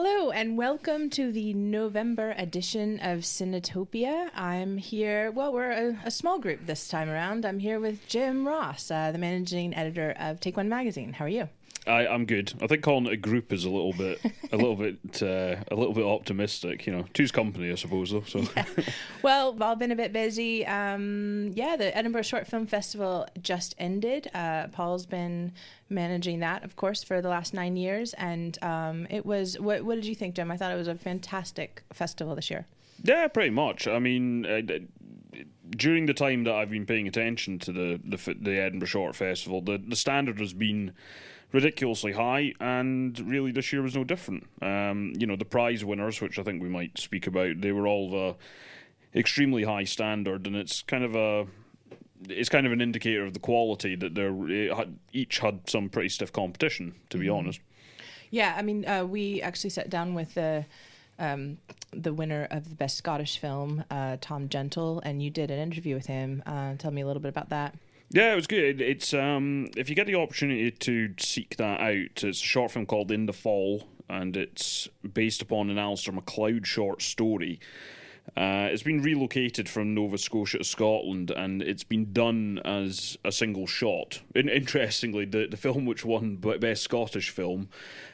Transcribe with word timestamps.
Hello, 0.00 0.30
and 0.30 0.56
welcome 0.56 1.10
to 1.10 1.32
the 1.32 1.52
November 1.54 2.32
edition 2.38 3.00
of 3.00 3.22
Cinetopia. 3.22 4.30
I'm 4.32 4.76
here, 4.76 5.32
well, 5.32 5.52
we're 5.52 5.72
a, 5.72 5.98
a 6.04 6.10
small 6.12 6.38
group 6.38 6.66
this 6.66 6.86
time 6.86 7.08
around. 7.08 7.44
I'm 7.44 7.58
here 7.58 7.80
with 7.80 8.06
Jim 8.06 8.46
Ross, 8.46 8.92
uh, 8.92 9.10
the 9.10 9.18
managing 9.18 9.74
editor 9.74 10.14
of 10.16 10.38
Take 10.38 10.56
One 10.56 10.68
Magazine. 10.68 11.14
How 11.14 11.24
are 11.24 11.28
you? 11.28 11.48
I, 11.88 12.06
I'm 12.06 12.26
good. 12.26 12.52
I 12.60 12.66
think 12.66 12.82
calling 12.82 13.06
it 13.06 13.12
a 13.12 13.16
group 13.16 13.52
is 13.52 13.64
a 13.64 13.70
little 13.70 13.92
bit, 13.92 14.20
a 14.52 14.56
little 14.56 14.76
bit, 14.76 14.98
uh, 15.22 15.56
a 15.70 15.74
little 15.74 15.94
bit 15.94 16.04
optimistic. 16.04 16.86
You 16.86 16.92
know, 16.92 17.04
two's 17.14 17.32
company, 17.32 17.70
I 17.72 17.74
suppose. 17.74 18.10
Though. 18.10 18.22
So, 18.22 18.44
yeah. 18.56 18.64
well, 19.22 19.52
I've 19.54 19.62
all 19.62 19.76
been 19.76 19.92
a 19.92 19.96
bit 19.96 20.12
busy. 20.12 20.66
Um, 20.66 21.52
yeah, 21.54 21.76
the 21.76 21.96
Edinburgh 21.96 22.22
Short 22.22 22.46
Film 22.46 22.66
Festival 22.66 23.26
just 23.40 23.74
ended. 23.78 24.30
Uh, 24.34 24.68
Paul's 24.68 25.06
been 25.06 25.52
managing 25.88 26.40
that, 26.40 26.64
of 26.64 26.76
course, 26.76 27.02
for 27.02 27.22
the 27.22 27.28
last 27.28 27.54
nine 27.54 27.76
years, 27.76 28.14
and 28.14 28.62
um, 28.62 29.06
it 29.10 29.24
was. 29.24 29.58
What, 29.58 29.82
what 29.84 29.94
did 29.94 30.04
you 30.04 30.14
think, 30.14 30.34
Jim? 30.34 30.50
I 30.50 30.56
thought 30.56 30.72
it 30.72 30.76
was 30.76 30.88
a 30.88 30.94
fantastic 30.94 31.82
festival 31.92 32.34
this 32.34 32.50
year. 32.50 32.66
Yeah, 33.02 33.28
pretty 33.28 33.50
much. 33.50 33.86
I 33.86 33.98
mean, 33.98 34.44
uh, 34.44 34.60
during 35.70 36.06
the 36.06 36.14
time 36.14 36.44
that 36.44 36.54
I've 36.54 36.70
been 36.70 36.86
paying 36.86 37.08
attention 37.08 37.58
to 37.60 37.72
the 37.72 38.00
the, 38.04 38.34
the 38.40 38.58
Edinburgh 38.58 38.88
Short 38.88 39.16
Festival, 39.16 39.60
the 39.60 39.78
the 39.78 39.96
standard 39.96 40.40
has 40.40 40.52
been 40.52 40.92
ridiculously 41.52 42.12
high, 42.12 42.52
and 42.60 43.18
really 43.20 43.52
this 43.52 43.72
year 43.72 43.82
was 43.82 43.94
no 43.94 44.04
different. 44.04 44.46
Um, 44.60 45.12
you 45.18 45.26
know, 45.26 45.36
the 45.36 45.44
prize 45.44 45.84
winners, 45.84 46.20
which 46.20 46.38
I 46.38 46.42
think 46.42 46.62
we 46.62 46.68
might 46.68 46.98
speak 46.98 47.26
about, 47.26 47.60
they 47.60 47.72
were 47.72 47.86
all 47.86 48.10
the 48.10 48.36
extremely 49.18 49.64
high 49.64 49.84
standard, 49.84 50.46
and 50.46 50.54
it's 50.54 50.82
kind 50.82 51.04
of 51.04 51.14
a 51.14 51.46
it's 52.28 52.48
kind 52.48 52.66
of 52.66 52.72
an 52.72 52.80
indicator 52.80 53.24
of 53.24 53.32
the 53.32 53.38
quality 53.38 53.94
that 53.94 54.16
had, 54.76 54.98
each 55.12 55.38
had 55.38 55.68
some 55.70 55.88
pretty 55.88 56.08
stiff 56.08 56.32
competition, 56.32 56.94
to 57.10 57.16
be 57.18 57.26
mm-hmm. 57.26 57.36
honest. 57.36 57.60
Yeah, 58.30 58.54
I 58.58 58.62
mean, 58.62 58.86
uh, 58.86 59.04
we 59.04 59.40
actually 59.40 59.70
sat 59.70 59.90
down 59.90 60.14
with 60.14 60.34
the. 60.34 60.64
Um, 61.20 61.58
the 61.92 62.12
winner 62.12 62.46
of 62.52 62.68
the 62.68 62.76
best 62.76 62.96
Scottish 62.96 63.38
film, 63.38 63.82
uh, 63.90 64.18
Tom 64.20 64.48
Gentle, 64.48 65.00
and 65.04 65.20
you 65.20 65.30
did 65.30 65.50
an 65.50 65.58
interview 65.58 65.96
with 65.96 66.06
him. 66.06 66.44
Uh, 66.46 66.74
tell 66.78 66.92
me 66.92 67.00
a 67.00 67.06
little 67.06 67.20
bit 67.20 67.30
about 67.30 67.48
that. 67.48 67.74
Yeah, 68.10 68.32
it 68.32 68.36
was 68.36 68.46
good. 68.46 68.80
It's 68.80 69.12
um, 69.12 69.68
if 69.76 69.90
you 69.90 69.94
get 69.94 70.06
the 70.06 70.14
opportunity 70.14 70.70
to 70.70 71.14
seek 71.18 71.56
that 71.56 71.80
out, 71.80 72.24
it's 72.24 72.24
a 72.24 72.32
short 72.32 72.70
film 72.70 72.86
called 72.86 73.10
In 73.10 73.26
the 73.26 73.34
Fall, 73.34 73.86
and 74.08 74.34
it's 74.34 74.88
based 75.12 75.42
upon 75.42 75.68
an 75.68 75.78
Alistair 75.78 76.14
MacLeod 76.14 76.66
short 76.66 77.02
story. 77.02 77.60
Uh, 78.36 78.68
it's 78.70 78.82
been 78.82 79.02
relocated 79.02 79.68
from 79.68 79.94
Nova 79.94 80.16
Scotia 80.16 80.58
to 80.58 80.64
Scotland, 80.64 81.30
and 81.30 81.60
it's 81.62 81.84
been 81.84 82.12
done 82.12 82.60
as 82.64 83.18
a 83.24 83.32
single 83.32 83.66
shot. 83.66 84.22
And 84.34 84.48
interestingly, 84.48 85.26
the 85.26 85.46
the 85.46 85.56
film 85.58 85.84
which 85.84 86.04
won 86.04 86.36
best 86.36 86.82
Scottish 86.84 87.28
film, 87.28 87.68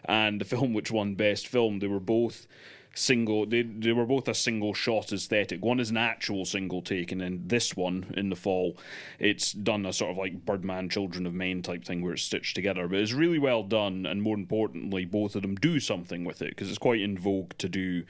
and 0.05 0.41
the 0.41 0.45
film 0.45 0.73
which 0.73 0.91
won 0.91 1.15
best 1.15 1.47
film, 1.47 1.79
they 1.79 1.87
were 1.87 2.01
both 2.01 2.49
single. 2.95 3.47
They 3.47 3.63
they 3.63 3.93
were 3.93 4.07
both 4.07 4.29
a 4.29 4.35
single 4.35 4.75
shot 4.75 5.13
aesthetic. 5.13 5.65
One 5.65 5.81
is 5.81 5.91
an 5.91 5.97
actual 5.97 6.45
single 6.45 6.83
take, 6.83 7.13
and 7.13 7.21
then 7.21 7.43
this 7.47 7.77
one 7.77 8.13
in 8.17 8.31
the 8.31 8.37
fall, 8.37 8.77
it's 9.19 9.53
done 9.53 9.85
a 9.87 9.93
sort 9.93 10.13
of 10.13 10.17
like 10.17 10.47
Birdman, 10.47 10.89
Children 10.89 11.27
of 11.27 11.35
Men 11.35 11.63
type 11.63 11.85
thing 11.85 12.03
where 12.03 12.13
it's 12.13 12.23
stitched 12.23 12.55
together. 12.55 12.89
But 12.89 12.99
it's 12.99 13.13
really 13.13 13.39
well 13.39 13.63
done, 13.63 14.07
and 14.07 14.23
more 14.23 14.37
importantly, 14.37 15.05
both 15.05 15.35
of 15.35 15.43
them 15.43 15.57
do 15.57 15.81
something 15.81 16.25
with 16.25 16.41
it 16.43 16.51
because 16.51 16.69
it's 16.69 16.79
quite 16.79 17.01
in 17.01 17.19
vogue 17.19 17.53
to 17.59 17.69
do 17.69 18.05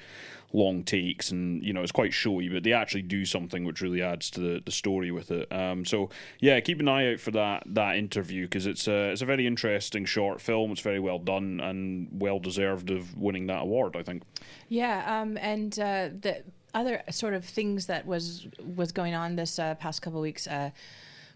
long 0.55 0.85
takes 0.85 1.31
and 1.31 1.63
you 1.65 1.73
know 1.73 1.83
it's 1.83 1.93
quite 1.93 2.13
showy 2.13 2.49
but 2.49 2.63
they 2.63 2.73
actually 2.73 3.03
do 3.03 3.25
something 3.25 3.65
which 3.65 3.81
really 3.81 4.01
adds 4.01 4.31
to 4.31 4.41
the, 4.41 4.63
the 4.65 4.71
story 4.71 5.11
with 5.11 5.31
it. 5.31 5.53
Um, 5.53 5.85
so 5.85 6.11
yeah 6.41 6.59
keep 6.61 6.81
an 6.81 6.89
eye 6.89 7.13
out 7.13 7.21
for 7.21 7.33
that 7.33 7.65
that 7.67 7.97
interview 7.97 8.45
because 8.45 8.67
it's 8.67 8.87
a, 8.87 9.11
it's 9.11 9.21
a 9.21 9.27
very 9.27 9.47
interesting 9.47 10.05
short 10.05 10.41
film. 10.41 10.71
It's 10.71 10.81
very 10.81 11.01
well 11.01 11.19
done 11.19 11.61
and 11.61 12.09
well 12.13 12.39
deserved 12.39 12.91
of 12.91 13.17
winning 13.17 13.49
that 13.49 13.63
award 13.63 13.97
I 13.97 14.03
think. 14.03 14.23
Yeah 14.69 15.21
um, 15.21 15.37
and 15.39 15.79
uh, 15.79 16.09
the 16.21 16.43
other 16.73 17.03
sort 17.11 17.35
of 17.35 17.45
things 17.45 17.87
that 17.87 18.07
was 18.07 18.47
was 18.77 18.93
going 18.93 19.15
on 19.15 19.37
this 19.37 19.59
uh, 19.59 19.75
past 19.75 20.03
couple 20.03 20.21
weeks 20.21 20.47
uh, 20.47 20.71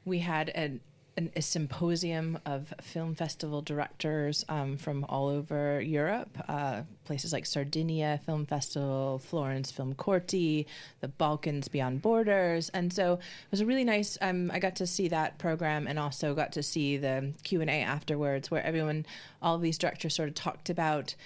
we 0.05 0.21
had 0.21 0.49
an 0.51 0.81
an, 1.19 1.33
a 1.35 1.43
symposium 1.43 2.39
of 2.47 2.73
film 2.81 3.15
festival 3.15 3.61
directors 3.61 4.45
um, 4.49 4.77
from 4.77 5.05
all 5.09 5.29
over 5.29 5.81
Europe, 5.81 6.31
uh, 6.49 6.83
places 7.05 7.33
like 7.33 7.45
Sardinia 7.45 8.21
Film 8.25 8.47
Festival, 8.47 9.19
Florence 9.19 9.73
Film 9.73 9.95
Corti, 9.95 10.67
the 11.01 11.09
Balkans 11.09 11.67
Beyond 11.67 12.01
Borders, 12.01 12.69
and 12.71 12.93
so 12.93 13.15
it 13.15 13.51
was 13.51 13.61
a 13.61 13.67
really 13.67 13.85
nice. 13.85 14.17
Um, 14.21 14.51
I 14.55 14.61
got 14.61 14.77
to 14.77 14.87
see 14.87 15.09
that 15.09 15.39
program 15.39 15.89
and 15.89 15.99
also 15.99 16.35
got 16.35 16.53
to 16.53 16.63
see 16.63 16.97
the 16.97 17.35
Q 17.43 17.61
and 17.61 17.69
A 17.69 17.83
afterwards, 17.83 18.51
where 18.51 18.65
everyone, 18.65 19.05
all 19.43 19.57
of 19.57 19.61
these 19.63 19.77
directors, 19.77 20.15
sort 20.15 20.29
of 20.29 20.37
talked 20.37 20.71
about 20.71 21.17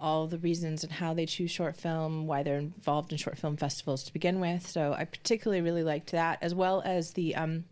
all 0.00 0.26
the 0.26 0.38
reasons 0.38 0.84
and 0.84 0.92
how 0.92 1.14
they 1.14 1.26
choose 1.26 1.50
short 1.50 1.74
film, 1.74 2.26
why 2.26 2.42
they're 2.42 2.58
involved 2.58 3.10
in 3.12 3.18
short 3.18 3.38
film 3.38 3.56
festivals 3.56 4.04
to 4.04 4.12
begin 4.12 4.40
with. 4.40 4.64
So 4.64 4.92
I 4.92 5.04
particularly 5.04 5.62
really 5.62 5.82
liked 5.82 6.12
that, 6.12 6.38
as 6.42 6.54
well 6.54 6.82
as 6.84 7.12
the 7.12 7.34
um, 7.34 7.64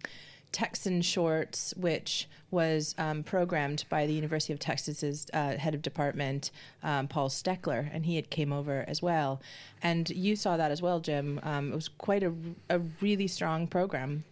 Texan 0.53 1.03
Shorts, 1.03 1.75
which 1.77 2.29
was 2.51 2.95
um, 2.97 3.23
programmed 3.23 3.85
by 3.91 4.07
the 4.07 4.13
University 4.13 4.53
of 4.53 4.59
Texas's 4.59 5.27
uh, 5.35 5.57
head 5.57 5.75
of 5.75 5.83
department, 5.83 6.51
um, 6.83 7.09
Paul 7.09 7.29
Stekler, 7.29 7.91
and 7.93 8.07
he 8.07 8.17
had 8.17 8.31
came 8.31 8.53
over 8.53 8.85
as 8.89 9.03
well. 9.03 9.41
And 9.83 10.09
you 10.11 10.37
saw 10.37 10.57
that 10.57 10.71
as 10.71 10.81
well, 10.81 11.01
Jim. 11.01 11.41
Um, 11.43 11.73
it 11.73 11.75
was 11.75 11.89
quite 11.89 12.23
a, 12.23 12.33
a 12.71 12.81
really 13.01 13.27
strong 13.27 13.67
program. 13.67 14.25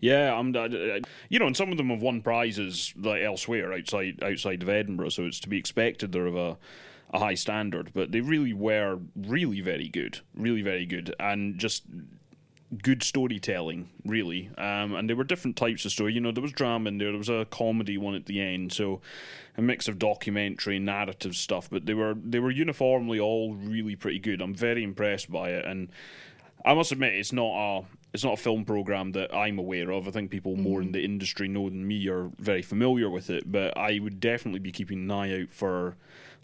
Yeah, 0.00 0.34
I'm, 0.34 0.54
uh, 0.54 0.68
you 1.28 1.38
know, 1.38 1.46
and 1.46 1.56
some 1.56 1.72
of 1.72 1.78
them 1.78 1.90
have 1.90 2.02
won 2.02 2.22
prizes 2.22 2.94
like 2.96 3.22
elsewhere 3.22 3.72
outside 3.72 4.22
outside 4.22 4.62
of 4.62 4.68
Edinburgh, 4.68 5.10
so 5.10 5.24
it's 5.24 5.40
to 5.40 5.48
be 5.48 5.58
expected 5.58 6.12
they're 6.12 6.26
of 6.26 6.36
a 6.36 6.58
a 7.12 7.18
high 7.18 7.34
standard, 7.34 7.90
but 7.92 8.10
they 8.10 8.20
really 8.20 8.54
were 8.54 8.98
really 9.14 9.60
very 9.60 9.88
good, 9.88 10.20
really 10.34 10.62
very 10.62 10.86
good, 10.86 11.14
and 11.20 11.58
just 11.58 11.84
good 12.82 13.02
storytelling, 13.02 13.90
really. 14.04 14.50
Um, 14.56 14.94
and 14.94 15.08
there 15.08 15.16
were 15.16 15.24
different 15.24 15.56
types 15.56 15.84
of 15.84 15.92
story. 15.92 16.14
You 16.14 16.20
know, 16.20 16.32
there 16.32 16.42
was 16.42 16.52
drama 16.52 16.88
in 16.88 16.98
there. 16.98 17.10
There 17.10 17.18
was 17.18 17.28
a 17.28 17.46
comedy 17.50 17.98
one 17.98 18.14
at 18.14 18.26
the 18.26 18.40
end. 18.40 18.72
So 18.72 19.00
a 19.56 19.62
mix 19.62 19.88
of 19.88 19.98
documentary, 19.98 20.78
narrative 20.78 21.36
stuff. 21.36 21.68
But 21.70 21.86
they 21.86 21.94
were 21.94 22.14
they 22.14 22.38
were 22.38 22.50
uniformly 22.50 23.20
all 23.20 23.54
really 23.54 23.96
pretty 23.96 24.18
good. 24.18 24.40
I'm 24.40 24.54
very 24.54 24.82
impressed 24.82 25.30
by 25.30 25.50
it. 25.50 25.64
And 25.64 25.90
I 26.64 26.74
must 26.74 26.92
admit, 26.92 27.14
it's 27.14 27.32
not 27.32 27.52
a 27.54 27.84
it's 28.12 28.24
not 28.24 28.34
a 28.34 28.42
film 28.42 28.64
program 28.64 29.12
that 29.12 29.34
I'm 29.34 29.58
aware 29.58 29.90
of. 29.90 30.06
I 30.06 30.10
think 30.10 30.30
people 30.30 30.56
more 30.56 30.80
mm. 30.80 30.86
in 30.86 30.92
the 30.92 31.04
industry 31.04 31.48
know 31.48 31.68
than 31.68 31.86
me 31.86 32.08
are 32.08 32.30
very 32.38 32.62
familiar 32.62 33.08
with 33.08 33.30
it. 33.30 33.50
But 33.50 33.76
I 33.76 33.98
would 33.98 34.20
definitely 34.20 34.60
be 34.60 34.72
keeping 34.72 34.98
an 34.98 35.10
eye 35.10 35.42
out 35.42 35.52
for 35.52 35.96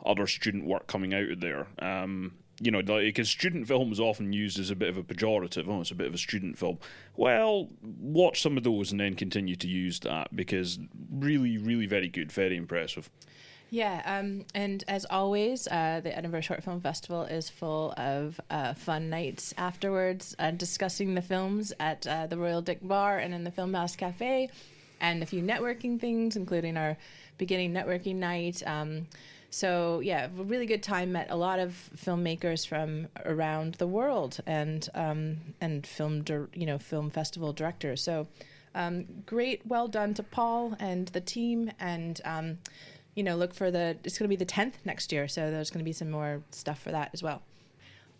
other 0.04 0.26
student 0.26 0.66
work 0.66 0.86
coming 0.86 1.12
out 1.12 1.30
of 1.30 1.40
there. 1.40 1.66
Um, 1.78 2.34
you 2.60 2.70
know, 2.70 2.82
because 2.82 3.28
student 3.28 3.68
film 3.68 3.92
is 3.92 4.00
often 4.00 4.32
used 4.32 4.58
as 4.58 4.70
a 4.70 4.76
bit 4.76 4.88
of 4.88 4.96
a 4.96 5.02
pejorative. 5.02 5.68
Oh, 5.68 5.80
it's 5.80 5.90
a 5.90 5.94
bit 5.94 6.08
of 6.08 6.14
a 6.14 6.18
student 6.18 6.58
film. 6.58 6.78
Well, 7.16 7.68
watch 7.82 8.42
some 8.42 8.56
of 8.56 8.64
those 8.64 8.90
and 8.90 9.00
then 9.00 9.14
continue 9.14 9.56
to 9.56 9.68
use 9.68 10.00
that 10.00 10.34
because 10.34 10.78
really, 11.10 11.58
really 11.58 11.86
very 11.86 12.08
good, 12.08 12.32
very 12.32 12.56
impressive. 12.56 13.10
Yeah, 13.70 14.02
um, 14.06 14.46
and 14.54 14.82
as 14.88 15.04
always, 15.10 15.68
uh, 15.68 16.00
the 16.02 16.16
Edinburgh 16.16 16.40
Short 16.40 16.64
Film 16.64 16.80
Festival 16.80 17.24
is 17.24 17.50
full 17.50 17.92
of 17.98 18.40
uh, 18.48 18.72
fun 18.72 19.10
nights 19.10 19.52
afterwards, 19.58 20.34
uh, 20.38 20.52
discussing 20.52 21.14
the 21.14 21.20
films 21.20 21.72
at 21.78 22.06
uh, 22.06 22.26
the 22.26 22.38
Royal 22.38 22.62
Dick 22.62 22.78
Bar 22.82 23.18
and 23.18 23.34
in 23.34 23.44
the 23.44 23.50
Film 23.50 23.74
House 23.74 23.94
Cafe, 23.94 24.48
and 25.02 25.22
a 25.22 25.26
few 25.26 25.42
networking 25.42 26.00
things, 26.00 26.34
including 26.34 26.78
our 26.78 26.96
beginning 27.36 27.74
networking 27.74 28.16
night. 28.16 28.62
Um, 28.66 29.06
so 29.50 30.00
yeah, 30.00 30.28
really 30.34 30.66
good 30.66 30.82
time. 30.82 31.12
Met 31.12 31.28
a 31.30 31.36
lot 31.36 31.58
of 31.58 31.90
filmmakers 31.96 32.66
from 32.66 33.08
around 33.24 33.74
the 33.74 33.86
world 33.86 34.38
and 34.46 34.88
um, 34.94 35.38
and 35.60 35.86
film 35.86 36.24
you 36.54 36.66
know 36.66 36.78
film 36.78 37.10
festival 37.10 37.52
directors. 37.52 38.02
So 38.02 38.26
um, 38.74 39.06
great, 39.26 39.66
well 39.66 39.88
done 39.88 40.14
to 40.14 40.22
Paul 40.22 40.76
and 40.78 41.08
the 41.08 41.20
team 41.20 41.70
and. 41.78 42.20
Um, 42.24 42.58
you 43.14 43.24
know, 43.24 43.34
look 43.34 43.52
for 43.52 43.72
the. 43.72 43.96
It's 44.04 44.16
going 44.16 44.26
to 44.26 44.28
be 44.28 44.36
the 44.36 44.44
tenth 44.44 44.76
next 44.84 45.10
year, 45.10 45.26
so 45.26 45.50
there's 45.50 45.70
going 45.70 45.80
to 45.80 45.84
be 45.84 45.92
some 45.92 46.08
more 46.08 46.40
stuff 46.52 46.80
for 46.80 46.92
that 46.92 47.10
as 47.12 47.20
well 47.20 47.42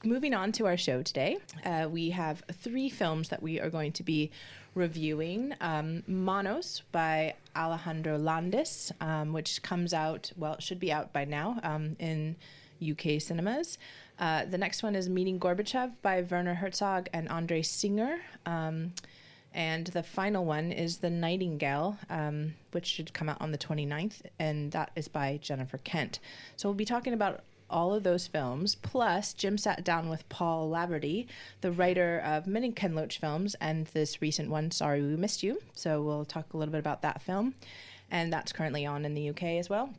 moving 0.05 0.35
on 0.35 0.53
to 0.53 0.67
our 0.67 0.77
show 0.77 1.03
today, 1.03 1.39
uh, 1.65 1.89
we 1.91 2.11
have 2.11 2.43
three 2.53 2.89
films 2.89 3.29
that 3.31 3.43
we 3.43 3.61
are 3.61 3.71
going 3.71 3.93
to 3.93 4.03
be 4.03 4.31
reviewing 4.79 5.55
um, 5.61 6.03
Monos 6.07 6.83
by 6.93 7.35
Alejandro 7.55 8.17
Landes, 8.17 8.93
um, 9.01 9.33
which 9.33 9.63
comes 9.63 9.93
out, 9.93 10.33
well, 10.37 10.55
it 10.55 10.63
should 10.63 10.81
be 10.81 10.93
out 10.93 11.13
by 11.13 11.25
now 11.25 11.59
um, 11.63 11.97
in 11.99 12.37
UK 12.81 13.21
cinemas. 13.21 13.77
Uh, 14.19 14.45
the 14.45 14.59
next 14.59 14.83
one 14.83 14.95
is 14.95 15.09
Meeting 15.09 15.39
Gorbachev 15.39 15.93
by 16.01 16.23
Werner 16.23 16.55
Herzog 16.55 17.09
and 17.13 17.29
Andre 17.29 17.63
Singer. 17.63 18.21
Um, 18.47 18.95
and 19.53 19.89
the 19.89 20.03
final 20.03 20.45
one 20.45 20.73
is 20.73 20.99
The 20.99 21.11
Nightingale, 21.11 21.97
um, 22.11 22.55
which 22.73 22.87
should 22.87 23.13
come 23.13 23.29
out 23.29 23.41
on 23.41 23.51
the 23.51 23.59
29th, 23.59 24.23
and 24.39 24.71
that 24.73 24.91
is 24.95 25.09
by 25.09 25.39
Jennifer 25.43 25.79
Kent. 25.79 26.21
So 26.57 26.69
we'll 26.69 26.77
be 26.77 26.85
talking 26.85 27.13
about 27.13 27.41
all 27.71 27.95
of 27.95 28.03
those 28.03 28.27
films. 28.27 28.75
Plus, 28.75 29.33
Jim 29.33 29.59
sat 29.59 29.85
down 29.85 30.09
with 30.09 30.29
Paul 30.29 30.71
Laverty, 30.71 31.27
the 31.61 31.73
writer 31.73 32.21
of 32.25 32.47
many 32.47 32.73
Ken 32.73 32.95
Loach 32.95 33.19
films, 33.19 33.55
and 33.61 33.87
this 33.89 34.23
recent 34.23 34.51
one, 34.51 34.71
Sorry 34.71 35.01
We 35.03 35.17
Missed 35.17 35.43
You. 35.43 35.61
So, 35.73 36.03
we'll 36.03 36.25
talk 36.25 36.53
a 36.53 36.57
little 36.57 36.73
bit 36.73 36.81
about 36.81 37.03
that 37.03 37.23
film. 37.23 37.55
And 38.11 38.33
that's 38.33 38.53
currently 38.53 38.87
on 38.87 39.05
in 39.05 39.15
the 39.15 39.31
UK 39.31 39.43
as 39.43 39.69
well. 39.69 39.95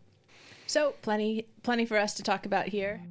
So, 0.68 0.94
plenty, 1.02 1.48
plenty 1.64 1.86
for 1.86 1.98
us 1.98 2.14
to 2.16 2.24
talk 2.24 2.46
about 2.46 2.68
here. 2.68 3.02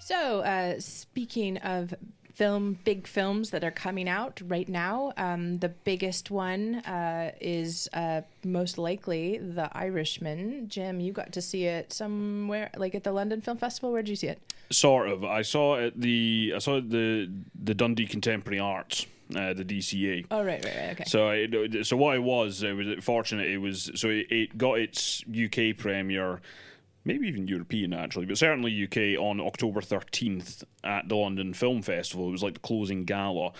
So, 0.00 0.40
uh, 0.40 0.80
speaking 0.80 1.56
of 1.58 1.94
film, 2.34 2.78
big 2.84 3.06
films 3.06 3.50
that 3.50 3.62
are 3.64 3.70
coming 3.70 4.08
out 4.08 4.40
right 4.46 4.68
now, 4.68 5.12
um, 5.16 5.58
the 5.58 5.68
biggest 5.68 6.30
one 6.30 6.76
uh, 6.76 7.30
is 7.40 7.88
uh, 7.94 8.22
most 8.44 8.76
likely 8.76 9.38
The 9.38 9.70
Irishman. 9.76 10.68
Jim, 10.68 11.00
you 11.00 11.12
got 11.12 11.32
to 11.32 11.42
see 11.42 11.64
it 11.64 11.92
somewhere, 11.92 12.70
like 12.76 12.94
at 12.94 13.04
the 13.04 13.12
London 13.12 13.40
Film 13.40 13.56
Festival. 13.56 13.92
Where 13.92 14.02
did 14.02 14.10
you 14.10 14.16
see 14.16 14.28
it? 14.28 14.40
Sort 14.70 15.08
of. 15.08 15.24
I 15.24 15.42
saw 15.42 15.76
it 15.76 16.00
the 16.00 16.54
I 16.56 16.58
saw 16.58 16.78
it 16.78 16.90
the 16.90 17.30
the 17.62 17.74
Dundee 17.74 18.06
Contemporary 18.06 18.60
Arts. 18.60 19.06
Uh, 19.34 19.54
the 19.54 19.64
DCA. 19.64 20.26
Oh 20.30 20.44
right, 20.44 20.62
right, 20.62 20.76
right. 20.76 20.90
Okay. 20.90 21.04
So, 21.06 21.30
it, 21.30 21.86
so 21.86 21.96
what 21.96 22.14
it 22.14 22.22
was, 22.22 22.62
it 22.62 22.74
was 22.74 23.02
fortunate. 23.02 23.46
It 23.48 23.56
was 23.56 23.90
so 23.94 24.10
it, 24.10 24.26
it 24.30 24.58
got 24.58 24.78
its 24.78 25.24
UK 25.26 25.78
premiere 25.78 26.42
maybe 27.04 27.28
even 27.28 27.46
European 27.46 27.92
actually, 27.92 28.26
but 28.26 28.38
certainly 28.38 28.84
UK 28.84 29.20
on 29.20 29.40
October 29.40 29.80
13th 29.80 30.64
at 30.82 31.08
the 31.08 31.16
London 31.16 31.54
Film 31.54 31.82
Festival. 31.82 32.28
It 32.28 32.32
was 32.32 32.42
like 32.42 32.54
the 32.54 32.60
closing 32.60 33.04
gala. 33.04 33.52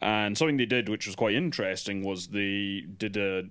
And 0.00 0.36
something 0.36 0.56
they 0.56 0.66
did, 0.66 0.88
which 0.88 1.06
was 1.06 1.16
quite 1.16 1.34
interesting, 1.34 2.02
was 2.02 2.28
they 2.28 2.84
did 2.98 3.16
a 3.16 3.44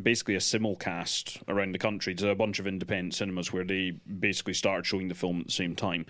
basically 0.00 0.36
a 0.36 0.38
simulcast 0.38 1.42
around 1.48 1.72
the 1.72 1.78
country 1.78 2.14
to 2.14 2.28
a 2.28 2.34
bunch 2.34 2.60
of 2.60 2.66
independent 2.66 3.14
cinemas 3.14 3.52
where 3.52 3.64
they 3.64 3.90
basically 3.90 4.54
started 4.54 4.86
showing 4.86 5.08
the 5.08 5.14
film 5.14 5.40
at 5.40 5.46
the 5.46 5.52
same 5.52 5.74
time 5.74 6.06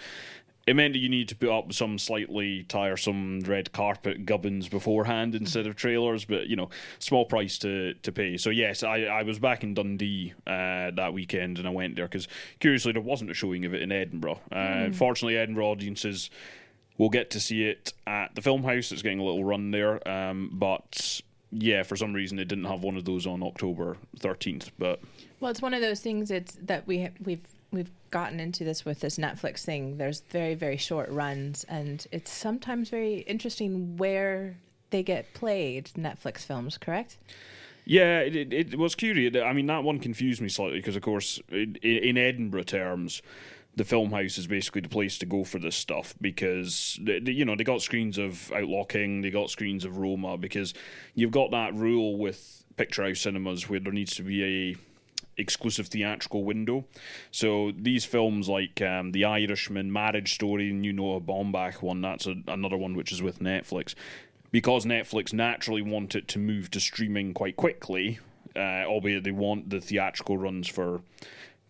it 0.67 0.77
meant 0.77 0.93
that 0.93 0.99
you 0.99 1.09
need 1.09 1.29
to 1.29 1.37
put 1.37 1.49
up 1.49 1.73
some 1.73 1.99
slightly 1.99 2.65
tiresome 2.65 3.41
red 3.41 3.73
carpet 3.73 4.27
gubbins 4.27 4.69
beforehand 4.69 5.35
instead 5.35 5.67
of 5.67 5.75
trailers, 5.75 6.25
but 6.25 6.49
you 6.49 6.57
know, 6.57 6.69
small 6.99 7.25
price 7.25 7.59
to, 7.59 7.95
to 7.95 8.12
pay. 8.12 8.37
So 8.37 8.51
yes, 8.51 8.83
I, 8.83 9.05
I 9.05 9.23
was 9.23 9.39
back 9.39 9.65
in 9.65 9.75
Dundee 9.75 10.35
uh, 10.47 10.91
that 10.93 11.12
weekend 11.12 11.59
and 11.59 11.67
I 11.67 11.71
went 11.71 11.97
there 11.97 12.07
because 12.07 12.29
curiously 12.61 12.93
there 12.93 13.03
wasn't 13.03 13.31
a 13.31 13.35
showing 13.35 13.65
of 13.65 13.75
it 13.75 13.83
in 13.83 13.91
Edinburgh. 13.91 14.41
Uh, 14.53 14.57
mm. 14.57 14.95
Fortunately, 14.95 15.37
Edinburgh 15.37 15.67
audiences 15.67 16.31
will 16.99 17.11
get 17.11 17.31
to 17.31 17.41
see 17.41 17.65
it 17.65 17.95
at 18.06 18.35
the 18.35 18.43
film 18.43 18.63
house. 18.63 18.93
It's 18.93 19.03
getting 19.03 19.21
a 19.21 19.25
little 19.25 19.45
run 19.45 19.71
there, 19.71 20.06
um, 20.06 20.51
but 20.53 21.23
yeah, 21.51 21.83
for 21.83 21.97
some 21.97 22.13
reason 22.13 22.39
it 22.39 22.49
didn't 22.49 22.67
have 22.67 22.83
one 22.83 22.97
of 22.97 23.06
those 23.06 23.27
on 23.27 23.43
October 23.43 23.97
thirteenth. 24.19 24.71
But 24.79 25.01
well, 25.41 25.51
it's 25.51 25.63
one 25.63 25.75
of 25.75 25.81
those 25.81 26.01
things. 26.01 26.31
It's 26.31 26.56
that 26.63 26.87
we 26.87 27.09
we've 27.25 27.41
we've 27.72 27.90
gotten 28.11 28.40
into 28.40 28.64
this 28.64 28.84
with 28.84 29.00
this 29.00 29.17
Netflix 29.19 29.64
thing. 29.64 29.96
There's 29.99 30.22
very 30.31 30.55
very 30.55 30.76
short 30.76 31.11
runs, 31.11 31.64
and 31.64 32.06
it's 32.12 32.31
sometimes 32.31 32.88
very 32.88 33.19
interesting 33.20 33.96
where 33.96 34.56
they 34.90 35.02
get 35.02 35.32
played. 35.34 35.87
Netflix 35.96 36.40
films, 36.40 36.76
correct? 36.78 37.17
Yeah, 37.84 38.20
it, 38.20 38.37
it, 38.37 38.52
it 38.52 38.78
was 38.78 38.94
curious. 38.94 39.34
I 39.37 39.52
mean, 39.52 39.67
that 39.67 39.82
one 39.82 39.99
confused 39.99 40.40
me 40.40 40.49
slightly 40.49 40.78
because, 40.78 40.96
of 40.96 41.02
course, 41.02 41.40
in, 41.50 41.76
in 41.76 42.19
Edinburgh 42.19 42.64
terms, 42.64 43.22
the 43.76 43.84
film 43.84 44.11
house 44.12 44.37
is 44.37 44.46
basically 44.46 44.82
the 44.82 44.88
place 44.88 45.19
to 45.19 45.26
go 45.26 45.44
for 45.44 45.58
this 45.58 45.76
stuff 45.76 46.14
because 46.20 46.99
they, 47.02 47.20
you 47.32 47.44
know 47.44 47.56
they 47.56 47.64
got 47.64 47.81
screens 47.81 48.19
of 48.19 48.52
Outlaw 48.52 48.84
King, 48.84 49.22
they 49.22 49.31
got 49.31 49.50
screens 49.50 49.84
of 49.84 49.96
Roma 49.96 50.37
because 50.37 50.75
you've 51.14 51.31
got 51.31 51.50
that 51.52 51.75
rule 51.75 52.17
with 52.19 52.64
picture 52.76 53.05
house 53.05 53.20
cinemas 53.20 53.69
where 53.69 53.81
there 53.81 53.93
needs 53.93 54.14
to 54.17 54.22
be 54.22 54.44
a 54.44 54.76
exclusive 55.41 55.89
theatrical 55.89 56.45
window. 56.45 56.85
So 57.31 57.73
these 57.77 58.05
films 58.05 58.49
like 58.49 58.81
um, 58.83 59.13
The 59.13 59.25
Irishman, 59.25 59.93
Marriage 59.93 60.35
Story, 60.35 60.71
and 60.71 60.85
you 60.85 60.93
know 60.93 61.17
a 61.17 61.21
Baumbach 61.21 61.83
one, 61.83 62.01
that's 62.01 62.27
a, 62.27 62.37
another 62.47 62.77
one 62.77 62.95
which 62.95 63.13
is 63.13 63.23
with 63.23 63.41
Netflix. 63.41 63.95
Because 64.53 64.85
Netflix 64.85 65.33
naturally 65.33 65.83
want 65.83 66.15
it 66.15 66.29
to 66.29 66.39
move 66.39 66.71
to 66.73 66.81
streaming 66.81 67.35
quite 67.35 67.57
quickly, 67.57 68.19
uh, 68.57 68.85
albeit 68.85 69.25
they 69.25 69.31
want 69.31 69.71
the 69.71 69.81
theatrical 69.81 70.37
runs 70.37 70.69
for 70.69 71.03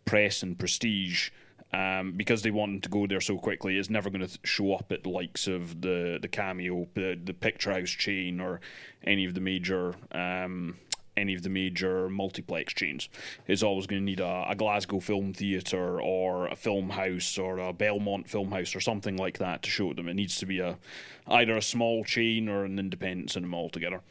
press 0.05 0.43
and 0.43 0.59
prestige. 0.59 1.31
Um, 1.73 2.15
because 2.17 2.43
they 2.43 2.51
want 2.51 2.73
them 2.73 2.81
to 2.81 2.89
go 2.89 3.07
there 3.07 3.21
so 3.21 3.39
quickly, 3.39 3.79
it's 3.79 3.91
never 3.91 4.11
going 4.11 4.27
to 4.27 4.39
show 4.43 4.75
up 4.75 4.91
at 4.91 5.05
the 5.05 5.09
likes 5.09 5.47
of 5.47 5.83
the 5.83 6.19
the 6.21 6.27
cameo, 6.27 6.89
the 6.95 7.17
the 7.23 7.33
picture 7.33 7.73
house 7.73 7.91
chain, 7.91 8.41
or 8.41 8.61
any 9.05 9.25
of 9.25 9.35
the 9.35 9.41
major 9.41 9.95
um, 10.11 10.79
any 11.17 11.35
of 11.35 11.43
the 11.43 11.49
major 11.49 12.09
multiplex 12.09 12.73
chains. 12.73 13.09
Is 13.47 13.62
always 13.62 13.87
going 13.87 14.01
to 14.01 14.05
need 14.05 14.21
a, 14.21 14.47
a 14.49 14.55
Glasgow 14.55 15.01
film 15.01 15.33
theatre 15.33 16.01
or 16.01 16.47
a 16.49 16.57
film 16.57 16.91
house 16.91 17.39
or 17.39 17.59
a 17.59 17.73
Belmont 17.73 18.29
film 18.29 18.51
house 18.51 18.75
or 18.75 18.81
something 18.81 19.17
like 19.17 19.39
that 19.39 19.62
to 19.62 19.71
show 19.71 19.93
them. 19.93 20.09
It 20.09 20.15
needs 20.15 20.39
to 20.39 20.47
be 20.47 20.61
a 20.61 20.79
either 21.27 21.57
a 21.57 21.62
small 21.62 22.05
chain 22.05 22.49
or 22.49 22.65
an 22.65 22.79
independent 22.79 23.31
cinema 23.31 23.57
altogether. 23.57 24.03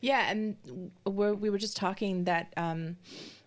Yeah, 0.00 0.30
and 0.30 0.56
we're, 1.06 1.34
we 1.34 1.48
were 1.48 1.58
just 1.58 1.76
talking 1.76 2.24
that 2.24 2.52
um, 2.56 2.96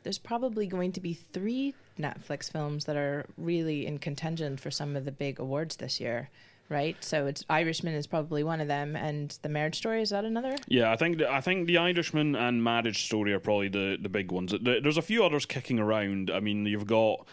there's 0.04 0.18
probably 0.18 0.66
going 0.66 0.92
to 0.94 1.00
be 1.00 1.14
three 1.14 1.76
Netflix 2.00 2.52
films 2.52 2.86
that 2.86 2.96
are 2.96 3.26
really 3.38 3.86
in 3.86 4.00
contention 4.00 4.58
for 4.58 4.72
some 4.72 4.96
of 4.96 5.06
the 5.06 5.12
big 5.12 5.40
awards 5.40 5.76
this 5.76 6.00
year 6.00 6.30
right? 6.70 6.96
So 7.04 7.26
it's 7.26 7.44
Irishman 7.50 7.94
is 7.96 8.08
probably 8.08 8.44
one 8.44 8.62
of 8.62 8.68
them, 8.68 8.96
and 8.96 9.38
the 9.42 9.50
Marriage 9.50 9.76
Story 9.76 10.02
is 10.02 10.12
that 10.12 10.26
another? 10.26 10.56
Yeah, 10.68 10.92
I 10.92 10.96
think 10.96 11.18
the, 11.18 11.32
I 11.32 11.42
think 11.42 11.68
the 11.68 11.78
Irishman 11.78 12.36
and 12.36 12.64
Marriage 12.64 13.06
Story 13.06 13.34
are 13.34 13.40
probably 13.40 13.70
the 13.70 13.98
the 14.02 14.10
big 14.10 14.32
ones. 14.32 14.54
There's 14.62 14.98
a 14.98 15.02
few 15.02 15.24
others 15.24 15.46
kicking 15.46 15.80
around. 15.80 16.32
I 16.32 16.40
mean, 16.40 16.66
you've 16.66 16.88
got. 16.88 17.26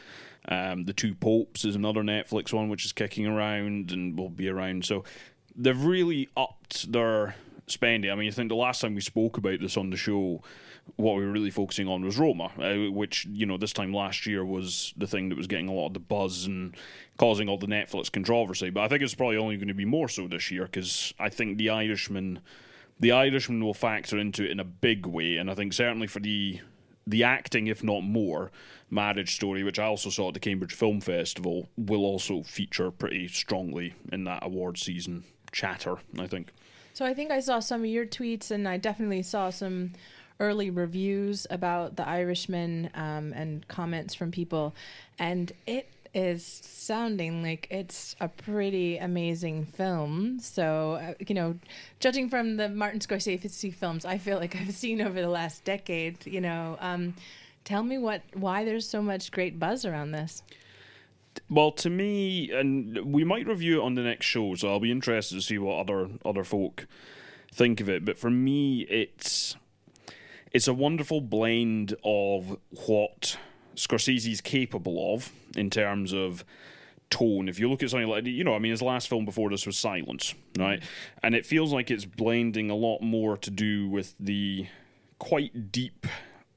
Um, 0.48 0.84
the 0.84 0.92
Two 0.92 1.12
Popes 1.12 1.64
is 1.64 1.74
another 1.74 2.02
Netflix 2.02 2.52
one 2.52 2.68
which 2.68 2.84
is 2.84 2.92
kicking 2.92 3.26
around 3.26 3.90
and 3.90 4.16
will 4.16 4.28
be 4.28 4.48
around. 4.48 4.84
So 4.84 5.02
they've 5.56 5.84
really 5.84 6.28
upped 6.36 6.92
their 6.92 7.34
spending. 7.66 8.12
I 8.12 8.14
mean, 8.14 8.28
I 8.28 8.30
think 8.30 8.50
the 8.50 8.54
last 8.54 8.80
time 8.80 8.94
we 8.94 9.00
spoke 9.00 9.38
about 9.38 9.60
this 9.60 9.76
on 9.76 9.90
the 9.90 9.96
show, 9.96 10.42
what 10.94 11.16
we 11.16 11.24
were 11.24 11.32
really 11.32 11.50
focusing 11.50 11.88
on 11.88 12.04
was 12.04 12.18
Roma, 12.18 12.50
uh, 12.58 12.90
which 12.90 13.26
you 13.26 13.44
know 13.44 13.56
this 13.56 13.72
time 13.72 13.92
last 13.92 14.24
year 14.24 14.44
was 14.44 14.94
the 14.96 15.06
thing 15.06 15.28
that 15.28 15.36
was 15.36 15.48
getting 15.48 15.68
a 15.68 15.72
lot 15.72 15.88
of 15.88 15.94
the 15.94 16.00
buzz 16.00 16.46
and 16.46 16.76
causing 17.18 17.48
all 17.48 17.58
the 17.58 17.66
Netflix 17.66 18.10
controversy. 18.10 18.70
But 18.70 18.84
I 18.84 18.88
think 18.88 19.02
it's 19.02 19.14
probably 19.14 19.36
only 19.36 19.56
going 19.56 19.68
to 19.68 19.74
be 19.74 19.84
more 19.84 20.08
so 20.08 20.28
this 20.28 20.50
year 20.50 20.64
because 20.64 21.12
I 21.18 21.28
think 21.28 21.58
the 21.58 21.70
Irishman, 21.70 22.40
the 23.00 23.12
Irishman 23.12 23.62
will 23.64 23.74
factor 23.74 24.16
into 24.16 24.44
it 24.44 24.50
in 24.50 24.60
a 24.60 24.64
big 24.64 25.06
way, 25.06 25.36
and 25.36 25.50
I 25.50 25.54
think 25.54 25.72
certainly 25.72 26.06
for 26.06 26.20
the 26.20 26.60
the 27.08 27.22
acting, 27.22 27.68
if 27.68 27.84
not 27.84 28.00
more, 28.00 28.50
marriage 28.90 29.36
story, 29.36 29.62
which 29.62 29.78
I 29.78 29.84
also 29.84 30.10
saw 30.10 30.28
at 30.28 30.34
the 30.34 30.40
Cambridge 30.40 30.74
Film 30.74 31.00
Festival, 31.00 31.68
will 31.76 32.04
also 32.04 32.42
feature 32.42 32.90
pretty 32.90 33.28
strongly 33.28 33.94
in 34.12 34.24
that 34.24 34.44
award 34.44 34.78
season 34.78 35.24
chatter. 35.52 35.96
I 36.18 36.26
think. 36.26 36.52
So 36.94 37.04
I 37.04 37.12
think 37.12 37.30
I 37.30 37.40
saw 37.40 37.60
some 37.60 37.82
of 37.82 37.86
your 37.86 38.06
tweets, 38.06 38.50
and 38.50 38.66
I 38.66 38.78
definitely 38.78 39.22
saw 39.22 39.50
some 39.50 39.92
early 40.40 40.70
reviews 40.70 41.46
about 41.50 41.96
The 41.96 42.06
Irishman 42.06 42.90
um, 42.94 43.32
and 43.32 43.66
comments 43.68 44.14
from 44.14 44.30
people, 44.30 44.74
and 45.18 45.52
it 45.66 45.88
is 46.14 46.62
sounding 46.64 47.42
like 47.42 47.66
it's 47.70 48.16
a 48.20 48.28
pretty 48.28 48.96
amazing 48.96 49.66
film. 49.66 50.38
So, 50.40 50.92
uh, 50.94 51.14
you 51.26 51.34
know, 51.34 51.58
judging 52.00 52.30
from 52.30 52.56
the 52.56 52.70
Martin 52.70 53.00
Scorsese 53.00 53.74
films, 53.74 54.06
I 54.06 54.16
feel 54.16 54.38
like 54.38 54.56
I've 54.56 54.72
seen 54.74 55.02
over 55.02 55.20
the 55.20 55.28
last 55.28 55.64
decade, 55.64 56.26
you 56.26 56.40
know, 56.40 56.78
um, 56.80 57.14
tell 57.64 57.82
me 57.82 57.98
what 57.98 58.22
why 58.32 58.64
there's 58.64 58.88
so 58.88 59.02
much 59.02 59.30
great 59.30 59.58
buzz 59.58 59.84
around 59.84 60.12
this. 60.12 60.42
Well, 61.50 61.70
to 61.72 61.90
me, 61.90 62.50
and 62.50 63.12
we 63.12 63.22
might 63.22 63.46
review 63.46 63.80
it 63.80 63.84
on 63.84 63.94
the 63.94 64.02
next 64.02 64.24
show, 64.24 64.54
so 64.54 64.68
I'll 64.68 64.80
be 64.80 64.90
interested 64.90 65.34
to 65.34 65.42
see 65.42 65.58
what 65.58 65.78
other 65.78 66.08
other 66.24 66.44
folk 66.44 66.86
think 67.52 67.80
of 67.80 67.90
it. 67.90 68.06
But 68.06 68.18
for 68.18 68.30
me, 68.30 68.82
it's 68.82 69.54
it's 70.52 70.68
a 70.68 70.74
wonderful 70.74 71.20
blend 71.20 71.94
of 72.04 72.58
what 72.86 73.36
Scorsese's 73.74 74.40
capable 74.40 75.14
of 75.14 75.30
in 75.56 75.70
terms 75.70 76.12
of 76.12 76.44
tone. 77.10 77.48
If 77.48 77.58
you 77.58 77.68
look 77.70 77.82
at 77.82 77.90
something 77.90 78.08
like, 78.08 78.26
you 78.26 78.44
know, 78.44 78.54
I 78.54 78.58
mean, 78.58 78.70
his 78.70 78.82
last 78.82 79.08
film 79.08 79.24
before 79.24 79.50
this 79.50 79.66
was 79.66 79.76
Silence, 79.76 80.34
right? 80.58 80.82
And 81.22 81.34
it 81.34 81.46
feels 81.46 81.72
like 81.72 81.90
it's 81.90 82.04
blending 82.04 82.70
a 82.70 82.74
lot 82.74 83.00
more 83.00 83.36
to 83.36 83.50
do 83.50 83.88
with 83.88 84.14
the 84.18 84.66
quite 85.18 85.70
deep 85.72 86.06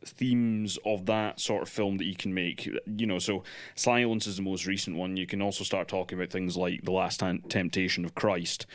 themes 0.06 0.80
of 0.86 1.06
that 1.06 1.40
sort 1.40 1.62
of 1.62 1.70
film 1.70 1.98
that 1.98 2.06
you 2.06 2.16
can 2.16 2.34
make. 2.34 2.66
You 2.88 3.06
know, 3.06 3.20
so 3.20 3.44
Silence 3.76 4.28
is 4.28 4.38
the 4.38 4.42
most 4.42 4.66
recent 4.66 4.96
one. 4.96 5.18
You 5.18 5.28
can 5.28 5.42
also 5.42 5.64
start 5.64 5.88
talking 5.88 6.18
about 6.18 6.32
things 6.32 6.56
like 6.56 6.84
The 6.84 6.92
Last 6.92 7.20
Temptation 7.20 8.06
of 8.06 8.16
Christ. 8.16 8.66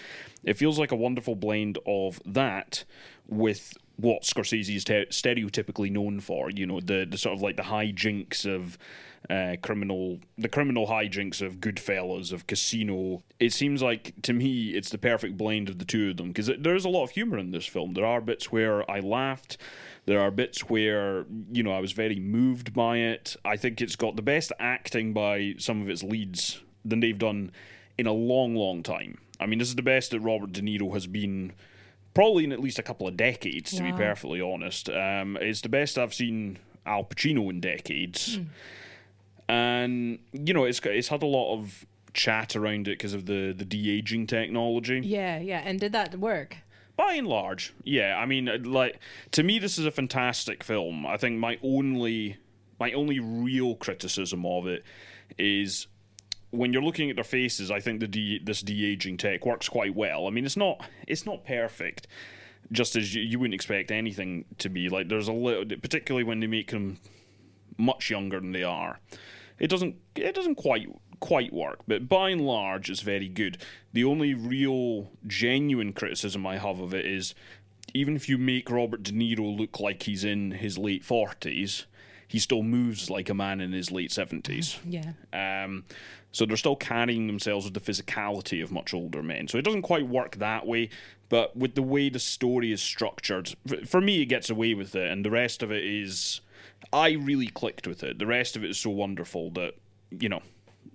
It 0.44 0.59
feels 0.59 0.78
like 0.78 0.92
a 0.92 0.97
wonderful 0.97 1.35
blend 1.35 1.78
of 1.87 2.21
that 2.26 2.85
with 3.26 3.75
what 3.96 4.22
Scorsese 4.22 4.74
is 4.74 4.84
te- 4.84 5.06
stereotypically 5.06 5.90
known 5.90 6.20
for. 6.20 6.50
You 6.50 6.66
know, 6.66 6.80
the 6.80 7.06
the 7.08 7.18
sort 7.18 7.34
of 7.34 7.42
like 7.42 7.56
the 7.56 7.62
hijinks 7.62 8.44
of 8.44 8.78
uh, 9.30 9.56
criminal, 9.62 10.18
the 10.36 10.48
criminal 10.48 10.86
hijinks 10.86 11.40
of 11.40 11.56
Goodfellas, 11.60 12.32
of 12.32 12.46
Casino. 12.46 13.22
It 13.40 13.52
seems 13.52 13.82
like 13.82 14.14
to 14.22 14.32
me 14.32 14.70
it's 14.70 14.90
the 14.90 14.98
perfect 14.98 15.36
blend 15.36 15.68
of 15.68 15.78
the 15.78 15.84
two 15.84 16.10
of 16.10 16.16
them 16.16 16.28
because 16.28 16.50
there 16.58 16.74
is 16.74 16.84
a 16.84 16.90
lot 16.90 17.04
of 17.04 17.10
humor 17.10 17.38
in 17.38 17.50
this 17.50 17.66
film. 17.66 17.94
There 17.94 18.06
are 18.06 18.20
bits 18.20 18.52
where 18.52 18.88
I 18.90 19.00
laughed. 19.00 19.56
There 20.06 20.20
are 20.20 20.30
bits 20.30 20.68
where 20.68 21.24
you 21.52 21.62
know 21.62 21.72
I 21.72 21.80
was 21.80 21.92
very 21.92 22.18
moved 22.18 22.74
by 22.74 22.98
it. 22.98 23.36
I 23.44 23.56
think 23.56 23.80
it's 23.80 23.96
got 23.96 24.16
the 24.16 24.22
best 24.22 24.52
acting 24.58 25.12
by 25.12 25.54
some 25.58 25.80
of 25.80 25.88
its 25.88 26.02
leads 26.02 26.60
than 26.84 27.00
they've 27.00 27.18
done 27.18 27.52
in 27.96 28.06
a 28.06 28.12
long, 28.12 28.54
long 28.54 28.82
time. 28.82 29.18
I 29.40 29.46
mean, 29.46 29.58
this 29.58 29.68
is 29.68 29.76
the 29.76 29.82
best 29.82 30.10
that 30.10 30.20
Robert 30.20 30.52
De 30.52 30.60
Niro 30.60 30.92
has 30.92 31.06
been 31.06 31.52
probably 32.14 32.44
in 32.44 32.52
at 32.52 32.61
least 32.61 32.78
a 32.78 32.83
couple 32.83 33.06
of 33.06 33.16
decades, 33.16 33.73
to 33.73 33.83
wow. 33.83 33.90
be 33.90 33.97
perfectly 33.97 34.40
honest. 34.40 34.88
Um, 34.88 35.37
it's 35.40 35.61
the 35.61 35.68
best 35.68 35.99
I've 35.99 36.14
seen 36.14 36.59
Al 36.87 37.04
Pacino 37.04 37.50
in 37.50 37.61
decades. 37.61 38.38
Mm. 38.38 38.47
And, 39.47 40.18
you 40.33 40.54
know, 40.54 40.64
it's, 40.64 40.80
it's 40.85 41.09
had 41.09 41.23
a 41.23 41.26
lot 41.26 41.52
of 41.52 41.85
chat 42.14 42.54
around 42.54 42.87
it 42.87 42.92
because 42.92 43.12
of 43.12 43.26
the 43.26 43.52
the 43.52 43.64
de 43.64 43.90
aging 43.90 44.26
technology. 44.26 45.00
Yeah, 45.04 45.38
yeah. 45.40 45.62
And 45.64 45.80
did 45.80 45.92
that 45.92 46.16
work? 46.18 46.59
By 46.97 47.14
and 47.14 47.26
large, 47.26 47.75
yeah. 47.83 48.16
I 48.16 48.25
mean, 48.25 48.49
uh, 48.49 48.59
like 48.62 49.00
to 49.33 49.42
me, 49.42 49.59
this 49.59 49.78
is 49.78 49.85
a 49.85 49.90
fantastic 49.90 50.62
film. 50.62 51.04
I 51.04 51.16
think 51.16 51.38
my 51.38 51.59
only 51.62 52.37
my 52.78 52.92
only 52.92 53.18
real 53.18 53.75
criticism 53.75 54.47
of 54.47 54.68
it 54.68 54.85
is 55.37 55.88
when 56.54 56.73
you're 56.73 56.82
looking 56.82 57.11
at 57.11 57.16
their 57.16 57.25
faces. 57.25 57.70
I 57.70 57.80
think 57.80 58.00
the 58.00 58.08
de- 58.08 58.40
this 58.42 58.62
de 58.62 58.84
aging 58.84 59.16
tech 59.16 59.44
works 59.44 59.68
quite 59.68 59.94
well. 59.94 60.26
I 60.26 60.30
mean, 60.30 60.44
it's 60.44 60.56
not 60.56 60.84
it's 61.06 61.26
not 61.26 61.44
perfect, 61.44 62.06
just 62.73 62.96
as 62.96 63.14
you, 63.14 63.23
you 63.23 63.38
wouldn't 63.38 63.54
expect 63.54 63.90
anything 63.90 64.44
to 64.58 64.68
be. 64.68 64.88
Like 64.88 65.08
there's 65.08 65.28
a 65.28 65.32
little, 65.32 65.64
particularly 65.78 66.25
when 66.25 66.40
they 66.40 66.46
make 66.46 66.70
them 66.70 66.99
much 67.76 68.11
younger 68.11 68.40
than 68.40 68.52
they 68.52 68.62
are. 68.62 69.00
It 69.58 69.68
doesn't 69.68 69.96
it 70.14 70.34
doesn't 70.34 70.56
quite 70.56 70.88
quite 71.20 71.52
work, 71.52 71.80
but 71.87 72.08
by 72.08 72.30
and 72.30 72.40
large, 72.42 72.90
it's 72.90 73.00
very 73.00 73.28
good. 73.28 73.58
The 73.92 74.04
only 74.04 74.34
real 74.34 75.11
genuine 75.26 75.92
criticism 75.92 76.46
I 76.46 76.58
have 76.58 76.80
of 76.80 76.92
it 76.92 77.06
is 77.06 77.34
even 77.92 78.16
if 78.16 78.28
you 78.28 78.38
make 78.38 78.70
Robert 78.70 79.02
De 79.02 79.12
Niro 79.12 79.56
look 79.56 79.78
like 79.78 80.02
he's 80.02 80.25
in 80.25 80.52
his 80.52 80.76
late 80.76 81.04
forties, 81.04 81.87
he 82.34 82.40
still 82.40 82.64
moves 82.64 83.08
like 83.10 83.28
a 83.28 83.34
man 83.34 83.60
in 83.60 83.70
his 83.70 83.92
late 83.92 84.10
seventies. 84.10 84.76
Yeah. 84.88 85.12
Um, 85.32 85.84
so 86.32 86.44
they're 86.44 86.56
still 86.56 86.74
carrying 86.74 87.28
themselves 87.28 87.64
with 87.64 87.74
the 87.74 87.80
physicality 87.80 88.60
of 88.62 88.72
much 88.72 88.92
older 88.92 89.22
men. 89.22 89.46
So 89.46 89.56
it 89.56 89.64
doesn't 89.64 89.82
quite 89.82 90.08
work 90.08 90.36
that 90.36 90.66
way, 90.66 90.88
but 91.28 91.56
with 91.56 91.76
the 91.76 91.82
way 91.82 92.08
the 92.08 92.18
story 92.18 92.72
is 92.72 92.82
structured, 92.82 93.54
for 93.86 94.00
me, 94.00 94.22
it 94.22 94.26
gets 94.26 94.50
away 94.50 94.74
with 94.74 94.96
it, 94.96 95.12
and 95.12 95.24
the 95.24 95.30
rest 95.30 95.62
of 95.62 95.70
it 95.70 95.84
is. 95.84 96.40
I 96.92 97.12
really 97.12 97.46
clicked 97.46 97.86
with 97.86 98.02
it. 98.02 98.18
The 98.18 98.26
rest 98.26 98.56
of 98.56 98.64
it 98.64 98.70
is 98.70 98.78
so 98.78 98.90
wonderful 98.90 99.50
that 99.52 99.74
you 100.10 100.28
know 100.28 100.42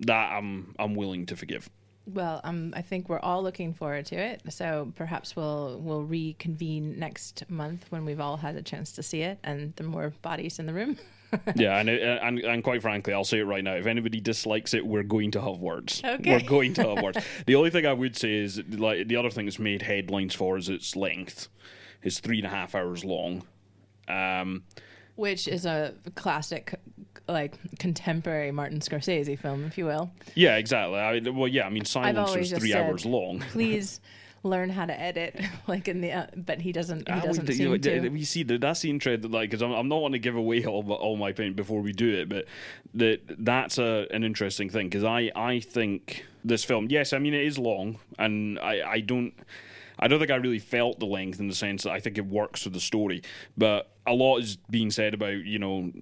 that 0.00 0.32
I'm 0.32 0.74
I'm 0.78 0.94
willing 0.94 1.24
to 1.26 1.36
forgive. 1.36 1.70
Well, 2.06 2.42
um, 2.44 2.74
I 2.76 2.82
think 2.82 3.08
we're 3.08 3.18
all 3.20 3.42
looking 3.42 3.72
forward 3.72 4.06
to 4.06 4.16
it. 4.16 4.42
So 4.50 4.92
perhaps 4.94 5.36
we'll 5.36 5.80
we'll 5.82 6.04
reconvene 6.04 6.98
next 6.98 7.48
month 7.48 7.86
when 7.88 8.04
we've 8.04 8.20
all 8.20 8.36
had 8.36 8.56
a 8.56 8.62
chance 8.62 8.92
to 8.92 9.02
see 9.02 9.22
it 9.22 9.38
and 9.42 9.74
the 9.76 9.84
more 9.84 10.12
bodies 10.20 10.58
in 10.58 10.66
the 10.66 10.74
room. 10.74 10.98
yeah, 11.56 11.78
and, 11.78 11.88
and 11.88 12.38
and 12.40 12.64
quite 12.64 12.82
frankly, 12.82 13.12
I'll 13.12 13.24
say 13.24 13.38
it 13.38 13.44
right 13.44 13.62
now. 13.62 13.74
If 13.74 13.86
anybody 13.86 14.20
dislikes 14.20 14.74
it, 14.74 14.86
we're 14.86 15.02
going 15.02 15.30
to 15.32 15.40
have 15.40 15.60
words. 15.60 16.02
Okay. 16.04 16.32
We're 16.32 16.48
going 16.48 16.74
to 16.74 16.94
have 16.94 17.02
words. 17.02 17.18
The 17.46 17.54
only 17.54 17.70
thing 17.70 17.86
I 17.86 17.92
would 17.92 18.16
say 18.16 18.34
is 18.34 18.62
like 18.68 19.08
the 19.08 19.16
other 19.16 19.30
thing 19.30 19.46
that's 19.46 19.58
made 19.58 19.82
headlines 19.82 20.34
for 20.34 20.56
is 20.56 20.68
its 20.68 20.96
length. 20.96 21.48
It's 22.02 22.20
three 22.20 22.38
and 22.38 22.46
a 22.46 22.50
half 22.50 22.74
hours 22.74 23.04
long. 23.04 23.44
Um, 24.08 24.64
Which 25.16 25.46
is 25.48 25.66
a 25.66 25.94
classic, 26.14 26.74
like 27.28 27.54
contemporary 27.78 28.50
Martin 28.50 28.80
Scorsese 28.80 29.38
film, 29.38 29.64
if 29.64 29.78
you 29.78 29.86
will. 29.86 30.10
yeah, 30.34 30.56
exactly. 30.56 30.98
I, 30.98 31.20
well, 31.30 31.48
yeah, 31.48 31.66
I 31.66 31.70
mean, 31.70 31.84
Silence 31.84 32.34
was 32.36 32.52
three 32.52 32.72
said, 32.72 32.86
hours 32.86 33.06
long. 33.06 33.40
Please 33.52 34.00
learn 34.42 34.70
how 34.70 34.86
to 34.86 34.98
edit, 34.98 35.38
like 35.68 35.86
in 35.88 36.00
the. 36.00 36.12
Uh, 36.12 36.26
but 36.36 36.60
he 36.60 36.72
doesn't. 36.72 37.08
He 37.08 37.14
Ah, 37.14 37.20
doesn't 37.20 37.46
we, 37.46 37.54
seem 37.54 37.70
we, 37.70 37.78
to. 37.78 38.08
we 38.08 38.24
see 38.24 38.42
that 38.44 38.60
that's 38.60 38.80
the 38.80 38.90
interest 38.90 39.24
like 39.24 39.50
because 39.50 39.62
I'm, 39.62 39.72
I'm 39.72 39.88
not 39.88 40.00
want 40.02 40.12
to 40.12 40.18
give 40.18 40.34
away 40.36 40.64
all, 40.64 40.82
my- 40.82 40.94
all 40.94 41.16
my 41.16 41.30
opinion 41.30 41.54
before 41.54 41.80
we 41.80 41.92
do 41.92 42.08
it 42.14 42.28
but 42.28 42.46
that 42.94 43.20
that's 43.38 43.78
a, 43.78 44.06
an 44.10 44.24
interesting 44.24 44.68
thing 44.70 44.88
because 44.88 45.04
I, 45.04 45.30
I 45.36 45.60
think 45.60 46.24
this 46.44 46.64
film 46.64 46.86
yes 46.90 47.12
I 47.12 47.18
mean 47.18 47.34
it 47.34 47.44
is 47.44 47.58
long 47.58 47.98
and 48.18 48.58
I, 48.58 48.82
I 48.92 49.00
don't 49.00 49.34
I 49.98 50.08
don't 50.08 50.18
think 50.18 50.30
I 50.30 50.36
really 50.36 50.58
felt 50.58 50.98
the 50.98 51.06
length 51.06 51.38
in 51.40 51.48
the 51.48 51.54
sense 51.54 51.82
that 51.82 51.92
I 51.92 52.00
think 52.00 52.16
it 52.16 52.26
works 52.26 52.62
for 52.62 52.70
the 52.70 52.80
story 52.80 53.22
but 53.58 53.90
a 54.06 54.14
lot 54.14 54.38
is 54.38 54.56
being 54.70 54.90
said 54.90 55.12
about 55.14 55.44
you 55.44 55.58
know 55.58 55.92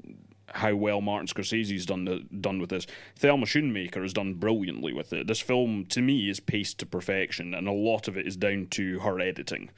how 0.55 0.75
well 0.75 1.01
Martin 1.01 1.27
Scorsese's 1.27 1.87
done 1.87 2.05
the, 2.05 2.25
done 2.41 2.61
with 2.61 2.71
this. 2.71 2.87
Thelma 3.17 3.47
Schoonmaker 3.47 4.03
has 4.03 4.13
done 4.13 4.35
brilliantly 4.35 4.93
with 4.93 5.13
it. 5.13 5.27
This 5.27 5.41
film, 5.41 5.87
to 5.87 6.01
me, 6.01 6.29
is 6.31 6.41
paced 6.41 6.79
to 6.79 6.87
perfection, 6.87 7.55
and 7.55 7.69
a 7.69 7.73
lot 7.73 8.09
of 8.09 8.17
it 8.17 8.27
is 8.27 8.37
down 8.37 8.67
to 8.71 8.99
her 9.01 9.21
editing. 9.21 9.71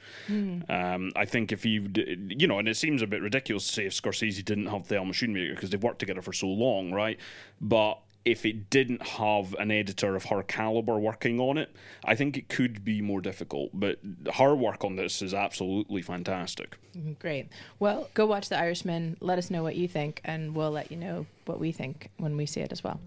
Um, 0.69 1.11
I 1.15 1.25
think 1.25 1.51
if 1.51 1.65
you, 1.65 1.89
you 1.93 2.47
know, 2.47 2.59
and 2.59 2.67
it 2.67 2.77
seems 2.77 3.01
a 3.01 3.07
bit 3.07 3.21
ridiculous 3.21 3.67
to 3.67 3.73
say 3.73 3.85
if 3.85 3.93
Scorsese 3.93 4.43
didn't 4.43 4.67
have 4.67 4.87
Thelma 4.87 5.13
Schoonmaker 5.13 5.55
because 5.55 5.69
they've 5.69 5.83
worked 5.83 5.99
together 5.99 6.21
for 6.21 6.33
so 6.33 6.47
long, 6.47 6.91
right? 6.91 7.19
But 7.59 7.99
if 8.23 8.45
it 8.45 8.69
didn't 8.69 9.01
have 9.01 9.55
an 9.55 9.71
editor 9.71 10.15
of 10.15 10.25
her 10.25 10.43
caliber 10.43 10.97
working 10.99 11.39
on 11.39 11.57
it, 11.57 11.75
I 12.05 12.15
think 12.15 12.37
it 12.37 12.49
could 12.49 12.85
be 12.85 13.01
more 13.01 13.21
difficult. 13.21 13.71
But 13.73 13.99
her 14.35 14.53
work 14.53 14.83
on 14.83 14.95
this 14.95 15.21
is 15.21 15.33
absolutely 15.33 16.01
fantastic. 16.01 16.77
Mm-hmm, 16.95 17.13
great. 17.13 17.49
Well, 17.79 18.09
go 18.13 18.25
watch 18.25 18.49
The 18.49 18.57
Irishman. 18.57 19.17
Let 19.21 19.39
us 19.39 19.49
know 19.49 19.63
what 19.63 19.75
you 19.75 19.87
think, 19.87 20.21
and 20.23 20.55
we'll 20.55 20.71
let 20.71 20.91
you 20.91 20.97
know 20.97 21.25
what 21.45 21.59
we 21.59 21.71
think 21.71 22.09
when 22.17 22.37
we 22.37 22.45
see 22.45 22.61
it 22.61 22.71
as 22.71 22.83
well. 22.83 22.99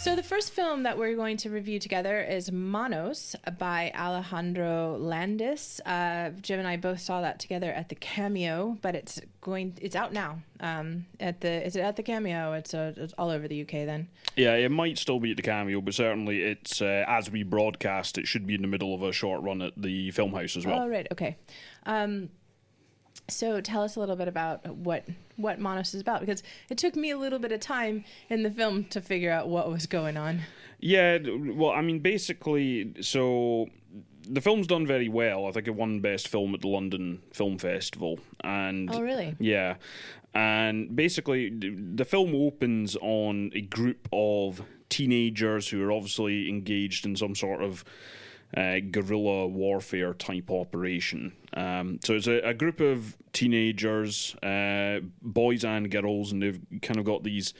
So 0.00 0.16
the 0.16 0.22
first 0.22 0.52
film 0.52 0.84
that 0.84 0.96
we're 0.96 1.14
going 1.14 1.36
to 1.36 1.50
review 1.50 1.78
together 1.78 2.22
is 2.22 2.50
Monos 2.50 3.36
by 3.58 3.92
Alejandro 3.94 4.96
Landes. 4.96 5.78
Uh, 5.84 6.30
Jim 6.40 6.58
and 6.58 6.66
I 6.66 6.78
both 6.78 7.00
saw 7.00 7.20
that 7.20 7.38
together 7.38 7.70
at 7.70 7.90
the 7.90 7.96
Cameo, 7.96 8.78
but 8.80 8.94
it's 8.94 9.20
going 9.42 9.76
it's 9.78 9.94
out 9.94 10.14
now. 10.14 10.40
Um, 10.60 11.04
at 11.20 11.42
the 11.42 11.66
is 11.66 11.76
it 11.76 11.80
at 11.80 11.96
the 11.96 12.02
Cameo? 12.02 12.54
It's, 12.54 12.72
uh, 12.72 12.94
it's 12.96 13.12
all 13.18 13.28
over 13.28 13.46
the 13.46 13.60
UK 13.60 13.84
then. 13.84 14.08
Yeah, 14.36 14.54
it 14.54 14.70
might 14.70 14.96
still 14.96 15.20
be 15.20 15.32
at 15.32 15.36
the 15.36 15.42
cameo, 15.42 15.82
but 15.82 15.92
certainly 15.92 16.44
it's 16.44 16.80
uh, 16.80 17.04
as 17.06 17.30
we 17.30 17.42
broadcast, 17.42 18.16
it 18.16 18.26
should 18.26 18.46
be 18.46 18.54
in 18.54 18.62
the 18.62 18.68
middle 18.68 18.94
of 18.94 19.02
a 19.02 19.12
short 19.12 19.42
run 19.42 19.60
at 19.60 19.74
the 19.76 20.12
film 20.12 20.32
house 20.32 20.56
as 20.56 20.64
well. 20.64 20.80
Oh 20.80 20.88
right, 20.88 21.08
okay. 21.12 21.36
Um, 21.84 22.30
so 23.28 23.60
tell 23.60 23.82
us 23.82 23.96
a 23.96 24.00
little 24.00 24.16
bit 24.16 24.28
about 24.28 24.66
what 24.76 25.04
what 25.36 25.58
Monos 25.58 25.94
is 25.94 26.00
about 26.00 26.20
because 26.20 26.42
it 26.68 26.76
took 26.78 26.96
me 26.96 27.10
a 27.10 27.18
little 27.18 27.38
bit 27.38 27.52
of 27.52 27.60
time 27.60 28.04
in 28.28 28.42
the 28.42 28.50
film 28.50 28.84
to 28.86 29.00
figure 29.00 29.30
out 29.32 29.48
what 29.48 29.70
was 29.70 29.86
going 29.86 30.16
on. 30.16 30.40
Yeah, 30.80 31.18
well, 31.54 31.70
I 31.70 31.82
mean, 31.82 32.00
basically, 32.00 32.94
so 33.00 33.68
the 34.28 34.40
film's 34.40 34.66
done 34.66 34.86
very 34.86 35.08
well. 35.08 35.46
I 35.46 35.52
think 35.52 35.66
it 35.66 35.74
won 35.74 36.00
Best 36.00 36.28
Film 36.28 36.54
at 36.54 36.60
the 36.60 36.68
London 36.68 37.20
Film 37.32 37.58
Festival, 37.58 38.18
and 38.42 38.88
Oh 38.92 39.02
really? 39.02 39.36
yeah, 39.38 39.76
and 40.34 40.94
basically, 40.94 41.50
the 41.50 42.04
film 42.04 42.34
opens 42.34 42.96
on 43.00 43.50
a 43.54 43.60
group 43.60 44.08
of 44.12 44.62
teenagers 44.88 45.68
who 45.68 45.82
are 45.82 45.92
obviously 45.92 46.48
engaged 46.48 47.04
in 47.06 47.16
some 47.16 47.34
sort 47.34 47.62
of 47.62 47.84
uh, 48.56 48.80
guerrilla 48.90 49.46
warfare 49.46 50.14
type 50.14 50.50
operation. 50.50 51.32
Um, 51.54 52.00
so 52.04 52.14
it's 52.14 52.26
a, 52.26 52.40
a 52.48 52.54
group 52.54 52.80
of 52.80 53.16
teenagers, 53.32 54.34
uh, 54.42 55.00
boys 55.22 55.64
and 55.64 55.90
girls, 55.90 56.32
and 56.32 56.42
they've 56.42 56.60
kind 56.82 56.98
of 56.98 57.04
got 57.04 57.22
these 57.22 57.54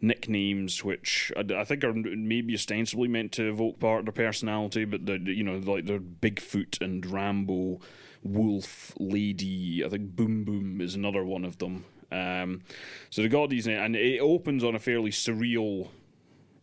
nicknames 0.00 0.84
which 0.84 1.32
I, 1.36 1.60
I 1.60 1.64
think 1.64 1.82
are 1.82 1.92
maybe 1.92 2.54
ostensibly 2.54 3.08
meant 3.08 3.32
to 3.32 3.48
evoke 3.48 3.80
part 3.80 4.00
of 4.00 4.14
their 4.14 4.26
personality, 4.26 4.84
but 4.84 5.06
they're 5.06 5.16
you 5.16 5.44
know 5.44 5.56
like 5.56 5.86
they're 5.86 5.98
Bigfoot 6.00 6.80
and 6.80 7.04
Rambo, 7.04 7.80
Wolf, 8.22 8.92
Lady. 8.98 9.84
I 9.84 9.88
think 9.88 10.16
Boom 10.16 10.44
Boom 10.44 10.80
is 10.80 10.94
another 10.94 11.24
one 11.24 11.44
of 11.44 11.58
them. 11.58 11.84
Um, 12.12 12.62
so 13.10 13.22
they 13.22 13.28
got 13.28 13.50
these, 13.50 13.66
and 13.66 13.96
it 13.96 14.20
opens 14.20 14.62
on 14.62 14.74
a 14.74 14.78
fairly 14.78 15.10
surreal 15.10 15.88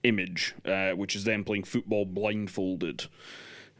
image, 0.03 0.55
uh, 0.65 0.91
which 0.91 1.15
is 1.15 1.23
them 1.23 1.43
playing 1.43 1.63
football 1.63 2.05
blindfolded, 2.05 3.07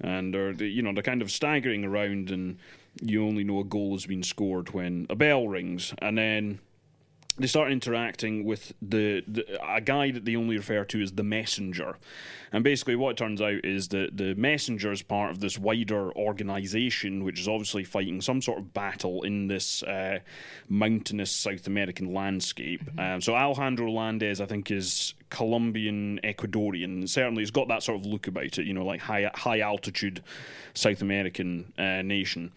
and 0.02 0.34
they're 0.34 0.54
they- 0.54 0.68
you 0.68 0.82
know 0.82 0.94
they're 0.94 1.04
kind 1.04 1.22
of 1.22 1.32
staggering 1.32 1.86
around, 1.86 2.30
and 2.32 2.58
you 3.02 3.26
only 3.26 3.44
know 3.44 3.60
a 3.60 3.64
goal 3.64 3.94
has 3.94 4.06
been 4.06 4.24
scored 4.24 4.72
when 4.72 5.06
a 5.10 5.16
bell 5.16 5.48
rings, 5.48 5.94
and 6.00 6.18
then 6.18 6.60
they 7.38 7.48
start 7.48 7.72
interacting 7.72 8.44
with 8.44 8.74
the, 8.82 9.24
the 9.26 9.46
a 9.74 9.80
guy 9.80 10.12
that 10.12 10.26
they 10.26 10.36
only 10.36 10.58
refer 10.58 10.84
to 10.84 11.02
as 11.02 11.14
the 11.14 11.24
messenger, 11.24 11.98
and 12.52 12.62
basically 12.64 12.96
what 12.98 13.12
it 13.12 13.18
turns 13.18 13.42
out 13.42 13.64
is 13.64 13.88
that 13.88 14.18
the 14.18 14.36
messenger 14.36 14.92
is 14.92 15.02
part 15.02 15.32
of 15.32 15.40
this 15.40 15.58
wider 15.58 16.12
organization, 16.12 17.24
which 17.24 17.40
is 17.40 17.48
obviously 17.48 17.86
fighting 17.86 18.20
some 18.20 18.42
sort 18.42 18.60
of 18.60 18.74
battle 18.74 19.24
in 19.24 19.48
this 19.48 19.82
uh, 19.84 20.20
mountainous 20.68 21.32
South 21.32 21.66
American 21.68 22.14
landscape. 22.14 22.82
Um, 23.00 23.22
so 23.22 23.34
Alejandro 23.34 23.90
Landes, 23.90 24.42
I 24.42 24.46
think, 24.46 24.70
is 24.70 25.14
Colombian 25.32 26.20
Ecuadorian. 26.24 27.10
Certainly, 27.10 27.42
it's 27.42 27.52
got 27.52 27.68
that 27.70 27.82
sort 27.82 28.00
of 28.00 28.06
look 28.06 28.28
about 28.28 28.60
it. 28.60 28.68
You 28.68 28.74
know, 28.74 28.86
like 28.86 29.02
high 29.02 29.32
high 29.34 29.62
altitude 29.62 30.22
South 30.76 31.02
American 31.02 31.74
uh, 31.80 32.04
nation. 32.04 32.52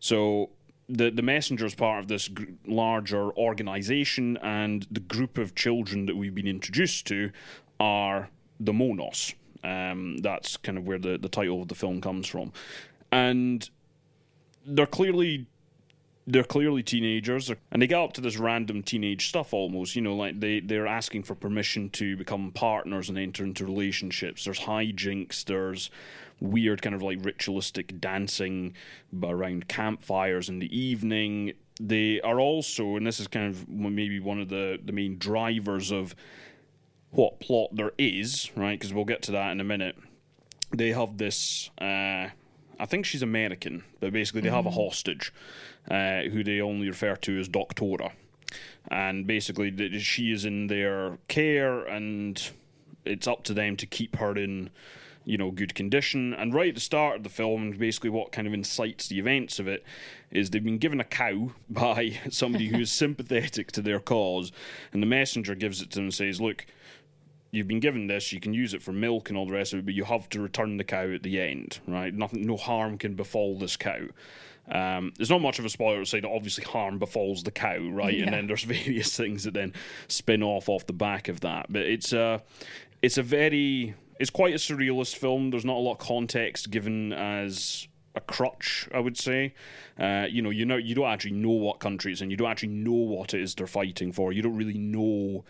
So 0.00 0.50
the 0.88 1.10
the 1.10 1.22
messenger 1.22 1.64
is 1.64 1.74
part 1.74 2.00
of 2.00 2.08
this 2.08 2.28
gr- 2.28 2.44
larger 2.66 3.30
organization, 3.36 4.36
and 4.38 4.86
the 4.90 5.00
group 5.00 5.38
of 5.38 5.54
children 5.54 6.04
that 6.06 6.16
we've 6.16 6.34
been 6.34 6.46
introduced 6.46 7.06
to 7.06 7.30
are 7.80 8.28
the 8.60 8.72
Monos. 8.72 9.34
Um, 9.64 10.18
that's 10.18 10.56
kind 10.56 10.78
of 10.78 10.86
where 10.86 10.98
the, 10.98 11.18
the 11.18 11.28
title 11.28 11.62
of 11.62 11.68
the 11.68 11.74
film 11.74 12.00
comes 12.00 12.26
from, 12.26 12.52
and 13.10 13.68
they're 14.66 14.86
clearly 14.86 15.46
they're 16.30 16.44
clearly 16.44 16.82
teenagers 16.82 17.50
and 17.70 17.80
they 17.80 17.86
get 17.86 17.98
up 17.98 18.12
to 18.12 18.20
this 18.20 18.36
random 18.36 18.82
teenage 18.82 19.28
stuff 19.28 19.54
almost 19.54 19.96
you 19.96 20.02
know 20.02 20.14
like 20.14 20.38
they 20.40 20.60
they're 20.60 20.86
asking 20.86 21.22
for 21.22 21.34
permission 21.34 21.88
to 21.88 22.16
become 22.16 22.52
partners 22.52 23.08
and 23.08 23.18
enter 23.18 23.44
into 23.44 23.64
relationships 23.64 24.44
there's 24.44 24.60
hijinks 24.60 25.44
there's 25.46 25.90
weird 26.40 26.82
kind 26.82 26.94
of 26.94 27.02
like 27.02 27.18
ritualistic 27.24 28.00
dancing 28.00 28.74
around 29.22 29.68
campfires 29.68 30.48
in 30.48 30.58
the 30.58 30.78
evening. 30.78 31.52
They 31.80 32.20
are 32.20 32.40
also, 32.40 32.96
and 32.96 33.06
this 33.06 33.20
is 33.20 33.28
kind 33.28 33.46
of 33.46 33.68
maybe 33.68 34.20
one 34.20 34.40
of 34.40 34.48
the, 34.48 34.78
the 34.82 34.92
main 34.92 35.18
drivers 35.18 35.90
of 35.92 36.14
what 37.10 37.40
plot 37.40 37.70
there 37.74 37.92
is, 37.98 38.50
right? 38.56 38.78
Because 38.78 38.92
we'll 38.92 39.04
get 39.04 39.22
to 39.22 39.32
that 39.32 39.52
in 39.52 39.60
a 39.60 39.64
minute. 39.64 39.96
They 40.76 40.92
have 40.92 41.16
this. 41.16 41.70
Uh, 41.80 42.28
I 42.78 42.86
think 42.86 43.06
she's 43.06 43.22
American, 43.22 43.84
but 44.00 44.12
basically 44.12 44.42
they 44.42 44.50
have 44.50 44.66
a 44.66 44.70
hostage 44.70 45.32
uh, 45.90 46.22
who 46.22 46.44
they 46.44 46.60
only 46.60 46.88
refer 46.88 47.16
to 47.16 47.38
as 47.38 47.48
Doctora. 47.48 48.12
And 48.90 49.26
basically, 49.26 49.98
she 49.98 50.32
is 50.32 50.44
in 50.44 50.68
their 50.68 51.18
care, 51.28 51.84
and 51.84 52.40
it's 53.04 53.26
up 53.26 53.44
to 53.44 53.54
them 53.54 53.76
to 53.76 53.86
keep 53.86 54.16
her 54.16 54.36
in, 54.36 54.70
you 55.24 55.36
know, 55.36 55.50
good 55.50 55.74
condition. 55.74 56.32
And 56.32 56.54
right 56.54 56.70
at 56.70 56.74
the 56.74 56.80
start 56.80 57.16
of 57.16 57.22
the 57.24 57.28
film, 57.28 57.72
basically 57.72 58.10
what 58.10 58.32
kind 58.32 58.46
of 58.46 58.54
incites 58.54 59.08
the 59.08 59.18
events 59.18 59.58
of 59.58 59.68
it, 59.68 59.84
is 60.30 60.50
they've 60.50 60.64
been 60.64 60.78
given 60.78 61.00
a 61.00 61.04
cow 61.04 61.50
by 61.70 62.18
somebody 62.30 62.68
who 62.68 62.80
is 62.80 62.90
sympathetic 63.04 63.72
to 63.72 63.82
their 63.82 64.00
cause, 64.00 64.52
and 64.92 65.02
the 65.02 65.06
messenger 65.06 65.54
gives 65.54 65.82
it 65.82 65.90
to 65.90 65.96
them 65.96 66.04
and 66.04 66.14
says, 66.14 66.40
"Look, 66.40 66.64
you've 67.50 67.68
been 67.68 67.80
given 67.80 68.06
this, 68.06 68.32
you 68.32 68.40
can 68.40 68.52
use 68.54 68.74
it 68.74 68.82
for 68.82 68.92
milk 68.92 69.28
and 69.28 69.38
all 69.38 69.46
the 69.46 69.52
rest 69.52 69.72
of 69.72 69.80
it, 69.80 69.84
but 69.84 69.94
you 69.94 70.04
have 70.04 70.28
to 70.30 70.40
return 70.40 70.76
the 70.76 70.84
cow 70.84 71.12
at 71.12 71.22
the 71.22 71.40
end, 71.40 71.80
right? 71.86 72.12
Nothing, 72.12 72.46
no 72.46 72.56
harm 72.56 72.98
can 72.98 73.14
befall 73.14 73.58
this 73.58 73.76
cow. 73.76 74.00
Um, 74.70 75.14
there's 75.16 75.30
not 75.30 75.40
much 75.40 75.58
of 75.58 75.64
a 75.64 75.70
spoiler 75.70 76.00
to 76.00 76.06
say 76.06 76.20
that 76.20 76.28
obviously 76.28 76.64
harm 76.64 76.98
befalls 76.98 77.42
the 77.42 77.50
cow, 77.50 77.78
right? 77.88 78.14
Yeah. 78.14 78.24
And 78.24 78.34
then 78.34 78.46
there's 78.46 78.62
various 78.64 79.16
things 79.16 79.44
that 79.44 79.54
then 79.54 79.72
spin 80.08 80.42
off 80.42 80.68
off 80.68 80.86
the 80.86 80.92
back 80.92 81.28
of 81.28 81.40
that. 81.40 81.66
But 81.70 81.82
it's 81.82 82.12
a, 82.12 82.42
it's 83.00 83.16
a 83.16 83.22
very, 83.22 83.94
it's 84.20 84.30
quite 84.30 84.52
a 84.52 84.58
surrealist 84.58 85.16
film. 85.16 85.50
There's 85.50 85.64
not 85.64 85.76
a 85.76 85.80
lot 85.80 85.92
of 85.92 85.98
context 85.98 86.70
given 86.70 87.12
as 87.14 87.88
a 88.14 88.20
crutch, 88.20 88.88
I 88.92 89.00
would 89.00 89.16
say. 89.16 89.54
Uh, 89.98 90.26
you 90.28 90.42
know, 90.42 90.50
you 90.50 90.66
know, 90.66 90.76
you 90.76 90.94
don't 90.94 91.08
actually 91.08 91.32
know 91.32 91.50
what 91.50 91.78
country 91.78 92.14
and. 92.20 92.30
You 92.30 92.36
don't 92.36 92.50
actually 92.50 92.68
know 92.68 92.92
what 92.92 93.32
it 93.32 93.40
is 93.40 93.54
they're 93.54 93.66
fighting 93.66 94.12
for. 94.12 94.32
You 94.32 94.42
don't 94.42 94.56
really 94.56 94.78
know 94.78 95.44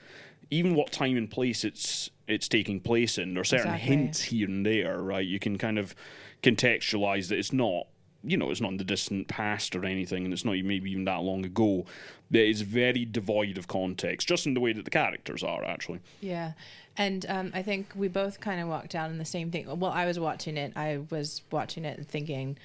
even 0.50 0.74
what 0.74 0.92
time 0.92 1.16
and 1.16 1.30
place 1.30 1.64
it's 1.64 2.10
it's 2.26 2.48
taking 2.48 2.78
place 2.80 3.16
in. 3.18 3.34
There 3.34 3.40
are 3.40 3.44
certain 3.44 3.68
Exactly. 3.74 3.96
hints 3.96 4.22
here 4.22 4.46
and 4.48 4.64
there, 4.66 4.98
right? 5.00 5.26
You 5.26 5.38
can 5.38 5.56
kind 5.56 5.78
of 5.78 5.94
contextualize 6.42 7.28
that 7.28 7.38
it's 7.38 7.52
not. 7.52 7.86
You 8.24 8.36
know, 8.36 8.50
it's 8.50 8.60
not 8.60 8.72
in 8.72 8.78
the 8.78 8.84
distant 8.84 9.28
past 9.28 9.76
or 9.76 9.84
anything, 9.84 10.24
and 10.24 10.32
it's 10.32 10.44
not 10.44 10.56
maybe 10.56 10.90
even 10.90 11.04
that 11.04 11.22
long 11.22 11.44
ago. 11.44 11.86
But 12.32 12.40
it's 12.40 12.62
very 12.62 13.04
devoid 13.04 13.56
of 13.58 13.68
context, 13.68 14.26
just 14.26 14.44
in 14.44 14.54
the 14.54 14.60
way 14.60 14.72
that 14.72 14.84
the 14.84 14.90
characters 14.90 15.44
are, 15.44 15.64
actually. 15.64 16.00
Yeah. 16.20 16.52
And 16.96 17.24
um, 17.28 17.52
I 17.54 17.62
think 17.62 17.92
we 17.94 18.08
both 18.08 18.40
kind 18.40 18.60
of 18.60 18.66
walked 18.66 18.90
down 18.90 19.12
in 19.12 19.18
the 19.18 19.24
same 19.24 19.52
thing. 19.52 19.66
Well, 19.78 19.92
I 19.92 20.04
was 20.04 20.18
watching 20.18 20.56
it. 20.56 20.72
I 20.74 20.98
was 21.10 21.42
watching 21.52 21.84
it 21.84 21.96
and 21.96 22.08
thinking, 22.08 22.58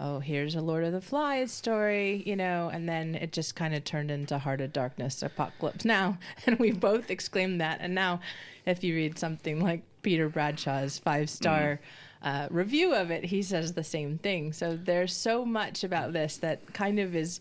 oh, 0.00 0.18
here's 0.18 0.54
a 0.54 0.60
Lord 0.60 0.82
of 0.82 0.92
the 0.92 1.00
Flies 1.00 1.52
story, 1.52 2.22
you 2.24 2.34
know, 2.34 2.70
and 2.72 2.88
then 2.88 3.14
it 3.14 3.32
just 3.32 3.54
kind 3.54 3.74
of 3.74 3.84
turned 3.84 4.10
into 4.10 4.38
Heart 4.38 4.62
of 4.62 4.72
Darkness 4.72 5.22
Apocalypse 5.22 5.84
Now. 5.84 6.18
And 6.46 6.58
we 6.58 6.72
both 6.72 7.10
exclaimed 7.10 7.60
that. 7.60 7.78
And 7.80 7.94
now, 7.94 8.20
if 8.64 8.82
you 8.82 8.94
read 8.94 9.18
something 9.18 9.60
like 9.60 9.82
Peter 10.02 10.28
Bradshaw's 10.28 10.98
five 10.98 11.28
star 11.28 11.80
uh, 12.22 12.48
review 12.50 12.94
of 12.94 13.10
it, 13.10 13.24
he 13.24 13.42
says 13.42 13.74
the 13.74 13.84
same 13.84 14.18
thing. 14.18 14.52
So 14.52 14.76
there's 14.76 15.14
so 15.14 15.44
much 15.44 15.84
about 15.84 16.12
this 16.14 16.38
that 16.38 16.72
kind 16.72 16.98
of 16.98 17.14
is 17.14 17.40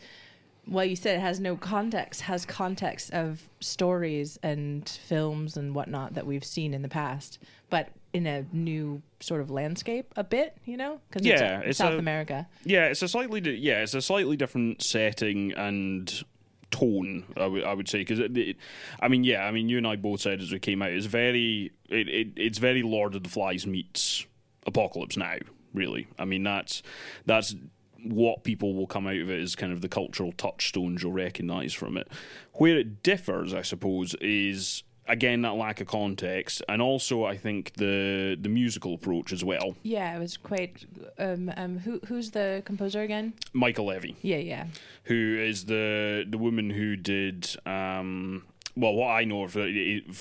well, 0.67 0.85
you 0.85 0.95
said 0.95 1.17
it 1.17 1.21
has 1.21 1.39
no 1.39 1.55
context, 1.55 2.21
has 2.21 2.45
context 2.45 3.11
of 3.11 3.49
stories 3.59 4.37
and 4.43 4.87
films 4.87 5.57
and 5.57 5.73
whatnot 5.73 6.13
that 6.13 6.27
we've 6.27 6.43
seen 6.43 6.75
in 6.75 6.83
the 6.83 6.89
past, 6.89 7.39
but 7.71 7.89
in 8.13 8.25
a 8.25 8.45
new 8.51 9.01
sort 9.19 9.41
of 9.41 9.49
landscape 9.51 10.13
a 10.15 10.23
bit, 10.23 10.57
you 10.65 10.77
know? 10.77 10.99
Because 11.09 11.25
Yeah, 11.25 11.59
it's, 11.59 11.69
it's 11.69 11.77
South 11.77 11.93
a- 11.93 11.97
America. 11.99 12.47
Yeah, 12.63 12.85
it's 12.85 13.01
a 13.01 13.07
slightly 13.07 13.41
di- 13.41 13.51
yeah, 13.55 13.81
it's 13.83 13.93
a 13.93 14.01
slightly 14.01 14.35
different 14.37 14.81
setting 14.81 15.51
and 15.53 16.23
tone. 16.71 17.25
I 17.37 17.47
would 17.47 17.63
I 17.63 17.73
would 17.73 17.87
say 17.89 17.99
because 17.99 18.19
it, 18.19 18.37
it, 18.37 18.57
I 18.99 19.07
mean 19.07 19.23
yeah, 19.23 19.45
I 19.45 19.51
mean 19.51 19.69
you 19.69 19.77
and 19.77 19.87
I 19.87 19.95
both 19.95 20.21
said 20.21 20.41
as 20.41 20.51
we 20.51 20.59
came 20.59 20.81
out, 20.81 20.91
it's 20.91 21.05
very 21.07 21.71
it, 21.89 22.07
it 22.09 22.27
it's 22.35 22.57
very 22.57 22.81
Lord 22.83 23.15
of 23.15 23.23
the 23.23 23.29
Flies 23.29 23.65
meets 23.67 24.25
Apocalypse 24.65 25.17
Now. 25.17 25.35
Really, 25.73 26.07
I 26.17 26.25
mean 26.25 26.43
that's 26.43 26.81
that's 27.25 27.55
what 28.03 28.43
people 28.43 28.73
will 28.75 28.87
come 28.87 29.07
out 29.07 29.17
of 29.17 29.29
it 29.29 29.39
is 29.39 29.55
kind 29.55 29.73
of 29.73 29.81
the 29.81 29.89
cultural 29.89 30.31
touchstones 30.31 31.03
you'll 31.03 31.11
recognise 31.11 31.73
from 31.73 31.97
it. 31.97 32.07
Where 32.53 32.77
it 32.79 33.03
differs, 33.03 33.53
I 33.53 33.61
suppose, 33.61 34.15
is 34.21 34.83
again 35.09 35.41
that 35.41 35.55
lack 35.55 35.81
of 35.81 35.87
context, 35.87 36.61
and 36.69 36.81
also 36.81 37.25
I 37.25 37.35
think 37.35 37.73
the 37.73 38.37
the 38.39 38.49
musical 38.49 38.93
approach 38.93 39.33
as 39.33 39.43
well. 39.43 39.75
Yeah, 39.83 40.15
it 40.15 40.19
was 40.19 40.37
quite. 40.37 40.85
Um, 41.17 41.51
um, 41.57 41.79
who 41.79 41.99
who's 42.07 42.31
the 42.31 42.61
composer 42.65 43.01
again? 43.01 43.33
Mica 43.53 43.81
Levi. 43.81 44.13
Yeah, 44.21 44.37
yeah, 44.37 44.67
who 45.03 45.37
is 45.39 45.65
the 45.65 46.25
the 46.29 46.37
woman 46.37 46.69
who 46.69 46.95
did 46.95 47.55
um 47.65 48.43
well 48.79 48.93
what 48.93 49.09
I 49.09 49.23
know 49.25 49.43
of 49.43 49.55
uh, 49.57 49.65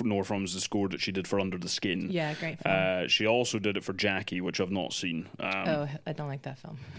know 0.03 0.23
from 0.23 0.45
is 0.45 0.55
the 0.55 0.61
score 0.61 0.89
that 0.89 1.01
she 1.01 1.13
did 1.13 1.29
for 1.29 1.39
Under 1.41 1.59
the 1.59 1.69
Skin. 1.69 2.11
yeah. 2.11 2.35
Great 2.35 2.59
film. 2.59 2.75
Uh, 2.75 3.09
she 3.09 3.27
also 3.27 3.59
did 3.59 3.77
it 3.77 3.85
for 3.85 3.93
Jackie, 3.93 4.41
which 4.41 4.61
I've 4.61 4.71
not 4.71 4.93
seen. 4.93 5.29
Um, 5.39 5.69
oh, 5.69 5.89
I 6.07 6.13
don't 6.13 6.29
like 6.29 6.43
that 6.43 6.59
film. 6.59 6.79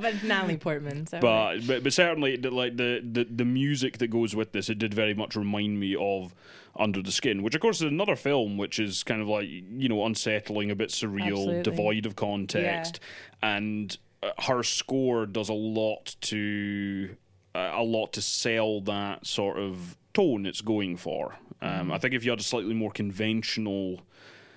but 0.00 0.22
Natalie 0.24 0.56
Portman. 0.56 1.06
So 1.06 1.20
but, 1.20 1.66
but 1.66 1.82
but 1.82 1.92
certainly 1.92 2.36
the, 2.36 2.50
like 2.50 2.76
the, 2.76 3.00
the 3.02 3.24
the 3.24 3.44
music 3.44 3.98
that 3.98 4.08
goes 4.08 4.34
with 4.34 4.52
this, 4.52 4.68
it 4.68 4.78
did 4.78 4.92
very 4.92 5.14
much 5.14 5.36
remind 5.36 5.78
me 5.78 5.96
of 5.98 6.34
Under 6.76 7.02
the 7.02 7.12
Skin, 7.12 7.42
which 7.42 7.54
of 7.54 7.60
course 7.60 7.76
is 7.76 7.88
another 7.90 8.16
film 8.16 8.56
which 8.56 8.78
is 8.78 9.02
kind 9.02 9.22
of 9.22 9.28
like 9.28 9.48
you 9.48 9.88
know 9.88 10.04
unsettling, 10.04 10.70
a 10.70 10.76
bit 10.76 10.90
surreal, 10.90 11.38
Absolutely. 11.38 11.62
devoid 11.62 12.06
of 12.06 12.16
context, 12.16 13.00
and 13.42 13.96
uh, 14.22 14.30
her 14.42 14.62
score 14.62 15.26
does 15.26 15.48
a 15.48 15.54
lot 15.54 16.16
to 16.22 17.16
uh, 17.54 17.72
a 17.74 17.82
lot 17.82 18.12
to 18.14 18.22
sell 18.22 18.80
that 18.82 19.26
sort 19.26 19.58
of 19.58 19.96
tone 20.14 20.46
it's 20.46 20.60
going 20.60 20.96
for. 20.96 21.36
Um, 21.60 21.92
I 21.92 21.98
think 21.98 22.14
if 22.14 22.24
you 22.24 22.30
had 22.30 22.40
a 22.40 22.44
slightly 22.44 22.74
more 22.74 22.90
conventional 22.90 24.00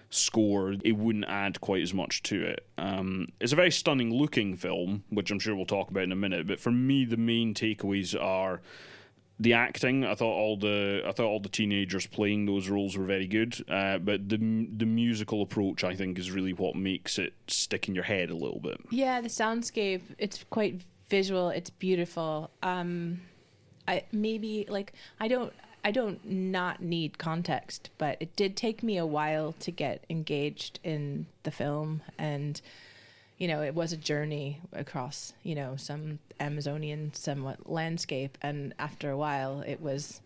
score, 0.09 0.73
it 0.83 0.93
wouldn't 0.93 1.25
add 1.25 1.61
quite 1.61 1.83
as 1.83 1.93
much 1.93 2.23
to 2.23 2.43
it. 2.43 2.65
Um, 2.77 3.27
it's 3.39 3.53
a 3.53 3.55
very 3.55 3.71
stunning 3.71 4.13
looking 4.13 4.55
film, 4.55 5.03
which 5.09 5.29
I'm 5.29 5.39
sure 5.39 5.55
we'll 5.55 5.65
talk 5.65 5.91
about 5.91 6.03
in 6.03 6.11
a 6.11 6.15
minute. 6.15 6.47
But 6.47 6.59
for 6.59 6.71
me, 6.71 7.05
the 7.05 7.17
main 7.17 7.53
takeaways 7.53 8.19
are 8.19 8.61
the 9.39 9.53
acting. 9.53 10.05
I 10.05 10.15
thought 10.15 10.33
all 10.33 10.57
the 10.57 11.03
I 11.05 11.11
thought 11.11 11.27
all 11.27 11.39
the 11.39 11.49
teenagers 11.49 12.07
playing 12.07 12.45
those 12.45 12.69
roles 12.69 12.97
were 12.97 13.05
very 13.05 13.27
good. 13.27 13.63
Uh, 13.69 13.97
but 13.97 14.29
the 14.29 14.37
the 14.37 14.85
musical 14.85 15.41
approach, 15.41 15.83
I 15.83 15.95
think, 15.95 16.17
is 16.17 16.31
really 16.31 16.53
what 16.53 16.75
makes 16.75 17.19
it 17.19 17.33
stick 17.47 17.87
in 17.87 17.95
your 17.95 18.05
head 18.05 18.29
a 18.29 18.35
little 18.35 18.59
bit. 18.59 18.79
Yeah, 18.89 19.21
the 19.21 19.27
soundscape, 19.27 20.01
it's 20.17 20.43
quite 20.49 20.81
visual, 21.09 21.49
it's 21.49 21.69
beautiful. 21.69 22.49
Um 22.63 23.21
I 23.87 24.03
maybe 24.11 24.65
like 24.69 24.93
I 25.19 25.27
don't 25.27 25.53
I 25.83 25.91
don't 25.91 26.25
not 26.25 26.81
need 26.81 27.17
context, 27.17 27.91
but 27.97 28.17
it 28.19 28.35
did 28.35 28.55
take 28.55 28.81
me 28.81 28.97
a 28.97 29.05
while 29.05 29.53
to 29.59 29.71
get 29.71 30.03
engaged 30.09 30.79
in 30.83 31.27
the 31.43 31.51
film. 31.51 32.01
And 32.17 32.59
you 33.37 33.47
know, 33.47 33.61
it 33.61 33.75
was 33.75 33.91
a 33.91 33.97
journey 33.97 34.61
across, 34.71 35.33
you 35.43 35.55
know, 35.55 35.75
some 35.75 36.19
Amazonian 36.39 37.13
somewhat 37.13 37.69
landscape. 37.69 38.37
And 38.41 38.73
after 38.79 39.11
a 39.11 39.17
while 39.17 39.61
it 39.61 39.81
was 39.81 40.21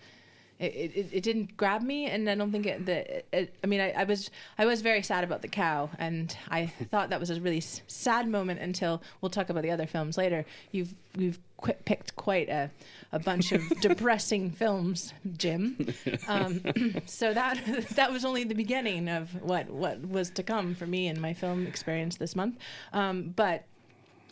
it, 0.59 0.91
it, 0.95 1.09
it 1.13 1.23
didn't 1.23 1.55
grab 1.55 1.81
me 1.81 2.05
and 2.05 2.29
i 2.29 2.35
don't 2.35 2.51
think 2.51 2.65
it, 2.65 2.85
the 2.85 3.23
it, 3.35 3.53
i 3.63 3.67
mean 3.67 3.79
I, 3.79 3.91
I 3.91 4.03
was 4.03 4.29
i 4.57 4.65
was 4.65 4.81
very 4.81 5.01
sad 5.01 5.23
about 5.23 5.41
the 5.41 5.47
cow 5.47 5.89
and 5.97 6.35
i 6.49 6.65
thought 6.91 7.09
that 7.11 7.19
was 7.19 7.29
a 7.29 7.39
really 7.39 7.57
s- 7.57 7.81
sad 7.87 8.27
moment 8.27 8.59
until 8.59 9.01
we'll 9.21 9.29
talk 9.29 9.49
about 9.49 9.63
the 9.63 9.71
other 9.71 9.87
films 9.87 10.17
later. 10.17 10.45
You've 10.71 10.93
you've 11.17 11.39
qu- 11.61 11.73
picked 11.85 12.15
quite 12.15 12.49
a, 12.49 12.69
a 13.11 13.19
bunch 13.19 13.51
of 13.51 13.61
depressing 13.81 14.51
films 14.51 15.13
jim. 15.37 15.93
Um, 16.27 16.61
so 17.05 17.33
that 17.33 17.59
that 17.95 18.11
was 18.11 18.25
only 18.25 18.43
the 18.43 18.55
beginning 18.55 19.07
of 19.09 19.41
what 19.41 19.69
what 19.69 20.07
was 20.07 20.29
to 20.31 20.43
come 20.43 20.75
for 20.75 20.85
me 20.85 21.07
and 21.07 21.19
my 21.21 21.33
film 21.33 21.65
experience 21.65 22.17
this 22.17 22.35
month. 22.35 22.57
Um, 22.93 23.33
but 23.35 23.63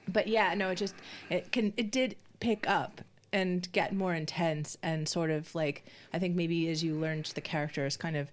but 0.07 0.27
yeah 0.27 0.53
no 0.53 0.69
it 0.69 0.75
just 0.75 0.95
it 1.29 1.51
can 1.51 1.73
it 1.77 1.91
did 1.91 2.15
pick 2.39 2.67
up 2.69 3.01
and 3.33 3.71
get 3.71 3.93
more 3.93 4.13
intense 4.13 4.77
and 4.81 5.07
sort 5.07 5.29
of 5.29 5.53
like 5.53 5.85
i 6.13 6.19
think 6.19 6.35
maybe 6.35 6.69
as 6.69 6.83
you 6.83 6.95
learned 6.95 7.25
the 7.35 7.41
characters 7.41 7.97
kind 7.97 8.15
of 8.15 8.31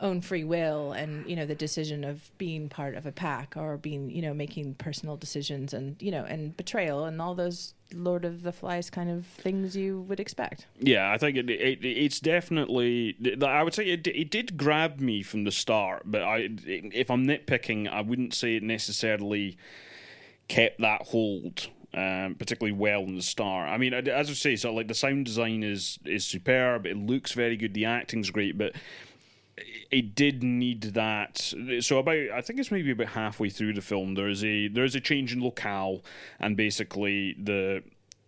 own 0.00 0.20
free 0.20 0.44
will 0.44 0.92
and 0.92 1.28
you 1.28 1.36
know 1.36 1.46
the 1.46 1.54
decision 1.54 2.04
of 2.04 2.30
being 2.38 2.68
part 2.68 2.94
of 2.94 3.06
a 3.06 3.12
pack 3.12 3.54
or 3.56 3.76
being 3.76 4.10
you 4.10 4.22
know 4.22 4.32
making 4.32 4.74
personal 4.74 5.16
decisions 5.16 5.74
and 5.74 6.00
you 6.00 6.10
know 6.10 6.24
and 6.24 6.56
betrayal 6.56 7.04
and 7.04 7.20
all 7.20 7.34
those 7.34 7.74
lord 7.94 8.24
of 8.24 8.42
the 8.42 8.52
flies 8.52 8.88
kind 8.88 9.10
of 9.10 9.26
things 9.26 9.76
you 9.76 10.00
would 10.02 10.20
expect 10.20 10.66
Yeah, 10.78 11.10
I 11.12 11.18
think 11.18 11.36
it, 11.36 11.50
it 11.50 11.84
it's 11.84 12.20
definitely. 12.20 13.16
I 13.44 13.62
would 13.62 13.74
say 13.74 13.84
it, 13.86 14.06
it 14.06 14.30
did 14.30 14.56
grab 14.56 15.00
me 15.00 15.22
from 15.22 15.44
the 15.44 15.50
start, 15.50 16.02
but 16.04 16.22
I 16.22 16.48
if 16.64 17.10
I'm 17.10 17.26
nitpicking, 17.26 17.88
I 17.88 18.00
wouldn't 18.00 18.34
say 18.34 18.56
it 18.56 18.62
necessarily 18.62 19.56
kept 20.48 20.80
that 20.80 21.02
hold. 21.08 21.68
Um, 21.92 22.36
particularly 22.36 22.78
well 22.78 23.02
in 23.02 23.16
the 23.16 23.22
start. 23.22 23.68
I 23.68 23.76
mean, 23.76 23.92
as 23.92 24.30
I 24.30 24.32
say, 24.34 24.54
so 24.54 24.72
like 24.72 24.86
the 24.86 24.94
sound 24.94 25.26
design 25.26 25.64
is 25.64 25.98
is 26.04 26.24
superb. 26.24 26.86
It 26.86 26.96
looks 26.96 27.32
very 27.32 27.56
good. 27.56 27.74
The 27.74 27.84
acting's 27.84 28.30
great, 28.30 28.56
but 28.56 28.76
it 29.90 30.14
did 30.14 30.42
need 30.44 30.82
that. 30.82 31.52
So 31.80 31.98
about 31.98 32.30
I 32.32 32.40
think 32.42 32.60
it's 32.60 32.70
maybe 32.70 32.92
about 32.92 33.08
halfway 33.08 33.50
through 33.50 33.74
the 33.74 33.80
film. 33.80 34.14
There 34.14 34.28
is 34.28 34.44
a 34.44 34.68
there 34.68 34.84
is 34.84 34.94
a 34.94 35.00
change 35.00 35.32
in 35.32 35.40
locale, 35.40 36.04
and 36.38 36.56
basically 36.56 37.34
the 37.42 37.82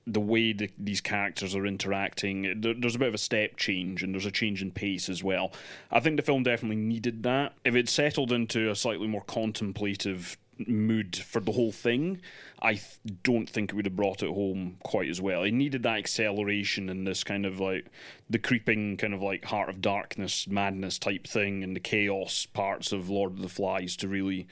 the 0.07 0.21
way 0.21 0.53
the, 0.53 0.69
these 0.79 1.01
characters 1.01 1.55
are 1.55 1.65
interacting, 1.65 2.61
there, 2.61 2.75
there's 2.75 2.97
a 2.97 2.99
bit 2.99 3.09
of 3.09 3.15
a 3.15 3.19
step 3.19 3.57
change 3.57 4.03
and 4.03 4.13
there's 4.13 4.27
a 4.27 4.33
change 4.33 4.61
in 4.61 4.73
pace 4.73 5.09
as 5.09 5.23
well. 5.23 5.53
I 5.91 6.01
think 6.01 6.17
the 6.17 6.23
film 6.23 6.43
definitely 6.43 6.77
needed 6.77 7.23
that. 7.23 7.55
If 7.65 7.77
it 7.77 7.89
settled 7.89 8.33
into 8.33 8.69
a 8.69 8.75
slightly 8.75 9.07
more 9.07 9.23
contemplative 9.23 10.37
mood 10.69 11.17
for 11.17 11.41
the 11.41 11.53
whole 11.53 11.73
thing, 11.73 12.21
I 12.61 12.75
th- 12.75 12.99
don't 13.23 13.49
think 13.49 13.71
it 13.71 13.75
would 13.75 13.87
have 13.87 13.97
brought 13.97 14.23
it 14.23 14.29
home 14.29 14.77
quite 14.83 15.09
as 15.09 15.21
well. 15.21 15.43
It 15.43 15.53
needed 15.53 15.83
that 15.83 15.99
acceleration 15.99 16.89
and 16.89 17.07
this 17.07 17.25
kind 17.25 17.47
of 17.47 17.61
like 17.61 17.87
the 18.31 18.39
creeping 18.39 18.97
kind 18.97 19.15
of 19.15 19.23
like 19.23 19.45
heart 19.45 19.69
of 19.69 19.81
darkness, 19.81 20.47
madness 20.49 20.99
type 20.99 21.27
thing, 21.27 21.63
and 21.63 21.75
the 21.75 21.81
chaos 21.81 22.47
parts 22.47 22.93
of 22.93 23.11
Lord 23.11 23.33
of 23.33 23.43
the 23.43 23.49
Flies 23.49 23.97
to 23.97 24.09
really 24.09 24.47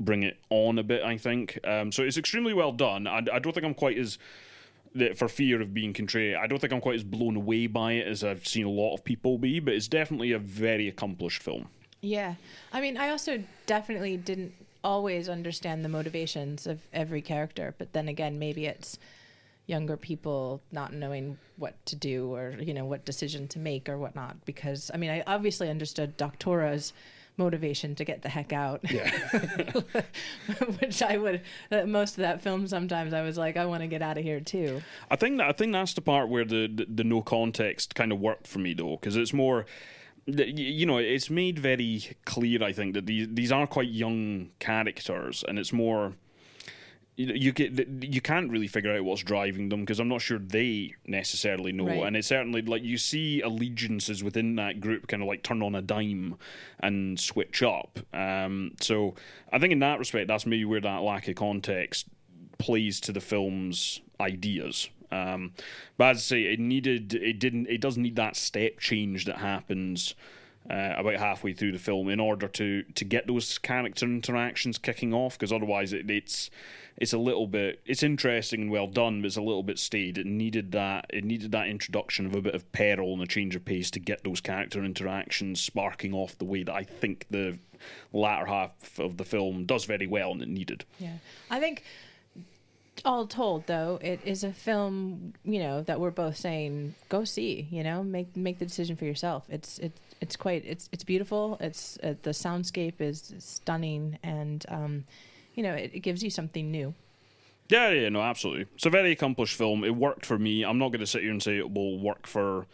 bring 0.00 0.22
it 0.22 0.38
on 0.50 0.78
a 0.78 0.82
bit. 0.82 1.02
I 1.02 1.16
think 1.18 1.58
um, 1.64 1.92
so. 1.92 2.02
It's 2.02 2.18
extremely 2.18 2.54
well 2.54 2.72
done. 2.72 3.06
I, 3.06 3.18
I 3.32 3.38
don't 3.38 3.52
think 3.52 3.64
I'm 3.64 3.74
quite 3.74 3.98
as 3.98 4.18
for 5.16 5.28
fear 5.28 5.60
of 5.60 5.74
being 5.74 5.92
contrary, 5.92 6.36
I 6.36 6.46
don't 6.46 6.60
think 6.60 6.72
I'm 6.72 6.80
quite 6.80 6.94
as 6.96 7.04
blown 7.04 7.36
away 7.36 7.66
by 7.66 7.94
it 7.94 8.06
as 8.06 8.22
I've 8.22 8.46
seen 8.46 8.64
a 8.64 8.70
lot 8.70 8.94
of 8.94 9.04
people 9.04 9.38
be, 9.38 9.58
but 9.58 9.74
it's 9.74 9.88
definitely 9.88 10.32
a 10.32 10.38
very 10.38 10.88
accomplished 10.88 11.42
film. 11.42 11.68
Yeah. 12.00 12.34
I 12.72 12.80
mean, 12.80 12.96
I 12.96 13.08
also 13.08 13.42
definitely 13.66 14.16
didn't 14.16 14.52
always 14.84 15.28
understand 15.28 15.84
the 15.84 15.88
motivations 15.88 16.66
of 16.66 16.80
every 16.92 17.22
character, 17.22 17.74
but 17.78 17.92
then 17.92 18.06
again, 18.06 18.38
maybe 18.38 18.66
it's 18.66 18.98
younger 19.66 19.96
people 19.96 20.60
not 20.70 20.92
knowing 20.92 21.38
what 21.56 21.74
to 21.86 21.96
do 21.96 22.34
or 22.34 22.54
you 22.60 22.74
know 22.74 22.84
what 22.84 23.06
decision 23.06 23.48
to 23.48 23.58
make 23.58 23.88
or 23.88 23.96
whatnot 23.96 24.36
because 24.44 24.90
i 24.92 24.98
mean 24.98 25.08
i 25.08 25.22
obviously 25.26 25.70
understood 25.70 26.14
doctora's 26.18 26.92
motivation 27.38 27.94
to 27.94 28.04
get 28.04 28.20
the 28.20 28.28
heck 28.28 28.52
out 28.52 28.80
Yeah. 28.90 29.10
which 30.80 31.02
i 31.02 31.16
would 31.16 31.40
uh, 31.72 31.86
most 31.86 32.10
of 32.10 32.16
that 32.18 32.42
film 32.42 32.66
sometimes 32.68 33.14
i 33.14 33.22
was 33.22 33.38
like 33.38 33.56
i 33.56 33.64
want 33.64 33.80
to 33.82 33.86
get 33.86 34.02
out 34.02 34.18
of 34.18 34.22
here 34.24 34.38
too 34.38 34.82
I 35.10 35.16
think 35.16 35.38
that 35.38 35.48
I 35.48 35.52
think 35.52 35.72
that's 35.72 35.94
the 35.94 36.02
part 36.02 36.28
where 36.28 36.44
the 36.44 36.66
the, 36.68 36.84
the 36.86 37.04
no 37.04 37.22
context 37.22 37.94
kind 37.94 38.12
of 38.12 38.20
worked 38.20 38.46
for 38.46 38.58
me 38.58 38.74
though, 38.74 38.96
because 38.96 39.16
it's 39.16 39.32
more. 39.32 39.64
You 40.26 40.86
know, 40.86 40.98
it's 40.98 41.28
made 41.28 41.58
very 41.58 42.16
clear. 42.24 42.62
I 42.62 42.72
think 42.72 42.94
that 42.94 43.06
these 43.06 43.28
these 43.30 43.52
are 43.52 43.66
quite 43.66 43.88
young 43.88 44.50
characters, 44.58 45.44
and 45.46 45.58
it's 45.58 45.72
more. 45.72 46.14
You 47.16 47.32
you 47.34 47.52
get 47.52 47.72
you 48.02 48.20
can't 48.20 48.50
really 48.50 48.66
figure 48.66 48.92
out 48.96 49.04
what's 49.04 49.22
driving 49.22 49.68
them 49.68 49.80
because 49.80 50.00
I'm 50.00 50.08
not 50.08 50.20
sure 50.20 50.38
they 50.38 50.94
necessarily 51.06 51.70
know, 51.72 51.86
Right. 51.86 52.02
and 52.06 52.16
it's 52.16 52.26
certainly 52.26 52.62
like 52.62 52.82
you 52.82 52.98
see 52.98 53.40
allegiances 53.40 54.24
within 54.24 54.56
that 54.56 54.80
group 54.80 55.06
kind 55.06 55.22
of 55.22 55.28
like 55.28 55.44
turn 55.44 55.62
on 55.62 55.76
a 55.76 55.82
dime 55.82 56.36
and 56.80 57.20
switch 57.20 57.62
up. 57.62 58.00
Um, 58.12 58.72
so 58.80 59.14
I 59.52 59.60
think 59.60 59.72
in 59.72 59.78
that 59.78 60.00
respect, 60.00 60.26
that's 60.26 60.44
maybe 60.44 60.64
where 60.64 60.80
that 60.80 61.02
lack 61.02 61.28
of 61.28 61.36
context 61.36 62.06
plays 62.58 62.98
to 63.00 63.12
the 63.12 63.20
film's 63.20 64.00
ideas. 64.20 64.88
Um, 65.14 65.52
but 65.96 66.10
as 66.10 66.16
I 66.18 66.20
say, 66.20 66.42
it 66.44 66.60
needed, 66.60 67.14
it 67.14 67.38
didn't, 67.38 67.68
it 67.68 67.80
does 67.80 67.96
need 67.96 68.16
that 68.16 68.36
step 68.36 68.78
change 68.78 69.24
that 69.26 69.38
happens 69.38 70.14
uh, 70.68 70.94
about 70.96 71.16
halfway 71.16 71.52
through 71.52 71.72
the 71.72 71.78
film 71.78 72.08
in 72.08 72.18
order 72.18 72.48
to 72.48 72.82
to 72.82 73.04
get 73.04 73.26
those 73.26 73.58
character 73.58 74.06
interactions 74.06 74.78
kicking 74.78 75.12
off. 75.12 75.38
Because 75.38 75.52
otherwise, 75.52 75.92
it, 75.92 76.10
it's 76.10 76.50
it's 76.96 77.12
a 77.12 77.18
little 77.18 77.46
bit, 77.46 77.80
it's 77.84 78.02
interesting 78.02 78.62
and 78.62 78.70
well 78.70 78.86
done, 78.86 79.20
but 79.20 79.26
it's 79.26 79.36
a 79.36 79.42
little 79.42 79.62
bit 79.62 79.78
staid 79.78 80.16
It 80.16 80.26
needed 80.26 80.72
that, 80.72 81.06
it 81.10 81.24
needed 81.24 81.50
that 81.52 81.66
introduction 81.66 82.26
of 82.26 82.34
a 82.34 82.40
bit 82.40 82.54
of 82.54 82.70
peril 82.72 83.12
and 83.12 83.22
a 83.22 83.26
change 83.26 83.56
of 83.56 83.64
pace 83.64 83.90
to 83.92 84.00
get 84.00 84.22
those 84.22 84.40
character 84.40 84.84
interactions 84.84 85.60
sparking 85.60 86.14
off 86.14 86.38
the 86.38 86.44
way 86.44 86.62
that 86.62 86.74
I 86.74 86.84
think 86.84 87.26
the 87.30 87.58
latter 88.12 88.46
half 88.46 88.98
of 88.98 89.16
the 89.16 89.24
film 89.24 89.66
does 89.66 89.84
very 89.84 90.06
well 90.06 90.32
and 90.32 90.42
it 90.42 90.48
needed. 90.48 90.84
Yeah. 90.98 91.18
I 91.50 91.58
think 91.58 91.82
all 93.04 93.26
told 93.26 93.66
though, 93.66 93.98
it 94.02 94.20
is 94.24 94.44
a 94.44 94.52
film, 94.52 95.34
you 95.44 95.58
know, 95.58 95.82
that 95.82 96.00
we're 96.00 96.10
both 96.10 96.36
saying 96.36 96.94
go 97.08 97.24
see, 97.24 97.68
you 97.70 97.82
know, 97.82 98.02
make 98.02 98.36
make 98.36 98.58
the 98.58 98.66
decision 98.66 98.96
for 98.96 99.04
yourself. 99.04 99.44
It's 99.48 99.78
it's 99.78 100.00
it's 100.20 100.36
quite 100.36 100.64
it's 100.64 100.88
it's 100.92 101.04
beautiful. 101.04 101.56
It's 101.60 101.98
uh, 102.02 102.14
the 102.22 102.30
soundscape 102.30 103.00
is 103.00 103.34
stunning 103.38 104.18
and 104.22 104.64
um 104.68 105.04
you 105.54 105.62
know, 105.62 105.74
it, 105.74 105.92
it 105.94 106.00
gives 106.00 106.22
you 106.22 106.30
something 106.30 106.70
new. 106.70 106.94
Yeah, 107.68 107.90
yeah, 107.90 108.08
no, 108.08 108.20
absolutely. 108.20 108.66
It's 108.74 108.86
a 108.86 108.90
very 108.90 109.12
accomplished 109.12 109.56
film. 109.56 109.84
It 109.84 109.94
worked 109.96 110.26
for 110.26 110.38
me. 110.38 110.64
I'm 110.64 110.78
not 110.78 110.88
going 110.88 111.00
to 111.00 111.06
sit 111.06 111.22
here 111.22 111.30
and 111.30 111.42
say 111.42 111.56
it 111.56 111.72
will 111.72 111.98
work 111.98 112.26
for 112.26 112.66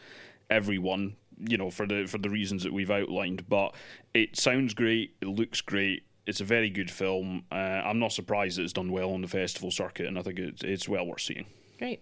everyone, 0.49 1.17
you 1.47 1.57
know, 1.57 1.71
for 1.71 1.87
the 1.87 2.07
for 2.07 2.19
the 2.19 2.31
reasons 2.31 2.65
that 2.65 2.73
we've 2.73 2.91
outlined. 2.91 3.49
But 3.49 3.75
it 4.15 4.37
sounds 4.37 4.75
great. 4.75 5.15
It 5.21 5.29
looks 5.29 5.61
great. 5.61 6.03
It's 6.31 6.41
a 6.41 6.45
very 6.45 6.71
good 6.71 6.93
film. 6.93 7.43
Uh, 7.51 7.57
I'm 7.57 7.99
not 7.99 8.13
surprised 8.13 8.57
that 8.59 8.63
it's 8.63 8.73
done 8.73 8.93
well 8.93 9.11
on 9.11 9.21
the 9.21 9.27
festival 9.27 9.73
circuit, 9.73 10.07
and 10.07 10.17
I 10.17 10.23
think 10.23 10.39
it, 10.39 10.63
it's 10.63 10.89
well 10.89 11.05
worth 11.05 11.23
seeing. 11.23 11.47
Great. 11.77 12.01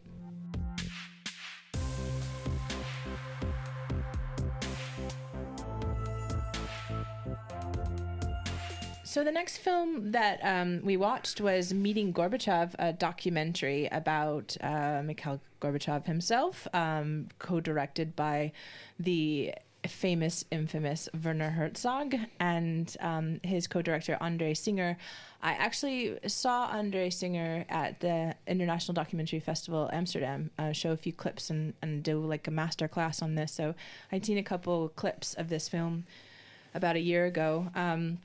So 9.03 9.25
the 9.25 9.33
next 9.33 9.57
film 9.57 10.12
that 10.12 10.41
um, 10.43 10.83
we 10.85 10.99
watched 10.99 11.41
was 11.41 11.73
Meeting 11.73 12.12
Gorbachev, 12.12 12.75
a 12.79 12.93
documentary 12.93 13.88
about 13.91 14.59
uh, 14.61 15.01
Mikhail 15.03 15.41
Gorbachev 15.62 16.05
himself, 16.05 16.69
um, 16.75 17.29
co-directed 17.38 18.14
by 18.14 18.53
the 19.01 19.55
famous, 19.88 20.44
infamous 20.51 21.09
Werner 21.24 21.51
Herzog 21.51 22.14
and 22.38 22.96
um, 23.01 23.40
his 23.42 23.66
co-director 23.66 24.16
Andre 24.20 24.55
Singer. 24.55 24.96
I 25.42 25.53
actually 25.53 26.18
saw 26.27 26.66
Andre 26.66 27.11
Singer 27.11 27.64
at 27.68 28.01
the 28.01 28.35
International 28.46 28.94
Documentary 28.94 29.40
Festival 29.40 29.88
Amsterdam 29.92 30.51
uh, 30.59 30.72
show 30.72 30.92
a 30.92 30.96
few 30.96 31.12
clips 31.12 31.51
and, 31.51 31.74
and 31.83 32.03
do 32.03 32.18
like 32.18 32.46
a 32.46 32.51
master 32.51 32.88
class 32.88 33.22
on 33.22 33.35
this. 33.35 33.53
So 33.53 33.74
I'd 34.12 34.24
seen 34.24 34.38
a 34.38 34.42
couple 34.42 34.88
clips 34.90 35.35
of 35.35 35.48
this 35.48 35.68
film 35.68 36.05
about 36.74 36.96
a 36.96 37.01
year 37.01 37.27
ago. 37.27 37.68
Um, 37.74 38.18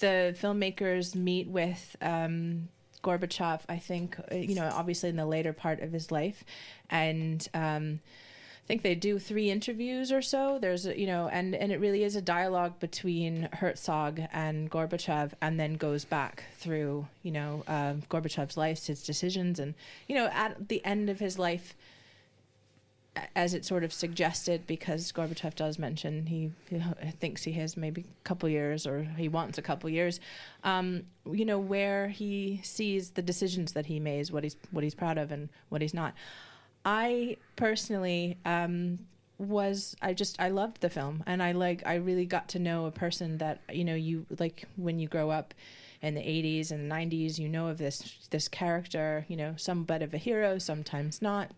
the 0.00 0.36
filmmakers 0.40 1.14
meet 1.14 1.48
with 1.48 1.96
um, 2.00 2.68
Gorbachev, 3.02 3.60
I 3.68 3.78
think, 3.78 4.18
uh, 4.30 4.34
you 4.34 4.54
know, 4.54 4.70
obviously 4.72 5.08
in 5.08 5.16
the 5.16 5.26
later 5.26 5.52
part 5.52 5.80
of 5.80 5.92
his 5.92 6.10
life. 6.10 6.44
And 6.90 7.46
um, 7.54 8.00
think 8.68 8.82
they 8.82 8.94
do 8.94 9.18
three 9.18 9.50
interviews 9.50 10.12
or 10.12 10.22
so. 10.22 10.58
There's, 10.60 10.84
you 10.84 11.06
know, 11.06 11.28
and, 11.28 11.54
and 11.54 11.72
it 11.72 11.80
really 11.80 12.04
is 12.04 12.14
a 12.14 12.22
dialogue 12.22 12.78
between 12.78 13.48
Herzog 13.54 14.20
and 14.32 14.70
Gorbachev 14.70 15.32
and 15.40 15.58
then 15.58 15.74
goes 15.74 16.04
back 16.04 16.44
through, 16.58 17.06
you 17.22 17.32
know, 17.32 17.64
um 17.66 18.02
Gorbachev's 18.10 18.56
life, 18.56 18.86
his 18.86 19.02
decisions. 19.02 19.58
And, 19.58 19.74
you 20.06 20.14
know, 20.14 20.26
at 20.26 20.68
the 20.68 20.84
end 20.84 21.08
of 21.10 21.18
his 21.18 21.38
life, 21.38 21.74
as 23.34 23.54
it 23.54 23.64
sort 23.64 23.84
of 23.84 23.92
suggested, 23.92 24.66
because 24.66 25.12
Gorbachev 25.12 25.54
does 25.54 25.78
mention 25.78 26.26
he, 26.26 26.52
he 26.68 26.78
thinks 27.18 27.42
he 27.42 27.52
has 27.52 27.76
maybe 27.76 28.02
a 28.02 28.24
couple 28.24 28.48
years 28.48 28.86
or 28.86 29.02
he 29.16 29.28
wants 29.28 29.58
a 29.58 29.62
couple 29.62 29.88
years, 29.90 30.20
um, 30.62 31.02
you 31.30 31.44
know, 31.44 31.58
where 31.58 32.08
he 32.08 32.60
sees 32.62 33.10
the 33.10 33.22
decisions 33.22 33.72
that 33.72 33.86
he 33.86 33.98
makes, 33.98 34.30
what 34.30 34.44
he's 34.44 34.56
what 34.70 34.84
he's 34.84 34.94
proud 34.94 35.18
of 35.18 35.32
and 35.32 35.48
what 35.68 35.82
he's 35.82 35.94
not. 35.94 36.14
I 36.88 37.36
personally 37.54 38.38
um, 38.46 39.00
was 39.36 39.94
I 40.00 40.14
just 40.14 40.40
I 40.40 40.48
loved 40.48 40.80
the 40.80 40.88
film 40.88 41.22
and 41.26 41.42
I 41.42 41.52
like 41.52 41.82
I 41.84 41.96
really 41.96 42.24
got 42.24 42.48
to 42.50 42.58
know 42.58 42.86
a 42.86 42.90
person 42.90 43.36
that 43.38 43.60
you 43.70 43.84
know 43.84 43.94
you 43.94 44.24
like 44.38 44.64
when 44.76 44.98
you 44.98 45.06
grow 45.06 45.28
up 45.28 45.52
in 46.00 46.14
the 46.14 46.22
80s 46.22 46.70
and 46.70 46.90
90s 46.90 47.38
you 47.38 47.46
know 47.46 47.68
of 47.68 47.76
this 47.76 48.26
this 48.30 48.48
character 48.48 49.26
you 49.28 49.36
know 49.36 49.52
some 49.58 49.84
bit 49.84 50.00
of 50.00 50.14
a 50.14 50.16
hero 50.16 50.56
sometimes 50.56 51.20
not. 51.20 51.50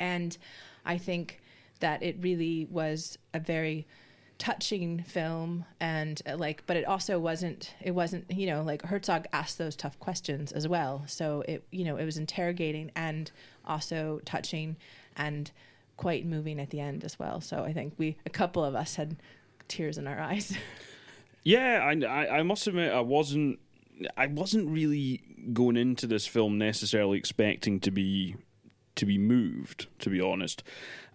And 0.00 0.36
I 0.84 0.98
think 0.98 1.40
that 1.78 2.02
it 2.02 2.16
really 2.20 2.66
was 2.68 3.16
a 3.32 3.38
very 3.38 3.86
touching 4.38 5.02
film 5.02 5.64
and 5.80 6.22
uh, 6.24 6.36
like 6.36 6.64
but 6.66 6.76
it 6.76 6.84
also 6.84 7.18
wasn't 7.18 7.74
it 7.82 7.90
wasn't 7.90 8.24
you 8.30 8.46
know 8.46 8.62
like 8.62 8.82
Herzog 8.82 9.26
asked 9.32 9.58
those 9.58 9.74
tough 9.74 9.98
questions 9.98 10.52
as 10.52 10.68
well. 10.68 11.04
So 11.06 11.42
it 11.48 11.64
you 11.70 11.84
know 11.84 11.96
it 11.96 12.04
was 12.04 12.16
interrogating 12.16 12.90
and 12.94 13.30
also 13.66 14.20
touching 14.24 14.76
and 15.16 15.50
quite 15.96 16.24
moving 16.24 16.60
at 16.60 16.70
the 16.70 16.80
end 16.80 17.04
as 17.04 17.18
well. 17.18 17.40
So 17.40 17.64
I 17.64 17.72
think 17.72 17.94
we 17.98 18.16
a 18.24 18.30
couple 18.30 18.64
of 18.64 18.74
us 18.74 18.94
had 18.94 19.16
tears 19.66 19.98
in 19.98 20.06
our 20.06 20.18
eyes. 20.18 20.56
Yeah, 21.48 21.80
I, 21.82 22.04
I, 22.04 22.38
I 22.38 22.42
must 22.42 22.66
admit, 22.66 22.92
I 22.92 23.00
wasn't, 23.00 23.58
I 24.18 24.26
wasn't 24.26 24.68
really 24.68 25.22
going 25.54 25.78
into 25.78 26.06
this 26.06 26.26
film 26.26 26.58
necessarily 26.58 27.16
expecting 27.16 27.80
to 27.80 27.90
be, 27.90 28.36
to 28.96 29.06
be 29.06 29.16
moved, 29.16 29.86
to 30.00 30.10
be 30.10 30.20
honest, 30.20 30.62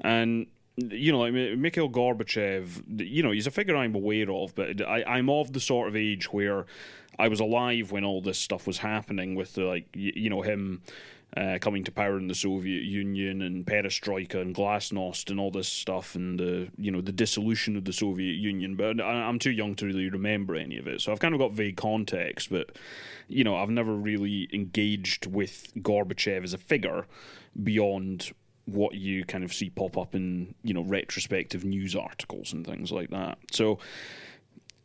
and 0.01 0.47
you 0.75 1.11
know, 1.11 1.29
Mikhail 1.55 1.89
Gorbachev, 1.89 2.83
you 2.99 3.21
know, 3.23 3.31
he's 3.31 3.47
a 3.47 3.51
figure 3.51 3.75
I'm 3.75 3.95
aware 3.95 4.31
of, 4.31 4.55
but 4.55 4.81
I, 4.81 5.03
I'm 5.03 5.29
of 5.29 5.53
the 5.53 5.59
sort 5.59 5.87
of 5.87 5.95
age 5.95 6.31
where 6.33 6.65
I 7.19 7.27
was 7.27 7.39
alive 7.39 7.91
when 7.91 8.03
all 8.03 8.21
this 8.21 8.39
stuff 8.39 8.65
was 8.65 8.79
happening 8.79 9.35
with 9.35 9.53
the, 9.53 9.63
like, 9.63 9.87
you 9.93 10.29
know, 10.29 10.41
him 10.41 10.81
uh, 11.35 11.57
coming 11.59 11.83
to 11.83 11.91
power 11.91 12.17
in 12.17 12.27
the 12.27 12.35
Soviet 12.35 12.83
Union 12.83 13.41
and 13.41 13.65
perestroika 13.65 14.35
and 14.35 14.53
glasnost 14.53 15.31
and 15.31 15.39
all 15.39 15.49
this 15.49 15.67
stuff 15.67 16.15
and 16.15 16.39
the 16.39 16.69
you 16.77 16.91
know 16.91 17.01
the 17.01 17.11
dissolution 17.11 17.75
of 17.75 17.85
the 17.85 17.93
Soviet 17.93 18.35
Union. 18.35 18.75
But 18.75 19.01
I, 19.01 19.23
I'm 19.23 19.39
too 19.39 19.51
young 19.51 19.73
to 19.75 19.85
really 19.85 20.09
remember 20.09 20.55
any 20.55 20.77
of 20.77 20.87
it, 20.87 21.01
so 21.01 21.11
I've 21.11 21.19
kind 21.19 21.33
of 21.33 21.39
got 21.39 21.51
vague 21.51 21.77
context. 21.77 22.51
But 22.51 22.77
you 23.27 23.43
know, 23.43 23.55
I've 23.55 23.69
never 23.69 23.95
really 23.95 24.47
engaged 24.53 25.25
with 25.25 25.73
Gorbachev 25.77 26.43
as 26.43 26.53
a 26.53 26.59
figure 26.59 27.07
beyond 27.61 28.31
what 28.65 28.95
you 28.95 29.25
kind 29.25 29.43
of 29.43 29.53
see 29.53 29.69
pop 29.69 29.97
up 29.97 30.15
in 30.15 30.55
you 30.63 30.73
know 30.73 30.83
retrospective 30.83 31.65
news 31.65 31.95
articles 31.95 32.53
and 32.53 32.65
things 32.65 32.91
like 32.91 33.09
that. 33.09 33.37
So 33.51 33.79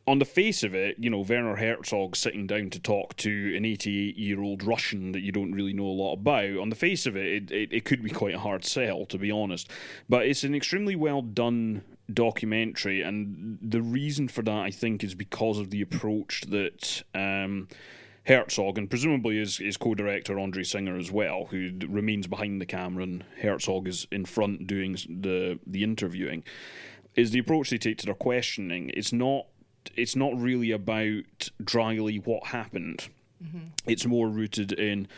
on 0.08 0.18
the 0.18 0.24
face 0.24 0.62
of 0.62 0.74
it, 0.74 0.96
you 0.98 1.10
know, 1.10 1.20
Werner 1.20 1.56
Herzog 1.56 2.16
sitting 2.16 2.46
down 2.46 2.70
to 2.70 2.80
talk 2.80 3.14
to 3.16 3.54
an 3.54 3.66
88 3.66 4.16
year 4.16 4.40
old 4.40 4.62
Russian 4.64 5.12
that 5.12 5.20
you 5.20 5.32
don't 5.32 5.52
really 5.52 5.74
know 5.74 5.84
a 5.84 5.92
lot 5.92 6.14
about, 6.14 6.56
on 6.56 6.70
the 6.70 6.76
face 6.76 7.04
of 7.04 7.14
it, 7.14 7.26
it, 7.26 7.50
it, 7.50 7.72
it, 7.74 7.84
could 7.84 8.02
be 8.02 8.08
quite 8.08 8.34
a 8.34 8.38
hard 8.38 8.64
sell, 8.64 9.04
to 9.04 9.18
be 9.18 9.30
honest. 9.30 9.70
But 10.08 10.24
it's 10.24 10.44
an 10.44 10.54
extremely 10.54 10.96
well 10.96 11.20
done 11.20 11.82
documentary, 12.10 13.02
and 13.02 13.58
the 13.60 13.82
reason 13.82 14.28
for 14.28 14.40
that, 14.40 14.58
I 14.58 14.70
think, 14.70 15.04
is 15.04 15.14
because 15.14 15.58
of 15.58 15.68
the 15.70 15.82
approach 15.82 16.44
that. 16.48 17.02
Um, 17.14 17.68
Herzog 18.28 18.76
and 18.76 18.90
presumably 18.90 19.38
his, 19.38 19.56
his 19.56 19.78
co-director 19.78 20.38
Andre 20.38 20.62
Singer 20.62 20.98
as 20.98 21.10
well, 21.10 21.46
who 21.46 21.70
remains 21.88 22.26
behind 22.26 22.60
the 22.60 22.66
camera 22.66 23.02
and 23.02 23.24
Herzog 23.40 23.88
is 23.88 24.06
in 24.12 24.26
front 24.26 24.66
doing 24.66 24.98
the 25.08 25.58
the 25.66 25.82
interviewing, 25.82 26.44
is 27.14 27.30
the 27.30 27.38
approach 27.38 27.70
they 27.70 27.78
take 27.78 27.96
to 27.98 28.06
their 28.06 28.14
questioning. 28.14 28.90
It's 28.92 29.14
not 29.14 29.46
it's 29.96 30.14
not 30.14 30.38
really 30.38 30.70
about 30.70 31.50
dryly 31.64 32.18
what 32.18 32.48
happened. 32.48 33.08
Mm-hmm. 33.42 33.68
It's 33.86 34.04
more 34.04 34.28
rooted 34.28 34.72
in 34.72 35.08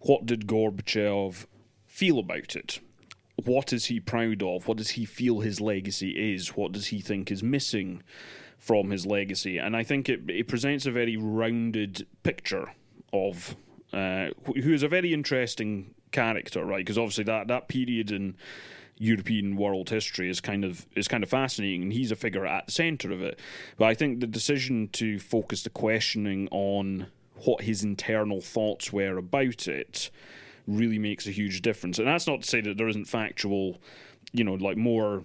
what 0.00 0.26
did 0.26 0.48
Gorbachev 0.48 1.46
feel 1.86 2.18
about 2.18 2.56
it? 2.56 2.80
What 3.44 3.72
is 3.72 3.86
he 3.86 4.00
proud 4.00 4.42
of? 4.42 4.66
What 4.66 4.78
does 4.78 4.90
he 4.90 5.04
feel 5.04 5.40
his 5.40 5.60
legacy 5.60 6.34
is? 6.34 6.56
What 6.56 6.72
does 6.72 6.88
he 6.88 7.00
think 7.00 7.30
is 7.30 7.44
missing 7.44 8.02
from 8.66 8.90
his 8.90 9.06
legacy? 9.06 9.58
And 9.58 9.76
I 9.76 9.84
think 9.84 10.08
it, 10.08 10.28
it 10.28 10.48
presents 10.48 10.86
a 10.86 10.90
very 10.90 11.16
rounded 11.16 12.06
picture 12.24 12.72
of 13.12 13.54
uh, 13.92 14.28
who 14.44 14.72
is 14.72 14.82
a 14.82 14.88
very 14.88 15.14
interesting 15.14 15.94
character, 16.10 16.64
right? 16.64 16.84
Because 16.84 16.98
obviously 16.98 17.24
that, 17.24 17.46
that 17.46 17.68
period 17.68 18.10
in 18.10 18.36
European 18.98 19.56
world 19.56 19.90
history 19.90 20.28
is 20.28 20.40
kind 20.40 20.64
of 20.64 20.86
is 20.96 21.06
kind 21.06 21.22
of 21.22 21.30
fascinating, 21.30 21.82
and 21.82 21.92
he's 21.92 22.10
a 22.10 22.16
figure 22.16 22.46
at 22.46 22.66
the 22.66 22.72
centre 22.72 23.12
of 23.12 23.22
it. 23.22 23.38
But 23.78 23.86
I 23.86 23.94
think 23.94 24.20
the 24.20 24.26
decision 24.26 24.88
to 24.94 25.18
focus 25.18 25.62
the 25.62 25.70
questioning 25.70 26.48
on 26.50 27.06
what 27.44 27.62
his 27.62 27.84
internal 27.84 28.40
thoughts 28.40 28.92
were 28.92 29.16
about 29.18 29.68
it 29.68 30.10
really 30.66 30.98
makes 30.98 31.26
a 31.26 31.30
huge 31.30 31.62
difference. 31.62 31.98
And 31.98 32.08
that's 32.08 32.26
not 32.26 32.42
to 32.42 32.48
say 32.48 32.60
that 32.62 32.78
there 32.78 32.88
isn't 32.88 33.04
factual, 33.04 33.78
you 34.32 34.42
know, 34.42 34.54
like 34.54 34.76
more. 34.76 35.24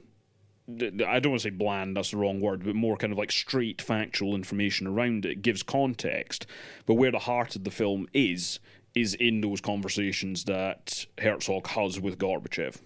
I 1.07 1.19
don't 1.19 1.31
want 1.31 1.41
to 1.41 1.49
say 1.49 1.49
bland, 1.49 1.97
that's 1.97 2.11
the 2.11 2.17
wrong 2.17 2.39
word, 2.39 2.63
but 2.63 2.75
more 2.75 2.97
kind 2.97 3.11
of 3.11 3.19
like 3.19 3.31
straight 3.31 3.81
factual 3.81 4.35
information 4.35 4.87
around 4.87 5.25
it 5.25 5.41
gives 5.41 5.63
context. 5.63 6.45
But 6.85 6.95
where 6.95 7.11
the 7.11 7.19
heart 7.19 7.55
of 7.55 7.63
the 7.63 7.71
film 7.71 8.07
is, 8.13 8.59
is 8.95 9.13
in 9.15 9.41
those 9.41 9.61
conversations 9.61 10.45
that 10.45 11.05
Herzog 11.19 11.67
has 11.67 11.99
with 11.99 12.17
Gorbachev. 12.17 12.77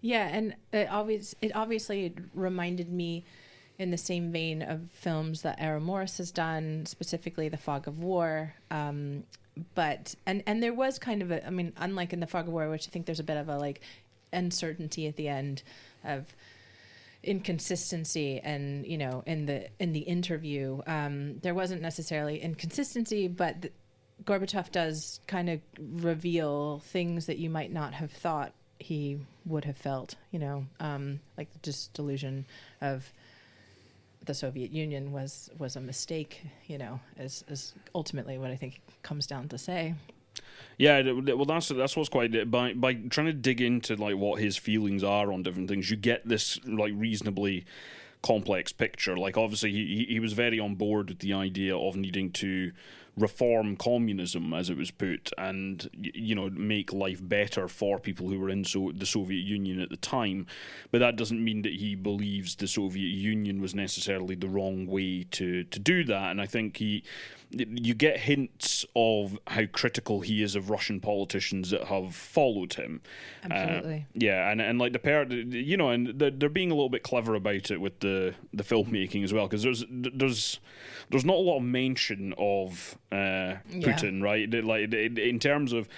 Yeah, 0.00 0.28
and 0.28 0.54
it 0.72 0.88
always 0.90 1.34
it 1.42 1.52
obviously 1.54 2.14
reminded 2.34 2.92
me 2.92 3.24
in 3.78 3.90
the 3.90 3.98
same 3.98 4.32
vein 4.32 4.62
of 4.62 4.90
films 4.92 5.42
that 5.42 5.56
Errol 5.60 5.80
Morris 5.80 6.18
has 6.18 6.30
done, 6.30 6.86
specifically 6.86 7.48
The 7.48 7.56
Fog 7.56 7.88
of 7.88 8.00
War. 8.00 8.54
Um, 8.70 9.24
but 9.74 10.14
and 10.26 10.42
and 10.46 10.62
there 10.62 10.74
was 10.74 10.98
kind 10.98 11.22
of 11.22 11.30
a 11.32 11.44
I 11.46 11.50
mean, 11.50 11.72
unlike 11.76 12.12
in 12.12 12.20
The 12.20 12.26
Fog 12.26 12.46
of 12.46 12.52
War, 12.52 12.68
which 12.70 12.86
I 12.86 12.90
think 12.90 13.06
there's 13.06 13.20
a 13.20 13.24
bit 13.24 13.36
of 13.36 13.48
a 13.48 13.56
like 13.56 13.80
uncertainty 14.32 15.06
at 15.06 15.16
the 15.16 15.28
end 15.28 15.62
of 16.04 16.26
inconsistency 17.22 18.40
and 18.40 18.86
you 18.86 18.96
know 18.96 19.22
in 19.26 19.46
the 19.46 19.66
in 19.80 19.92
the 19.92 20.00
interview 20.00 20.80
um, 20.86 21.38
there 21.40 21.54
wasn't 21.54 21.82
necessarily 21.82 22.40
inconsistency 22.40 23.26
but 23.26 23.66
Gorbachev 24.24 24.70
does 24.72 25.20
kind 25.26 25.48
of 25.48 25.60
reveal 25.78 26.80
things 26.80 27.26
that 27.26 27.38
you 27.38 27.50
might 27.50 27.72
not 27.72 27.94
have 27.94 28.10
thought 28.10 28.52
he 28.78 29.18
would 29.44 29.64
have 29.64 29.76
felt, 29.76 30.14
you 30.30 30.38
know, 30.38 30.64
um, 30.80 31.20
like 31.36 31.48
the 31.52 31.88
delusion 31.92 32.46
of 32.80 33.12
the 34.24 34.34
Soviet 34.34 34.70
Union 34.70 35.12
was 35.12 35.50
was 35.58 35.76
a 35.76 35.80
mistake, 35.80 36.42
you 36.66 36.78
know, 36.78 37.00
is 37.18 37.44
is 37.48 37.74
ultimately 37.94 38.38
what 38.38 38.50
I 38.50 38.56
think 38.56 38.80
comes 39.02 39.26
down 39.26 39.48
to 39.48 39.58
say. 39.58 39.94
Yeah, 40.76 41.02
well, 41.10 41.44
that's 41.44 41.68
that's 41.68 41.96
what's 41.96 42.08
quite 42.08 42.50
by 42.50 42.72
by 42.72 42.94
trying 42.94 43.26
to 43.26 43.32
dig 43.32 43.60
into 43.60 43.96
like 43.96 44.16
what 44.16 44.40
his 44.40 44.56
feelings 44.56 45.02
are 45.02 45.32
on 45.32 45.42
different 45.42 45.68
things. 45.68 45.90
You 45.90 45.96
get 45.96 46.26
this 46.28 46.60
like 46.64 46.92
reasonably 46.96 47.64
complex 48.22 48.72
picture. 48.72 49.16
Like 49.16 49.36
obviously 49.36 49.72
he 49.72 50.06
he 50.08 50.20
was 50.20 50.32
very 50.32 50.60
on 50.60 50.74
board 50.74 51.08
with 51.08 51.18
the 51.18 51.32
idea 51.32 51.76
of 51.76 51.96
needing 51.96 52.30
to 52.32 52.72
reform 53.18 53.76
communism, 53.76 54.54
as 54.54 54.70
it 54.70 54.76
was 54.76 54.90
put, 54.90 55.32
and 55.36 55.88
you 55.92 56.34
know 56.34 56.48
make 56.50 56.92
life 56.92 57.20
better 57.22 57.68
for 57.68 57.98
people 57.98 58.28
who 58.28 58.38
were 58.38 58.48
in 58.48 58.64
so 58.64 58.92
the 58.94 59.06
Soviet 59.06 59.44
Union 59.44 59.80
at 59.80 59.90
the 59.90 59.96
time. 59.96 60.46
But 60.90 60.98
that 60.98 61.16
doesn't 61.16 61.42
mean 61.42 61.62
that 61.62 61.74
he 61.74 61.94
believes 61.94 62.56
the 62.56 62.68
Soviet 62.68 63.10
Union 63.10 63.60
was 63.60 63.74
necessarily 63.74 64.34
the 64.34 64.48
wrong 64.48 64.86
way 64.86 65.24
to 65.32 65.64
to 65.64 65.78
do 65.78 66.04
that. 66.04 66.30
And 66.30 66.40
I 66.40 66.46
think 66.46 66.76
he 66.76 67.02
you 67.50 67.94
get 67.94 68.18
hints 68.18 68.84
of 68.94 69.38
how 69.46 69.64
critical 69.66 70.20
he 70.20 70.42
is 70.42 70.54
of 70.54 70.68
Russian 70.68 71.00
politicians 71.00 71.70
that 71.70 71.84
have 71.84 72.14
followed 72.14 72.74
him. 72.74 73.00
Absolutely. 73.50 74.06
Uh, 74.08 74.12
yeah, 74.14 74.50
and 74.50 74.60
and 74.60 74.78
like 74.78 74.92
the 74.92 74.98
pair, 74.98 75.24
you 75.24 75.76
know, 75.76 75.90
and 75.90 76.18
they're, 76.18 76.30
they're 76.30 76.48
being 76.48 76.70
a 76.70 76.74
little 76.74 76.90
bit 76.90 77.02
clever 77.02 77.34
about 77.34 77.70
it 77.70 77.80
with 77.80 78.00
the 78.00 78.34
the 78.52 78.62
filmmaking 78.62 79.24
as 79.24 79.32
well, 79.32 79.46
because 79.46 79.62
there's 79.62 79.84
there's 79.88 80.60
there's 81.10 81.24
not 81.24 81.36
a 81.36 81.40
lot 81.40 81.56
of 81.56 81.62
mention 81.62 82.34
of 82.36 82.98
uh, 83.10 83.56
Putin, 83.70 84.18
yeah. 84.18 84.24
right? 84.24 84.64
Like 84.64 84.92
in 84.92 85.38
terms 85.38 85.72
of 85.72 85.88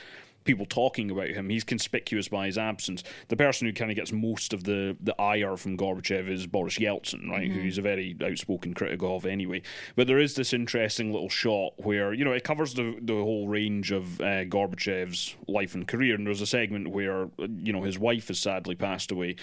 people 0.51 0.67
talking 0.67 1.13
about 1.13 1.29
him. 1.29 1.49
He's 1.49 1.63
conspicuous 1.63 2.27
by 2.27 2.47
his 2.47 2.59
absence. 2.59 3.05
The 3.29 3.37
person 3.37 3.69
who 3.69 3.73
kind 3.73 3.91
of 3.91 3.97
gets 3.97 4.11
most 4.13 4.53
of 4.53 4.65
the, 4.65 4.97
the 5.01 5.19
ire 5.21 5.57
from 5.57 5.77
Gorbachev 5.77 6.29
is 6.29 6.49
Boris 6.49 6.79
Yeltsin, 6.79 7.31
right? 7.31 7.49
Mm-hmm. 7.49 7.55
Who 7.55 7.61
he's 7.61 7.79
a 7.79 7.83
very 7.83 8.17
outspoken 8.21 8.75
critic 8.75 9.01
of 9.05 9.27
anyway. 9.27 9.63
But 9.95 10.09
there 10.09 10.19
is 10.19 10.35
this 10.35 10.53
interesting 10.53 11.13
little 11.13 11.29
shot 11.29 11.75
where, 11.77 12.13
you 12.13 12.25
know, 12.25 12.33
it 12.33 12.43
covers 12.43 12.75
the, 12.75 12.97
the 13.01 13.15
whole 13.15 13.47
range 13.47 13.93
of 13.93 14.21
uh, 14.21 14.45
Gorbachev's 14.45 15.37
life 15.47 15.77
and 15.77 15.87
career. 15.87 16.17
And 16.17 16.27
there's 16.27 16.41
a 16.41 16.47
segment 16.47 16.89
where, 16.89 17.31
you 17.39 17.73
know, 17.73 17.83
his 17.83 17.99
wife 17.99 18.27
has 18.27 18.41
sadly 18.41 18.75
passed 18.75 19.13
away. 19.13 19.37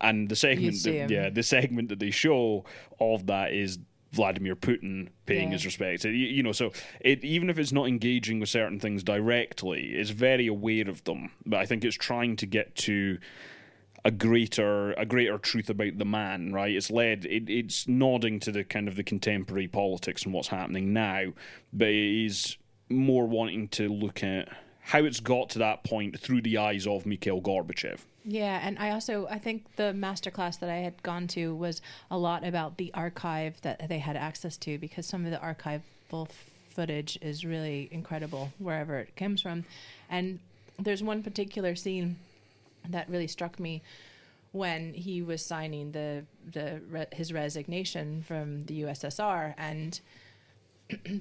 And 0.00 0.28
the 0.28 0.36
segment, 0.36 0.80
that, 0.84 1.10
yeah, 1.10 1.28
the 1.28 1.42
segment 1.42 1.88
that 1.88 1.98
they 1.98 2.12
show 2.12 2.64
of 3.00 3.26
that 3.26 3.52
is 3.52 3.78
Vladimir 4.12 4.54
Putin 4.54 5.08
paying 5.26 5.48
yeah. 5.48 5.52
his 5.54 5.64
respects. 5.64 6.04
You, 6.04 6.12
you, 6.12 6.42
know, 6.42 6.52
so 6.52 6.72
it, 7.00 7.24
even 7.24 7.48
if 7.48 7.58
it's 7.58 7.72
not 7.72 7.88
engaging 7.88 8.40
with 8.40 8.48
certain 8.48 8.78
things 8.78 9.02
directly, 9.02 9.92
it's 9.94 10.10
very 10.10 10.46
aware 10.46 10.88
of 10.88 11.02
them. 11.04 11.30
But 11.46 11.60
I 11.60 11.66
think 11.66 11.84
it's 11.84 11.96
trying 11.96 12.36
to 12.36 12.46
get 12.46 12.74
to 12.76 13.18
a 14.04 14.10
greater 14.10 14.92
a 14.92 15.06
greater 15.06 15.38
truth 15.38 15.70
about 15.70 15.98
the 15.98 16.04
man. 16.04 16.52
Right? 16.52 16.74
It's 16.74 16.90
led. 16.90 17.24
It, 17.24 17.48
it's 17.48 17.88
nodding 17.88 18.38
to 18.40 18.52
the 18.52 18.64
kind 18.64 18.86
of 18.86 18.96
the 18.96 19.04
contemporary 19.04 19.68
politics 19.68 20.24
and 20.24 20.34
what's 20.34 20.48
happening 20.48 20.92
now, 20.92 21.32
but 21.72 21.88
it 21.88 22.26
is 22.26 22.58
more 22.90 23.26
wanting 23.26 23.68
to 23.68 23.88
look 23.88 24.22
at 24.22 24.48
how 24.82 25.04
it's 25.04 25.20
got 25.20 25.48
to 25.50 25.58
that 25.60 25.84
point 25.84 26.18
through 26.18 26.42
the 26.42 26.58
eyes 26.58 26.86
of 26.86 27.06
Mikhail 27.06 27.40
Gorbachev. 27.40 28.00
Yeah, 28.24 28.60
and 28.62 28.78
I 28.78 28.90
also 28.90 29.26
I 29.30 29.38
think 29.38 29.64
the 29.76 29.92
masterclass 29.94 30.58
that 30.60 30.68
I 30.68 30.76
had 30.76 31.02
gone 31.02 31.26
to 31.28 31.54
was 31.54 31.80
a 32.10 32.18
lot 32.18 32.44
about 32.44 32.76
the 32.76 32.92
archive 32.94 33.60
that 33.62 33.88
they 33.88 33.98
had 33.98 34.16
access 34.16 34.56
to 34.58 34.78
because 34.78 35.06
some 35.06 35.24
of 35.24 35.30
the 35.30 35.38
archival 35.38 36.28
footage 36.70 37.18
is 37.20 37.44
really 37.44 37.88
incredible 37.90 38.52
wherever 38.58 38.98
it 38.98 39.16
comes 39.16 39.40
from. 39.40 39.64
And 40.10 40.38
there's 40.78 41.02
one 41.02 41.22
particular 41.22 41.74
scene 41.74 42.16
that 42.88 43.08
really 43.08 43.28
struck 43.28 43.58
me 43.60 43.82
when 44.52 44.92
he 44.94 45.22
was 45.22 45.44
signing 45.44 45.92
the 45.92 46.24
the 46.52 47.06
his 47.12 47.32
resignation 47.32 48.22
from 48.22 48.64
the 48.64 48.82
USSR 48.82 49.54
and 49.56 50.00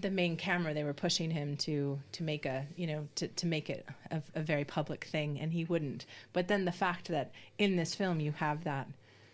the 0.02 0.10
main 0.10 0.36
camera 0.36 0.74
they 0.74 0.84
were 0.84 0.94
pushing 0.94 1.32
him 1.32 1.56
to 1.58 2.00
to 2.12 2.24
make 2.24 2.46
a 2.46 2.66
you 2.76 2.88
know 2.88 3.08
to, 3.16 3.28
to 3.28 3.46
make 3.46 3.70
it 3.70 3.86
a, 4.10 4.22
a, 4.36 4.42
very 4.42 4.66
public 4.66 5.06
thing 5.06 5.40
and 5.40 5.52
he 5.54 5.64
wouldn't 5.66 6.06
but 6.34 6.48
then 6.48 6.66
the 6.66 6.72
fact 6.72 7.08
that 7.08 7.32
in 7.58 7.76
this 7.76 7.96
film 7.96 8.20
you 8.20 8.32
have 8.32 8.64
that 8.64 8.88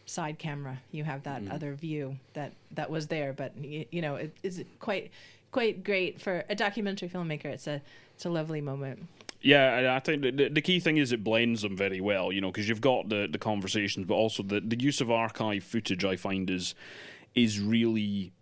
side 0.06 0.39
camera 0.39 0.80
you 0.91 1.04
have 1.04 1.23
that 1.23 1.43
mm. 1.43 1.54
other 1.54 1.73
view 1.73 2.17
that 2.34 2.54
that 2.71 2.89
was 2.89 3.08
there 3.08 3.34
but 3.34 3.56
you, 3.58 3.86
you 3.91 4.02
know 4.02 4.15
it 4.15 4.36
is 4.43 4.63
quite 4.80 5.12
quite 5.52 5.84
great 5.84 6.19
for 6.21 6.43
a 6.50 6.56
documentary 6.56 7.10
filmmaker 7.10 7.45
it's 7.45 7.67
a 7.67 7.82
it's 8.15 8.26
a 8.26 8.30
lovely 8.30 8.62
moment 8.62 9.08
yeah, 9.39 9.95
I 9.95 10.00
think 10.00 10.23
the, 10.23 10.50
the 10.50 10.62
key 10.62 10.80
thing 10.80 10.97
is 10.97 11.12
it 11.12 11.23
blends 11.23 11.62
them 11.62 11.78
very 11.78 12.02
well, 12.02 12.32
you 12.32 12.41
know, 12.41 12.52
because 12.52 12.67
you've 12.67 12.82
got 12.82 13.08
the, 13.08 13.28
the 13.32 13.38
conversations, 13.38 14.08
but 14.08 14.15
also 14.15 14.41
the, 14.41 14.60
the 14.60 14.80
use 14.80 15.00
of 15.00 15.12
archive 15.12 15.63
footage. 15.63 16.04
I 16.04 16.15
find 16.15 16.50
is 16.50 16.73
is 17.36 17.60
really 17.60 18.34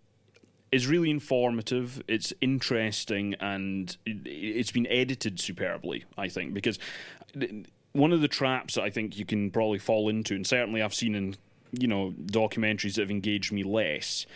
is 0.76 0.86
really 0.86 1.10
informative. 1.10 2.02
It's 2.06 2.32
interesting 2.40 3.34
and 3.40 3.96
it's 4.04 4.70
been 4.70 4.86
edited 4.86 5.40
superbly, 5.40 6.04
I 6.18 6.28
think, 6.28 6.52
because 6.52 6.78
one 7.92 8.12
of 8.12 8.20
the 8.20 8.28
traps 8.28 8.74
that 8.74 8.82
I 8.82 8.90
think 8.90 9.18
you 9.18 9.24
can 9.24 9.50
probably 9.50 9.78
fall 9.78 10.08
into, 10.08 10.34
and 10.34 10.46
certainly 10.46 10.82
I've 10.82 10.94
seen 10.94 11.14
in 11.14 11.36
you 11.72 11.88
know 11.88 12.14
documentaries 12.26 12.94
that 12.94 13.02
have 13.02 13.10
engaged 13.10 13.52
me 13.52 13.62
less, 13.64 14.26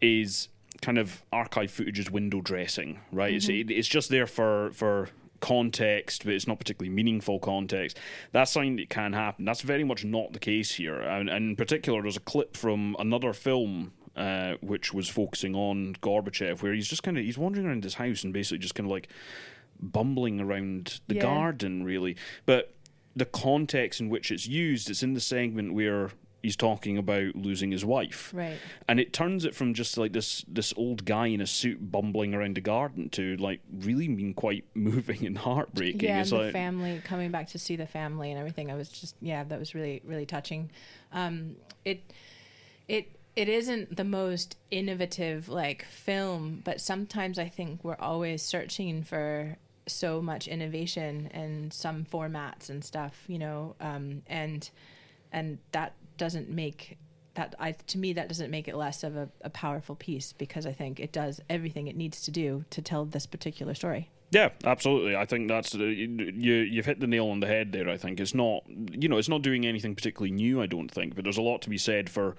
is 0.00 0.48
kind 0.80 0.98
of 0.98 1.22
archive 1.32 1.72
footage 1.72 1.98
as 1.98 2.10
window 2.10 2.40
dressing, 2.40 3.00
right? 3.10 3.34
Mm-hmm. 3.34 3.70
It's 3.70 3.80
it's 3.80 3.88
just 3.88 4.08
there 4.08 4.26
for 4.26 4.70
for 4.72 5.08
context, 5.40 6.24
but 6.24 6.34
it's 6.34 6.46
not 6.46 6.58
particularly 6.58 6.94
meaningful 6.94 7.40
context. 7.40 7.98
That's 8.32 8.52
something 8.52 8.76
that 8.76 8.88
can 8.88 9.12
happen. 9.12 9.44
That's 9.44 9.62
very 9.62 9.84
much 9.84 10.04
not 10.04 10.32
the 10.32 10.38
case 10.38 10.74
here. 10.74 11.00
And, 11.00 11.28
and 11.28 11.50
in 11.50 11.56
particular, 11.56 12.02
there's 12.02 12.16
a 12.16 12.20
clip 12.20 12.56
from 12.56 12.96
another 12.98 13.32
film 13.32 13.92
uh, 14.18 14.56
which 14.60 14.92
was 14.92 15.08
focusing 15.08 15.54
on 15.54 15.94
Gorbachev, 16.02 16.60
where 16.60 16.74
he's 16.74 16.88
just 16.88 17.04
kind 17.04 17.16
of 17.16 17.24
he's 17.24 17.38
wandering 17.38 17.66
around 17.66 17.84
his 17.84 17.94
house 17.94 18.24
and 18.24 18.32
basically 18.32 18.58
just 18.58 18.74
kind 18.74 18.86
of 18.86 18.90
like 18.90 19.08
bumbling 19.80 20.40
around 20.40 21.00
the 21.06 21.14
yeah. 21.14 21.22
garden, 21.22 21.84
really. 21.84 22.16
But 22.44 22.74
the 23.14 23.24
context 23.24 24.00
in 24.00 24.08
which 24.08 24.32
it's 24.32 24.46
used, 24.46 24.90
it's 24.90 25.04
in 25.04 25.14
the 25.14 25.20
segment 25.20 25.72
where 25.72 26.10
he's 26.42 26.56
talking 26.56 26.98
about 26.98 27.36
losing 27.36 27.70
his 27.70 27.84
wife. 27.84 28.32
Right. 28.34 28.58
And 28.88 28.98
it 28.98 29.12
turns 29.12 29.44
it 29.44 29.54
from 29.54 29.72
just 29.72 29.96
like 29.96 30.12
this 30.12 30.44
this 30.48 30.74
old 30.76 31.04
guy 31.04 31.28
in 31.28 31.40
a 31.40 31.46
suit 31.46 31.92
bumbling 31.92 32.34
around 32.34 32.56
the 32.56 32.60
garden 32.60 33.10
to 33.10 33.36
like 33.36 33.60
really 33.72 34.08
being 34.08 34.34
quite 34.34 34.64
moving 34.74 35.24
and 35.26 35.38
heartbreaking. 35.38 36.08
Yeah, 36.08 36.22
it's 36.22 36.30
the 36.30 36.38
like, 36.38 36.52
family 36.52 37.00
coming 37.04 37.30
back 37.30 37.46
to 37.50 37.58
see 37.58 37.76
the 37.76 37.86
family 37.86 38.32
and 38.32 38.38
everything. 38.38 38.68
I 38.68 38.74
was 38.74 38.88
just 38.88 39.14
yeah, 39.20 39.44
that 39.44 39.60
was 39.60 39.76
really 39.76 40.02
really 40.04 40.26
touching. 40.26 40.70
Um, 41.12 41.54
it 41.84 42.02
it 42.88 43.17
it 43.38 43.48
isn't 43.48 43.96
the 43.96 44.02
most 44.02 44.56
innovative 44.72 45.48
like 45.48 45.84
film, 45.84 46.60
but 46.64 46.80
sometimes 46.80 47.38
I 47.38 47.48
think 47.48 47.84
we're 47.84 47.94
always 48.00 48.42
searching 48.42 49.04
for 49.04 49.56
so 49.86 50.20
much 50.20 50.48
innovation 50.48 51.30
and 51.32 51.72
some 51.72 52.04
formats 52.04 52.68
and 52.68 52.84
stuff, 52.84 53.22
you 53.28 53.38
know, 53.38 53.76
um, 53.80 54.22
and 54.26 54.68
and 55.30 55.58
that 55.70 55.92
doesn't 56.16 56.50
make 56.50 56.98
that 57.34 57.54
I 57.60 57.72
to 57.72 57.98
me 57.98 58.12
that 58.14 58.26
doesn't 58.26 58.50
make 58.50 58.66
it 58.66 58.74
less 58.74 59.04
of 59.04 59.16
a, 59.16 59.28
a 59.42 59.50
powerful 59.50 59.94
piece 59.94 60.32
because 60.32 60.66
I 60.66 60.72
think 60.72 60.98
it 60.98 61.12
does 61.12 61.40
everything 61.48 61.86
it 61.86 61.94
needs 61.94 62.20
to 62.22 62.32
do 62.32 62.64
to 62.70 62.82
tell 62.82 63.04
this 63.04 63.24
particular 63.24 63.74
story. 63.74 64.10
Yeah, 64.32 64.48
absolutely. 64.64 65.14
I 65.14 65.26
think 65.26 65.46
that's 65.46 65.76
uh, 65.76 65.78
you. 65.78 66.56
You've 66.56 66.86
hit 66.86 66.98
the 66.98 67.06
nail 67.06 67.28
on 67.28 67.38
the 67.38 67.46
head 67.46 67.70
there. 67.70 67.88
I 67.88 67.96
think 67.96 68.18
it's 68.18 68.34
not, 68.34 68.64
you 68.68 69.08
know, 69.08 69.16
it's 69.16 69.28
not 69.28 69.42
doing 69.42 69.64
anything 69.64 69.94
particularly 69.94 70.32
new. 70.32 70.60
I 70.60 70.66
don't 70.66 70.90
think, 70.90 71.14
but 71.14 71.22
there's 71.22 71.38
a 71.38 71.42
lot 71.42 71.62
to 71.62 71.70
be 71.70 71.78
said 71.78 72.10
for 72.10 72.34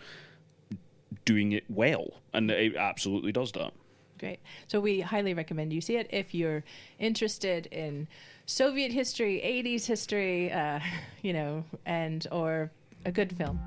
doing 1.25 1.51
it 1.51 1.63
well, 1.69 2.21
and 2.33 2.49
it 2.51 2.75
absolutely 2.75 3.31
does 3.31 3.51
that. 3.53 3.73
Great. 4.19 4.39
So 4.67 4.79
we 4.79 4.99
highly 4.99 5.33
recommend 5.33 5.71
you 5.71 5.81
see 5.81 5.95
it 5.95 6.07
if 6.11 6.33
you're 6.33 6.63
interested 6.99 7.67
in 7.67 8.07
Soviet 8.45 8.91
history, 8.91 9.41
80s 9.43 9.85
history, 9.85 10.51
uh, 10.51 10.79
you 11.21 11.33
know, 11.33 11.63
and 11.85 12.27
or 12.31 12.71
a 13.05 13.11
good 13.11 13.35
film. 13.37 13.59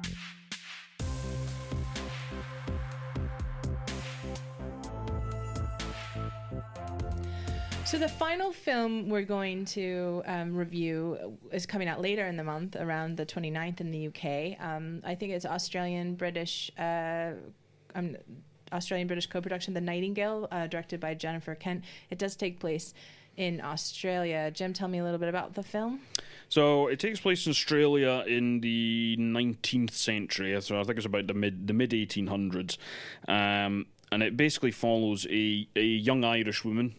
So 7.93 7.99
the 7.99 8.09
final 8.09 8.53
film 8.53 9.11
we're 9.11 9.21
going 9.21 9.67
to 9.67 10.23
um, 10.25 10.57
review 10.57 11.37
is 11.53 11.67
coming 11.67 11.89
out 11.89 12.01
later 12.01 12.27
in 12.27 12.39
the 12.39 12.43
month, 12.43 12.75
around 12.75 13.19
the 13.19 13.27
29th 13.27 13.83
in 13.83 13.91
the 13.91 14.07
UK. 14.07 14.59
Um, 14.67 15.03
I 15.05 15.15
think 15.15 15.33
it's 15.33 15.45
Australian 15.45 16.15
British. 16.15 16.71
Uh, 16.79 17.33
um, 17.95 18.17
Australian 18.73 19.09
British 19.09 19.27
co-production, 19.27 19.75
The 19.75 19.83
Nightingale, 19.83 20.49
uh, 20.51 20.69
directed 20.69 21.01
by 21.01 21.13
Jennifer 21.13 21.55
Kent. 21.55 21.85
It 22.09 22.17
does 22.17 22.35
take 22.35 22.61
place 22.61 22.95
in 23.37 23.61
Australia. 23.61 24.51
Jim, 24.51 24.73
tell 24.73 24.89
me 24.89 24.97
a 24.97 25.05
little 25.05 25.19
bit 25.19 25.29
about 25.29 25.53
the 25.53 25.63
film. 25.63 26.01
So 26.49 26.87
it 26.87 26.99
takes 26.99 27.21
place 27.21 27.45
in 27.45 27.51
Australia 27.51 28.25
in 28.27 28.63
the 28.63 29.19
19th 29.19 29.91
century. 29.91 30.59
So 30.63 30.81
I 30.81 30.85
think 30.85 30.97
it's 30.97 31.05
about 31.05 31.27
the 31.27 31.35
mid 31.35 31.67
the 31.67 31.75
mid 31.75 31.91
1800s, 31.91 32.79
um, 33.29 33.85
and 34.11 34.23
it 34.23 34.35
basically 34.35 34.71
follows 34.71 35.27
a 35.29 35.69
a 35.77 35.85
young 35.85 36.25
Irish 36.25 36.65
woman 36.65 36.95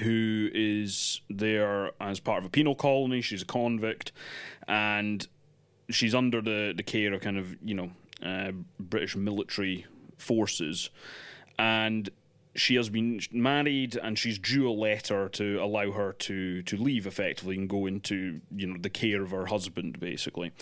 who 0.00 0.50
is 0.52 1.20
there 1.30 1.90
as 2.00 2.20
part 2.20 2.38
of 2.38 2.44
a 2.44 2.50
penal 2.50 2.74
colony. 2.74 3.20
She's 3.20 3.42
a 3.42 3.46
convict, 3.46 4.12
and 4.66 5.26
she's 5.90 6.14
under 6.14 6.40
the 6.40 6.72
the 6.76 6.82
care 6.82 7.12
of 7.12 7.20
kind 7.20 7.38
of 7.38 7.56
you 7.62 7.74
know 7.74 7.90
uh, 8.22 8.52
British 8.78 9.16
military 9.16 9.86
forces, 10.18 10.90
and 11.58 12.10
she 12.56 12.76
has 12.76 12.88
been 12.88 13.20
married 13.32 13.96
and 13.96 14.18
she's 14.18 14.38
due 14.38 14.68
a 14.68 14.70
letter 14.70 15.28
to 15.28 15.58
allow 15.60 15.90
her 15.90 16.12
to 16.12 16.62
to 16.62 16.76
leave 16.76 17.06
effectively 17.06 17.56
and 17.56 17.68
go 17.68 17.86
into 17.86 18.40
you 18.54 18.66
know 18.66 18.76
the 18.80 18.90
care 18.90 19.22
of 19.22 19.30
her 19.30 19.46
husband 19.46 19.98
basically. 19.98 20.52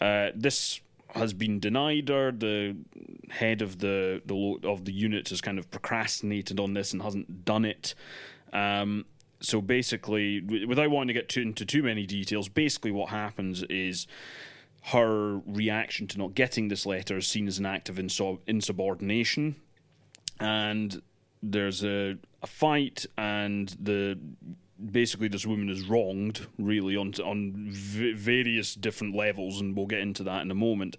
Uh, 0.00 0.28
this 0.34 0.80
has 1.14 1.32
been 1.32 1.60
denied 1.60 2.08
her. 2.08 2.32
The 2.32 2.76
head 3.30 3.62
of 3.62 3.78
the 3.78 4.22
the 4.24 4.58
of 4.64 4.84
the 4.84 4.92
unit 4.92 5.28
has 5.28 5.40
kind 5.40 5.58
of 5.58 5.70
procrastinated 5.70 6.58
on 6.58 6.74
this 6.74 6.92
and 6.92 7.02
hasn't 7.02 7.44
done 7.44 7.64
it. 7.64 7.94
Um, 8.54 9.04
so 9.40 9.60
basically, 9.60 10.40
without 10.40 10.90
wanting 10.90 11.08
to 11.08 11.20
get 11.20 11.28
too, 11.28 11.42
into 11.42 11.66
too 11.66 11.82
many 11.82 12.06
details, 12.06 12.48
basically 12.48 12.92
what 12.92 13.10
happens 13.10 13.62
is 13.64 14.06
her 14.84 15.40
reaction 15.46 16.06
to 16.06 16.18
not 16.18 16.34
getting 16.34 16.68
this 16.68 16.86
letter 16.86 17.18
is 17.18 17.26
seen 17.26 17.46
as 17.46 17.58
an 17.58 17.66
act 17.66 17.88
of 17.88 17.98
insubordination, 17.98 19.56
and 20.40 21.02
there's 21.42 21.84
a, 21.84 22.16
a 22.42 22.46
fight, 22.46 23.04
and 23.18 23.76
the 23.80 24.18
basically 24.90 25.28
this 25.28 25.46
woman 25.46 25.68
is 25.68 25.86
wronged 25.86 26.46
really 26.58 26.96
on 26.96 27.12
on 27.24 27.52
v- 27.68 28.12
various 28.12 28.74
different 28.74 29.14
levels, 29.14 29.60
and 29.60 29.76
we'll 29.76 29.86
get 29.86 30.00
into 30.00 30.22
that 30.22 30.42
in 30.42 30.50
a 30.50 30.54
moment. 30.54 30.96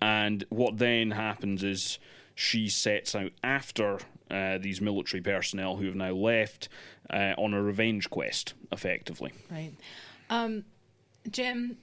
And 0.00 0.44
what 0.48 0.78
then 0.78 1.12
happens 1.12 1.64
is 1.64 1.98
she 2.34 2.68
sets 2.68 3.14
out 3.14 3.32
after 3.42 3.98
uh, 4.30 4.58
these 4.58 4.80
military 4.80 5.22
personnel 5.22 5.76
who 5.76 5.86
have 5.86 5.94
now 5.94 6.12
left 6.12 6.68
uh, 7.10 7.34
on 7.38 7.54
a 7.54 7.62
revenge 7.62 8.10
quest, 8.10 8.54
effectively. 8.72 9.32
Right. 9.50 9.72
Um, 10.30 10.64
Jim, 11.30 11.76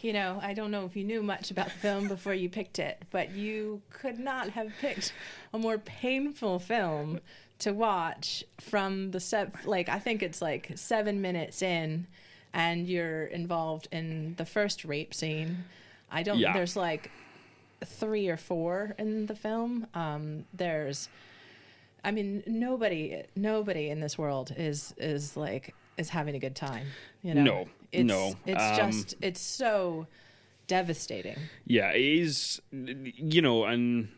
you 0.00 0.12
know, 0.12 0.38
I 0.42 0.54
don't 0.54 0.70
know 0.70 0.84
if 0.86 0.96
you 0.96 1.04
knew 1.04 1.22
much 1.22 1.50
about 1.50 1.66
the 1.66 1.78
film 1.78 2.08
before 2.08 2.34
you 2.34 2.48
picked 2.48 2.78
it, 2.78 3.02
but 3.10 3.30
you 3.30 3.80
could 3.90 4.18
not 4.18 4.50
have 4.50 4.72
picked 4.80 5.12
a 5.52 5.58
more 5.58 5.78
painful 5.78 6.58
film 6.58 7.20
to 7.60 7.72
watch 7.72 8.44
from 8.60 9.12
the 9.12 9.20
set. 9.20 9.64
Like, 9.66 9.88
I 9.88 9.98
think 9.98 10.22
it's 10.22 10.42
like 10.42 10.72
seven 10.74 11.20
minutes 11.20 11.62
in, 11.62 12.06
and 12.52 12.88
you're 12.88 13.24
involved 13.24 13.88
in 13.92 14.34
the 14.36 14.44
first 14.44 14.84
rape 14.84 15.14
scene. 15.14 15.64
I 16.10 16.22
don't. 16.22 16.38
Yeah. 16.38 16.52
There's 16.52 16.76
like 16.76 17.10
three 17.84 18.28
or 18.28 18.36
four 18.36 18.94
in 18.98 19.26
the 19.26 19.34
film. 19.34 19.86
Um, 19.94 20.44
there's, 20.52 21.08
I 22.04 22.10
mean, 22.10 22.42
nobody, 22.46 23.22
nobody 23.36 23.90
in 23.90 24.00
this 24.00 24.18
world 24.18 24.52
is 24.56 24.94
is 24.98 25.36
like 25.36 25.74
is 25.96 26.08
having 26.08 26.34
a 26.34 26.38
good 26.38 26.56
time. 26.56 26.86
You 27.22 27.34
know, 27.34 27.42
no, 27.42 27.68
it's, 27.92 28.04
no, 28.06 28.34
it's 28.46 28.80
um, 28.80 28.90
just 28.90 29.14
it's 29.20 29.40
so 29.40 30.06
devastating. 30.66 31.36
Yeah, 31.66 31.92
it 31.92 32.02
is. 32.02 32.60
You 32.72 33.42
know, 33.42 33.64
and 33.64 34.08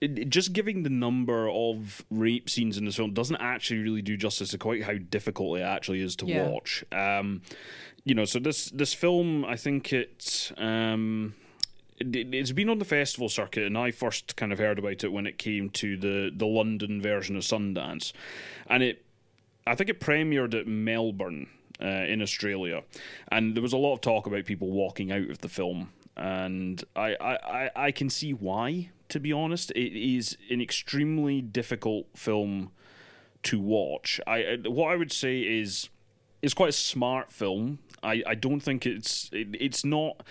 it, 0.00 0.30
just 0.30 0.52
giving 0.52 0.82
the 0.82 0.90
number 0.90 1.50
of 1.50 2.04
rape 2.10 2.48
scenes 2.48 2.78
in 2.78 2.84
this 2.84 2.96
film 2.96 3.12
doesn't 3.12 3.36
actually 3.36 3.80
really 3.80 4.02
do 4.02 4.16
justice 4.16 4.50
to 4.50 4.58
quite 4.58 4.84
how 4.84 4.94
difficult 4.94 5.58
it 5.58 5.62
actually 5.62 6.00
is 6.00 6.16
to 6.16 6.26
yeah. 6.26 6.48
watch. 6.48 6.84
Um, 6.92 7.42
you 8.04 8.14
know, 8.14 8.24
so 8.24 8.38
this 8.38 8.70
this 8.70 8.94
film, 8.94 9.44
I 9.44 9.56
think 9.56 9.92
it. 9.92 10.52
Um, 10.56 11.34
it, 12.00 12.34
has 12.34 12.52
been 12.52 12.68
on 12.68 12.78
the 12.78 12.84
festival 12.84 13.28
circuit, 13.28 13.64
and 13.64 13.76
I 13.76 13.90
first 13.90 14.36
kind 14.36 14.52
of 14.52 14.58
heard 14.58 14.78
about 14.78 15.04
it 15.04 15.12
when 15.12 15.26
it 15.26 15.38
came 15.38 15.70
to 15.70 15.96
the, 15.96 16.30
the 16.34 16.46
London 16.46 17.00
version 17.00 17.36
of 17.36 17.42
Sundance, 17.42 18.12
and 18.66 18.82
it 18.82 19.04
I 19.66 19.74
think 19.74 19.90
it 19.90 20.00
premiered 20.00 20.58
at 20.58 20.66
Melbourne 20.66 21.48
uh, 21.82 21.86
in 21.86 22.22
Australia, 22.22 22.82
and 23.30 23.54
there 23.54 23.62
was 23.62 23.72
a 23.72 23.78
lot 23.78 23.94
of 23.94 24.00
talk 24.00 24.26
about 24.26 24.46
people 24.46 24.70
walking 24.70 25.12
out 25.12 25.28
of 25.28 25.38
the 25.38 25.48
film, 25.48 25.90
and 26.16 26.82
I, 26.96 27.16
I, 27.20 27.70
I 27.76 27.90
can 27.90 28.10
see 28.10 28.32
why. 28.32 28.90
To 29.10 29.20
be 29.20 29.32
honest, 29.32 29.70
it 29.70 29.98
is 29.98 30.36
an 30.50 30.60
extremely 30.60 31.40
difficult 31.40 32.06
film 32.14 32.72
to 33.44 33.60
watch. 33.60 34.20
I 34.26 34.58
what 34.64 34.92
I 34.92 34.96
would 34.96 35.12
say 35.12 35.40
is 35.40 35.88
it's 36.42 36.54
quite 36.54 36.70
a 36.70 36.72
smart 36.72 37.30
film. 37.30 37.78
I, 38.02 38.22
I 38.26 38.34
don't 38.34 38.60
think 38.60 38.86
it's 38.86 39.30
it, 39.32 39.48
it's 39.58 39.84
not 39.84 40.22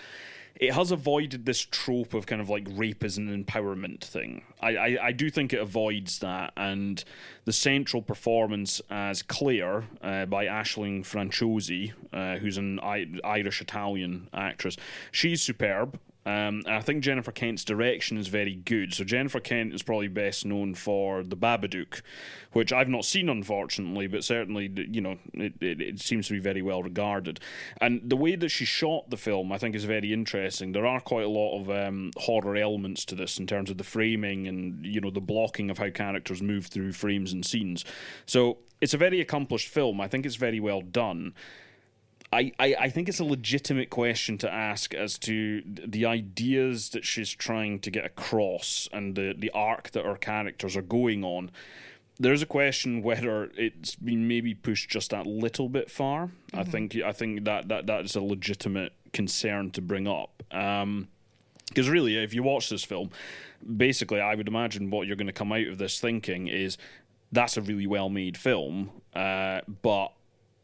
it 0.58 0.74
has 0.74 0.90
avoided 0.90 1.46
this 1.46 1.60
trope 1.60 2.14
of 2.14 2.26
kind 2.26 2.40
of 2.40 2.48
like 2.48 2.66
rape 2.72 3.04
as 3.04 3.16
an 3.16 3.44
empowerment 3.44 4.02
thing. 4.02 4.42
I, 4.60 4.76
I, 4.76 4.98
I 5.06 5.12
do 5.12 5.30
think 5.30 5.52
it 5.52 5.60
avoids 5.60 6.18
that, 6.18 6.52
and 6.56 7.02
the 7.44 7.52
central 7.52 8.02
performance 8.02 8.80
as 8.90 9.22
Claire 9.22 9.84
uh, 10.02 10.26
by 10.26 10.46
Aisling 10.46 11.02
Franciosi, 11.02 11.92
uh, 12.12 12.38
who's 12.38 12.58
an 12.58 12.80
I- 12.80 13.06
Irish 13.22 13.60
Italian 13.60 14.28
actress, 14.34 14.76
she's 15.12 15.40
superb. 15.42 15.98
Um, 16.28 16.62
I 16.66 16.82
think 16.82 17.02
Jennifer 17.02 17.32
Kent's 17.32 17.64
direction 17.64 18.18
is 18.18 18.28
very 18.28 18.54
good. 18.54 18.92
So 18.92 19.02
Jennifer 19.02 19.40
Kent 19.40 19.72
is 19.72 19.82
probably 19.82 20.08
best 20.08 20.44
known 20.44 20.74
for 20.74 21.22
The 21.22 21.38
Babadook, 21.38 22.02
which 22.52 22.70
I've 22.70 22.90
not 22.90 23.06
seen 23.06 23.30
unfortunately, 23.30 24.08
but 24.08 24.24
certainly 24.24 24.70
you 24.90 25.00
know 25.00 25.16
it, 25.32 25.54
it, 25.62 25.80
it 25.80 26.00
seems 26.00 26.26
to 26.28 26.34
be 26.34 26.38
very 26.38 26.60
well 26.60 26.82
regarded. 26.82 27.40
And 27.80 28.02
the 28.04 28.16
way 28.16 28.36
that 28.36 28.50
she 28.50 28.66
shot 28.66 29.08
the 29.08 29.16
film, 29.16 29.50
I 29.52 29.56
think, 29.56 29.74
is 29.74 29.84
very 29.84 30.12
interesting. 30.12 30.72
There 30.72 30.86
are 30.86 31.00
quite 31.00 31.24
a 31.24 31.30
lot 31.30 31.62
of 31.62 31.70
um, 31.70 32.10
horror 32.18 32.56
elements 32.56 33.06
to 33.06 33.14
this 33.14 33.38
in 33.38 33.46
terms 33.46 33.70
of 33.70 33.78
the 33.78 33.84
framing 33.84 34.46
and 34.46 34.84
you 34.84 35.00
know 35.00 35.10
the 35.10 35.22
blocking 35.22 35.70
of 35.70 35.78
how 35.78 35.88
characters 35.88 36.42
move 36.42 36.66
through 36.66 36.92
frames 36.92 37.32
and 37.32 37.46
scenes. 37.46 37.86
So 38.26 38.58
it's 38.82 38.92
a 38.92 38.98
very 38.98 39.22
accomplished 39.22 39.68
film. 39.68 39.98
I 39.98 40.08
think 40.08 40.26
it's 40.26 40.36
very 40.36 40.60
well 40.60 40.82
done. 40.82 41.32
I, 42.32 42.52
I, 42.58 42.74
I 42.80 42.88
think 42.90 43.08
it's 43.08 43.20
a 43.20 43.24
legitimate 43.24 43.88
question 43.88 44.36
to 44.38 44.52
ask 44.52 44.92
as 44.92 45.18
to 45.20 45.62
the 45.64 46.04
ideas 46.04 46.90
that 46.90 47.04
she's 47.04 47.30
trying 47.30 47.80
to 47.80 47.90
get 47.90 48.04
across 48.04 48.88
and 48.92 49.14
the, 49.14 49.34
the 49.36 49.50
arc 49.52 49.92
that 49.92 50.04
her 50.04 50.16
characters 50.16 50.76
are 50.76 50.82
going 50.82 51.24
on. 51.24 51.50
There's 52.20 52.42
a 52.42 52.46
question 52.46 53.02
whether 53.02 53.50
it's 53.56 53.94
been 53.94 54.28
maybe 54.28 54.52
pushed 54.52 54.90
just 54.90 55.10
that 55.10 55.26
little 55.26 55.68
bit 55.68 55.90
far. 55.90 56.26
Mm-hmm. 56.26 56.58
I 56.58 56.64
think 56.64 56.96
I 56.96 57.12
think 57.12 57.44
that, 57.44 57.68
that 57.68 57.86
that 57.86 58.04
is 58.04 58.16
a 58.16 58.20
legitimate 58.20 58.92
concern 59.12 59.70
to 59.70 59.80
bring 59.80 60.06
up. 60.06 60.42
Um, 60.50 61.08
because 61.68 61.88
really, 61.88 62.16
if 62.16 62.34
you 62.34 62.42
watch 62.42 62.70
this 62.70 62.82
film, 62.82 63.10
basically, 63.76 64.20
I 64.20 64.34
would 64.34 64.48
imagine 64.48 64.90
what 64.90 65.06
you're 65.06 65.16
going 65.16 65.26
to 65.26 65.32
come 65.32 65.52
out 65.52 65.66
of 65.66 65.78
this 65.78 66.00
thinking 66.00 66.48
is 66.48 66.78
that's 67.30 67.56
a 67.56 67.60
really 67.60 67.86
well 67.86 68.08
made 68.08 68.36
film, 68.36 68.90
uh, 69.14 69.60
but 69.82 70.12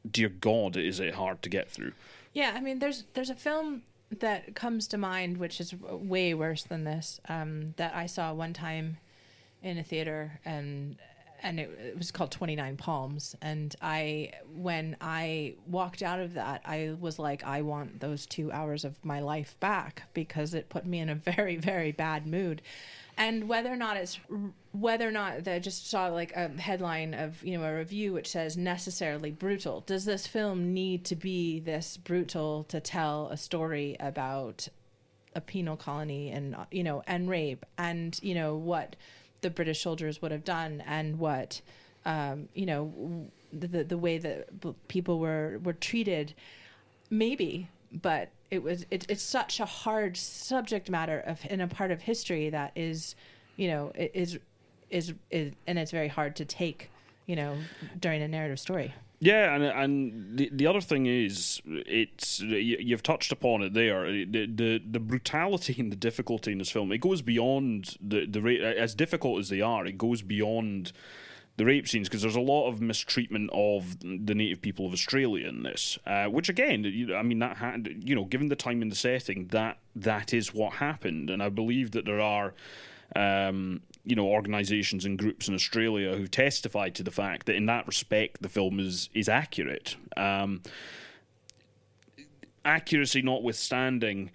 dear 0.09 0.29
God, 0.29 0.77
is 0.77 1.01
it 1.01 1.15
hard 1.15 1.43
to 1.43 1.49
get 1.49 1.71
through. 1.71 1.93
Yeah, 2.33 2.53
I 2.55 2.61
mean, 2.61 2.79
there's 2.79 3.05
there's 3.15 3.31
a 3.31 3.35
film 3.35 3.83
that 4.21 4.55
comes 4.55 4.87
to 4.89 4.99
mind 4.99 5.39
which 5.39 5.61
is 5.61 5.75
way 5.75 6.35
worse 6.35 6.63
than 6.63 6.85
this 6.85 7.21
um, 7.29 7.75
that 7.77 7.95
I 7.95 8.07
saw 8.07 8.33
one 8.33 8.53
time 8.53 8.99
in 9.63 9.79
a 9.79 9.83
theater 9.83 10.39
and 10.45 10.97
and 11.43 11.61
it, 11.61 11.71
it, 11.79 11.99
was 11.99 12.11
called 12.11 12.31
29 12.31 12.77
palms 12.77 13.35
and 13.43 13.75
i 13.83 14.31
when 14.55 14.97
i 15.01 15.55
walked 15.67 16.03
out 16.03 16.21
of 16.21 16.35
that 16.35 16.61
i 16.65 16.95
was 17.01 17.19
like 17.19 17.45
i 17.45 17.63
want 17.63 18.01
those 18.01 18.27
two 18.27 18.53
hours 18.53 18.85
of 18.85 19.03
my 19.05 19.21
life 19.21 19.59
back 19.61 20.05
because 20.15 20.55
it 20.55 20.69
put 20.69 20.87
me 20.87 21.01
in 21.01 21.09
a 21.09 21.15
very 21.37 21.57
very 21.57 21.93
bad 21.93 22.27
mood 22.27 22.63
and 23.17 23.49
whether 23.49 23.73
or 23.73 23.77
not 23.77 23.97
it's 23.97 24.19
whether 24.73 25.09
or 25.09 25.13
not 25.13 25.47
I 25.47 25.59
just 25.59 25.89
saw 25.89 26.09
like 26.09 26.33
a 26.35 26.49
headline 26.49 27.15
of 27.15 27.43
you 27.45 27.57
know 27.57 27.65
a 27.65 27.77
review 27.77 28.13
which 28.13 28.29
says 28.29 28.57
necessarily 28.57 29.31
brutal. 29.31 29.83
Does 29.87 30.05
this 30.05 30.27
film 30.27 30.75
need 30.75 31.05
to 31.07 31.17
be 31.17 31.61
this 31.61 31.97
brutal 31.97 32.65
to 32.65 32.81
tell 32.81 33.29
a 33.29 33.37
story 33.37 33.97
about 34.01 34.69
a 35.35 35.41
penal 35.41 35.77
colony 35.77 36.31
and 36.31 36.57
you 36.71 36.83
know 36.83 37.03
and 37.07 37.29
rape 37.29 37.65
and 37.79 38.19
you 38.23 38.35
know 38.35 38.57
what 38.57 38.97
the 39.41 39.51
British 39.51 39.83
soldiers 39.83 40.23
would 40.23 40.33
have 40.33 40.45
done 40.45 40.83
and 40.87 41.19
what 41.19 41.61
um, 42.05 42.49
you 42.55 42.67
know 42.67 43.29
the 43.53 43.85
the 43.85 43.99
way 43.99 44.19
that 44.19 44.49
people 44.89 45.19
were 45.19 45.61
were 45.63 45.73
treated? 45.73 46.35
Maybe, 47.11 47.69
but 47.93 48.31
it 48.55 48.63
was 48.63 48.87
it, 48.91 49.05
it's 49.09 49.23
such 49.23 49.61
a 49.61 49.65
hard 49.65 50.17
subject 50.17 50.89
matter 50.89 51.21
of 51.21 51.45
in 51.51 51.61
a 51.61 51.69
part 51.69 51.91
of 51.91 52.01
history 52.01 52.49
that 52.51 52.73
is 52.77 53.15
you 53.57 53.69
know 53.69 53.93
is 53.97 54.39
is 54.91 55.13
is 55.31 55.53
and 55.67 55.79
it's 55.79 55.91
very 55.91 56.09
hard 56.09 56.37
to 56.37 56.45
take 56.45 56.91
you 57.27 57.37
know 57.37 57.57
during 58.01 58.23
a 58.23 58.29
narrative 58.29 58.61
story 58.61 58.95
yeah, 59.21 59.55
and 59.55 59.65
and 59.65 60.39
the 60.39 60.51
the 60.53 60.67
other 60.67 60.83
thing 60.83 61.07
is, 61.07 61.63
it's 61.67 62.41
you've 62.41 63.03
touched 63.03 63.33
upon 63.33 63.63
it 63.63 63.73
there. 63.73 64.05
The 64.13 64.47
the, 64.47 64.83
the 64.85 65.01
brutality 65.01 65.77
and 65.79 65.91
the 65.91 65.97
difficulty 65.97 66.53
in 66.53 66.59
this 66.59 66.71
film 66.71 66.93
it 66.93 66.99
goes 66.99 67.23
beyond 67.23 67.97
the 68.03 68.27
the 68.27 68.77
as 68.77 68.95
difficult 68.95 69.39
as 69.39 69.49
they 69.49 69.63
are. 69.63 69.87
It 69.87 69.97
goes 69.97 70.21
beyond 70.21 70.93
the 71.57 71.65
rape 71.65 71.87
scenes 71.87 72.09
because 72.09 72.23
there's 72.23 72.37
a 72.37 72.41
lot 72.41 72.69
of 72.69 72.81
mistreatment 72.81 73.51
of 73.53 73.99
the 74.01 74.35
native 74.35 74.61
people 74.61 74.87
of 74.87 74.93
Australia 74.93 75.49
in 75.49 75.63
this, 75.63 75.99
uh, 76.07 76.27
which 76.27 76.49
again, 76.49 76.85
I 77.17 77.23
mean, 77.23 77.39
that 77.39 77.59
had 77.59 78.03
you 78.05 78.15
know, 78.15 78.25
given 78.25 78.49
the 78.49 78.57
time 78.57 78.83
and 78.83 78.91
the 78.91 78.97
setting, 78.97 79.47
that 79.49 79.79
that 79.95 80.35
is 80.35 80.53
what 80.53 80.75
happened, 80.75 81.31
and 81.31 81.43
I 81.43 81.49
believe 81.49 81.93
that 81.93 82.05
there 82.05 82.21
are. 82.21 82.55
Um, 83.17 83.83
you 84.07 84.17
know, 84.17 84.27
organisations 84.27 85.05
and 85.05 85.19
groups 85.19 85.47
in 85.47 85.55
Australia 85.55 86.17
who 86.17 86.27
testified 86.27 86.95
to 86.97 87.03
the 87.03 87.11
fact 87.11 87.47
that 87.47 87.55
in 87.55 87.67
that 87.67 87.87
respect 87.87 88.43
the 88.43 88.49
film 88.49 88.81
is 88.81 89.09
is 89.15 89.29
accurate. 89.29 89.97
Um, 90.17 90.63
accuracy 92.65 93.23
notwithstanding, 93.23 94.31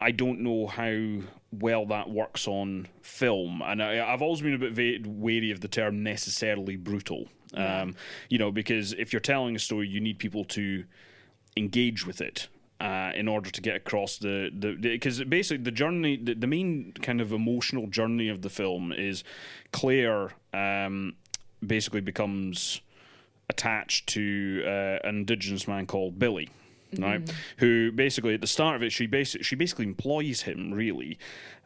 I 0.00 0.12
don't 0.12 0.40
know 0.40 0.66
how 0.66 1.22
well 1.50 1.86
that 1.86 2.10
works 2.10 2.46
on 2.46 2.88
film, 3.02 3.62
and 3.64 3.82
I, 3.82 3.94
have 3.96 4.22
always 4.22 4.40
been 4.40 4.62
a 4.62 4.70
bit 4.70 5.06
wary 5.06 5.50
of 5.50 5.60
the 5.60 5.68
term 5.68 6.02
necessarily 6.02 6.76
brutal. 6.76 7.26
Yeah. 7.52 7.82
Um, 7.82 7.96
you 8.28 8.38
know, 8.38 8.52
because 8.52 8.92
if 8.92 9.12
you're 9.12 9.20
telling 9.20 9.56
a 9.56 9.58
story, 9.58 9.88
you 9.88 10.00
need 10.00 10.18
people 10.18 10.44
to 10.46 10.84
engage 11.56 12.06
with 12.06 12.20
it. 12.20 12.48
Uh, 12.80 13.10
in 13.16 13.26
order 13.26 13.50
to 13.50 13.60
get 13.60 13.74
across 13.74 14.18
the 14.18 14.52
the 14.56 14.76
because 14.76 15.20
basically 15.24 15.64
the 15.64 15.72
journey 15.72 16.16
the, 16.16 16.32
the, 16.32 16.46
main 16.46 16.92
kind 17.02 17.20
of 17.20 17.32
emotional 17.32 17.88
journey 17.88 18.28
of 18.28 18.42
the 18.42 18.48
film 18.48 18.92
is 18.92 19.24
Claire 19.72 20.30
um, 20.54 21.16
basically 21.66 22.00
becomes 22.00 22.80
attached 23.50 24.06
to 24.10 24.62
uh, 24.64 24.98
an 25.02 25.16
indigenous 25.16 25.66
man 25.66 25.86
called 25.86 26.20
Billy 26.20 26.50
right? 26.96 27.24
Mm. 27.24 27.34
Who 27.58 27.92
basically 27.92 28.34
at 28.34 28.40
the 28.40 28.46
start 28.46 28.76
of 28.76 28.82
it, 28.82 28.92
she 28.92 29.06
basically 29.06 29.44
she 29.44 29.56
basically 29.56 29.86
employs 29.86 30.42
him 30.42 30.72
really 30.72 31.18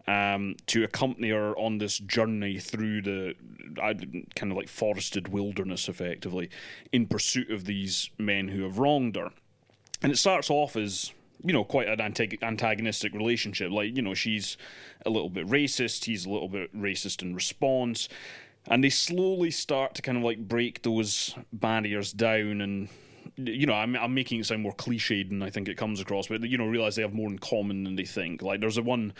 um, 0.07 0.57
to 0.67 0.85
accompany 0.85 1.31
her 1.31 1.57
on 1.57 1.79
this 1.79 1.99
journey 1.99 2.59
through 2.59 3.03
the 3.03 3.35
uh, 3.81 3.95
kind 4.35 4.53
of 4.53 4.57
like 4.57 4.69
forested 4.69 5.29
wilderness, 5.29 5.89
effectively, 5.89 6.51
in 6.93 7.07
pursuit 7.07 7.51
of 7.51 7.65
these 7.65 8.11
men 8.19 8.49
who 8.49 8.63
have 8.63 8.79
wronged 8.79 9.17
her. 9.17 9.31
And 10.03 10.11
it 10.11 10.17
starts 10.17 10.51
off 10.51 10.77
as 10.77 11.13
you 11.45 11.53
know 11.53 11.65
quite 11.65 11.89
an 11.89 12.01
antagonistic 12.01 13.13
relationship. 13.15 13.71
Like 13.71 13.97
you 13.97 14.03
know 14.03 14.15
she's 14.15 14.57
a 15.07 15.11
little 15.11 15.31
bit 15.31 15.47
racist, 15.47 16.05
he's 16.05 16.27
a 16.27 16.31
little 16.31 16.49
bit 16.49 16.77
racist 16.77 17.23
in 17.23 17.35
response. 17.35 18.09
And 18.69 18.85
they 18.85 18.91
slowly 18.91 19.51
start 19.51 19.95
to 19.97 20.03
kind 20.03 20.17
of 20.17 20.23
like 20.23 20.39
break 20.39 20.83
those 20.83 21.35
barriers 21.53 22.13
down 22.13 22.61
and 22.61 22.89
you 23.37 23.67
know, 23.67 23.75
I'm, 23.75 23.97
I'm 23.97 24.15
making 24.15 24.41
it 24.41 24.47
sound 24.47 24.63
more 24.63 24.75
cliched 24.75 25.29
than 25.29 25.43
I 25.43 25.51
think 25.51 25.69
it 25.69 25.77
comes 25.77 26.01
across, 26.01 26.29
but 26.29 26.43
you 26.43 26.59
know, 26.59 26.67
realize 26.67 26.97
they 26.97 27.03
have 27.03 27.15
more 27.15 27.31
in 27.31 27.39
common 27.39 27.85
than 27.85 27.97
they 27.97 28.05
think. 28.05 28.43
Like, 28.43 28.61
there's 28.61 28.79
a 28.79 28.83
one, 28.83 29.13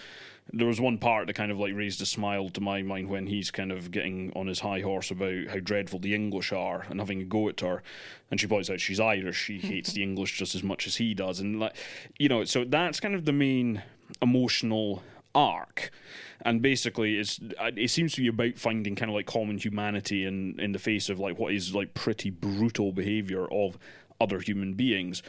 there 0.53 0.67
was 0.67 0.81
one 0.81 0.99
part 0.99 1.27
that 1.27 1.35
kind 1.35 1.51
of 1.51 1.59
like 1.59 1.75
raised 1.75 2.03
a 2.03 2.07
smile 2.07 2.49
to 2.51 2.61
my 2.61 2.83
mind 2.83 3.09
when 3.09 3.27
he's 3.27 3.51
kind 3.51 3.73
of 3.73 3.91
getting 3.91 4.33
on 4.35 4.47
his 4.47 4.61
high 4.61 4.81
horse 4.81 5.11
about 5.11 5.49
how 5.49 5.61
dreadful 5.61 5.99
the 5.99 6.15
English 6.15 6.53
are 6.53 6.87
and 6.91 7.01
having 7.01 7.21
a 7.21 7.25
go 7.25 7.49
at 7.49 7.61
her, 7.61 7.83
and 8.31 8.41
she 8.41 8.47
points 8.47 8.71
out 8.71 8.81
she's 8.81 9.01
Irish, 9.01 9.37
she 9.37 9.59
hates 9.61 9.93
the 9.93 10.03
English 10.03 10.39
just 10.39 10.55
as 10.55 10.63
much 10.63 10.87
as 10.87 10.97
he 10.97 11.15
does, 11.15 11.41
and 11.41 11.61
like, 11.61 11.77
you 12.19 12.29
know, 12.29 12.45
so 12.45 12.65
that's 12.65 13.01
kind 13.01 13.15
of 13.15 13.25
the 13.25 13.33
main 13.33 13.83
emotional 14.21 15.03
arc. 15.35 15.91
And 16.45 16.61
basically 16.61 17.19
it's 17.19 17.39
it 17.77 17.91
seems 17.91 18.15
to 18.15 18.21
be 18.21 18.27
about 18.27 18.59
finding 18.59 18.97
kind 18.97 19.11
of 19.11 19.15
like 19.15 19.27
common 19.27 19.59
humanity 19.59 20.25
in 20.25 20.59
in 20.59 20.73
the 20.73 20.79
face 20.79 21.09
of 21.09 21.21
like 21.21 21.39
what 21.39 21.55
is 21.55 21.75
like 21.75 21.95
pretty 21.95 22.31
brutal 22.31 22.93
behavior 22.93 23.47
of 23.53 23.79
other 24.23 24.41
human 24.41 24.75
beings. 24.75 25.23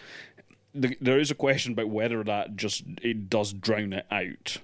The, 0.76 0.96
there 1.02 1.20
is 1.20 1.32
a 1.32 1.36
question 1.36 1.74
about 1.74 1.90
whether 1.90 2.24
that 2.24 2.56
just 2.56 2.84
it 3.02 3.30
does 3.30 3.54
drown 3.54 3.94
it 3.94 4.06
out. 4.12 4.58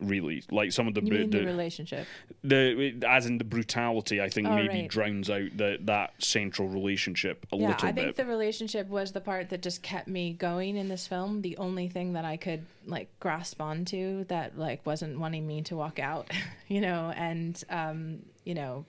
Really, 0.00 0.42
like 0.50 0.72
some 0.72 0.88
of 0.88 0.94
the, 0.94 1.00
the, 1.00 1.24
the 1.24 1.44
relationship, 1.46 2.06
the 2.42 3.00
as 3.06 3.26
in 3.26 3.38
the 3.38 3.44
brutality, 3.44 4.20
I 4.20 4.28
think 4.28 4.48
oh, 4.48 4.54
maybe 4.54 4.80
right. 4.80 4.88
drowns 4.88 5.30
out 5.30 5.56
the, 5.56 5.78
that 5.82 6.12
central 6.18 6.68
relationship 6.68 7.46
a 7.52 7.56
yeah, 7.56 7.68
little 7.68 7.92
bit. 7.92 8.00
I 8.00 8.04
think 8.04 8.16
the 8.16 8.26
relationship 8.26 8.88
was 8.88 9.12
the 9.12 9.20
part 9.20 9.50
that 9.50 9.62
just 9.62 9.82
kept 9.82 10.08
me 10.08 10.32
going 10.32 10.76
in 10.76 10.88
this 10.88 11.06
film. 11.06 11.42
The 11.42 11.56
only 11.58 11.88
thing 11.88 12.14
that 12.14 12.24
I 12.24 12.36
could 12.36 12.66
like 12.86 13.08
grasp 13.20 13.62
onto 13.62 14.24
that 14.24 14.58
like 14.58 14.84
wasn't 14.84 15.18
wanting 15.20 15.46
me 15.46 15.62
to 15.62 15.76
walk 15.76 16.00
out, 16.00 16.28
you 16.68 16.80
know, 16.80 17.12
and 17.16 17.62
um, 17.70 18.18
you 18.44 18.54
know, 18.54 18.84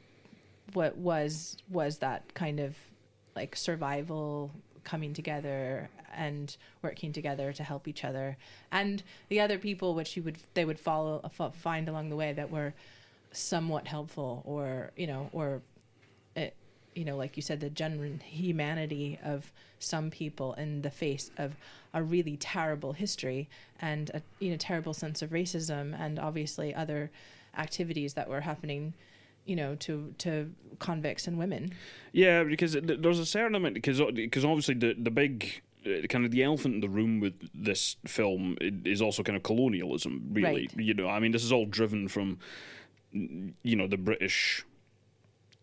what 0.73 0.97
was 0.97 1.55
was 1.69 1.99
that 1.99 2.33
kind 2.33 2.59
of 2.59 2.75
like 3.35 3.55
survival 3.55 4.51
coming 4.85 5.13
together 5.13 5.89
and 6.15 6.55
working 6.81 7.11
together 7.11 7.51
to 7.51 7.63
help 7.63 7.87
each 7.87 8.05
other. 8.05 8.37
And 8.71 9.03
the 9.27 9.41
other 9.41 9.57
people 9.57 9.93
which 9.93 10.15
you 10.15 10.23
would 10.23 10.37
they 10.53 10.63
would 10.63 10.79
follow 10.79 11.29
find 11.53 11.89
along 11.89 12.09
the 12.09 12.15
way 12.15 12.31
that 12.31 12.49
were 12.49 12.73
somewhat 13.31 13.87
helpful 13.87 14.41
or 14.45 14.91
you 14.95 15.07
know 15.07 15.29
or 15.33 15.61
it, 16.35 16.39
eh, 16.39 16.49
you 16.93 17.03
know 17.03 17.17
like 17.17 17.35
you 17.35 17.43
said 17.43 17.59
the 17.59 17.69
genuine 17.69 18.21
humanity 18.25 19.19
of 19.23 19.51
some 19.79 20.09
people 20.09 20.53
in 20.53 20.81
the 20.81 20.89
face 20.89 21.29
of 21.37 21.55
a 21.93 22.01
really 22.01 22.37
terrible 22.37 22.93
history 22.93 23.49
and 23.81 24.09
a 24.11 24.21
you 24.39 24.51
know 24.51 24.57
terrible 24.57 24.93
sense 24.93 25.21
of 25.21 25.31
racism 25.31 25.93
and 25.99 26.17
obviously 26.17 26.73
other 26.73 27.11
activities 27.57 28.13
that 28.13 28.29
were 28.29 28.41
happening 28.41 28.93
you 29.45 29.55
know 29.55 29.75
to 29.75 30.13
to 30.17 30.51
convicts 30.79 31.27
and 31.27 31.37
women 31.37 31.71
yeah 32.11 32.43
because 32.43 32.73
there's 32.83 33.19
a 33.19 33.25
certain 33.25 33.55
amount 33.55 33.73
because 33.75 34.01
because 34.13 34.43
obviously 34.43 34.75
the 34.75 34.93
the 34.97 35.11
big 35.11 35.61
uh, 35.85 36.05
kind 36.07 36.25
of 36.25 36.31
the 36.31 36.43
elephant 36.43 36.75
in 36.75 36.81
the 36.81 36.89
room 36.89 37.19
with 37.19 37.33
this 37.53 37.95
film 38.05 38.57
is 38.61 39.01
also 39.03 39.21
kind 39.21 39.37
of 39.37 39.43
colonialism. 39.43 40.29
Really, 40.31 40.67
Right. 40.75 40.77
you 40.77 40.95
know, 40.95 41.07
I 41.07 41.19
mean, 41.19 41.31
this 41.31 41.43
is 41.43 41.51
all 41.51 41.67
driven 41.67 42.07
from 42.07 42.39
you 43.13 43.75
know 43.75 43.87
the 43.87 43.97
British 43.97 44.65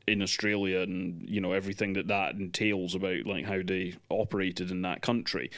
in 0.07 0.23
Australia 0.23 0.81
and 0.81 1.29
you 1.29 1.41
know 1.41 1.53
everything 1.53 1.93
that 1.95 2.07
that 2.09 2.35
entails 2.37 2.95
about 2.95 3.27
like 3.27 3.45
how 3.47 3.61
they 3.65 3.95
operated 4.11 4.71
in 4.71 4.83
that 4.83 5.03
country. 5.03 5.51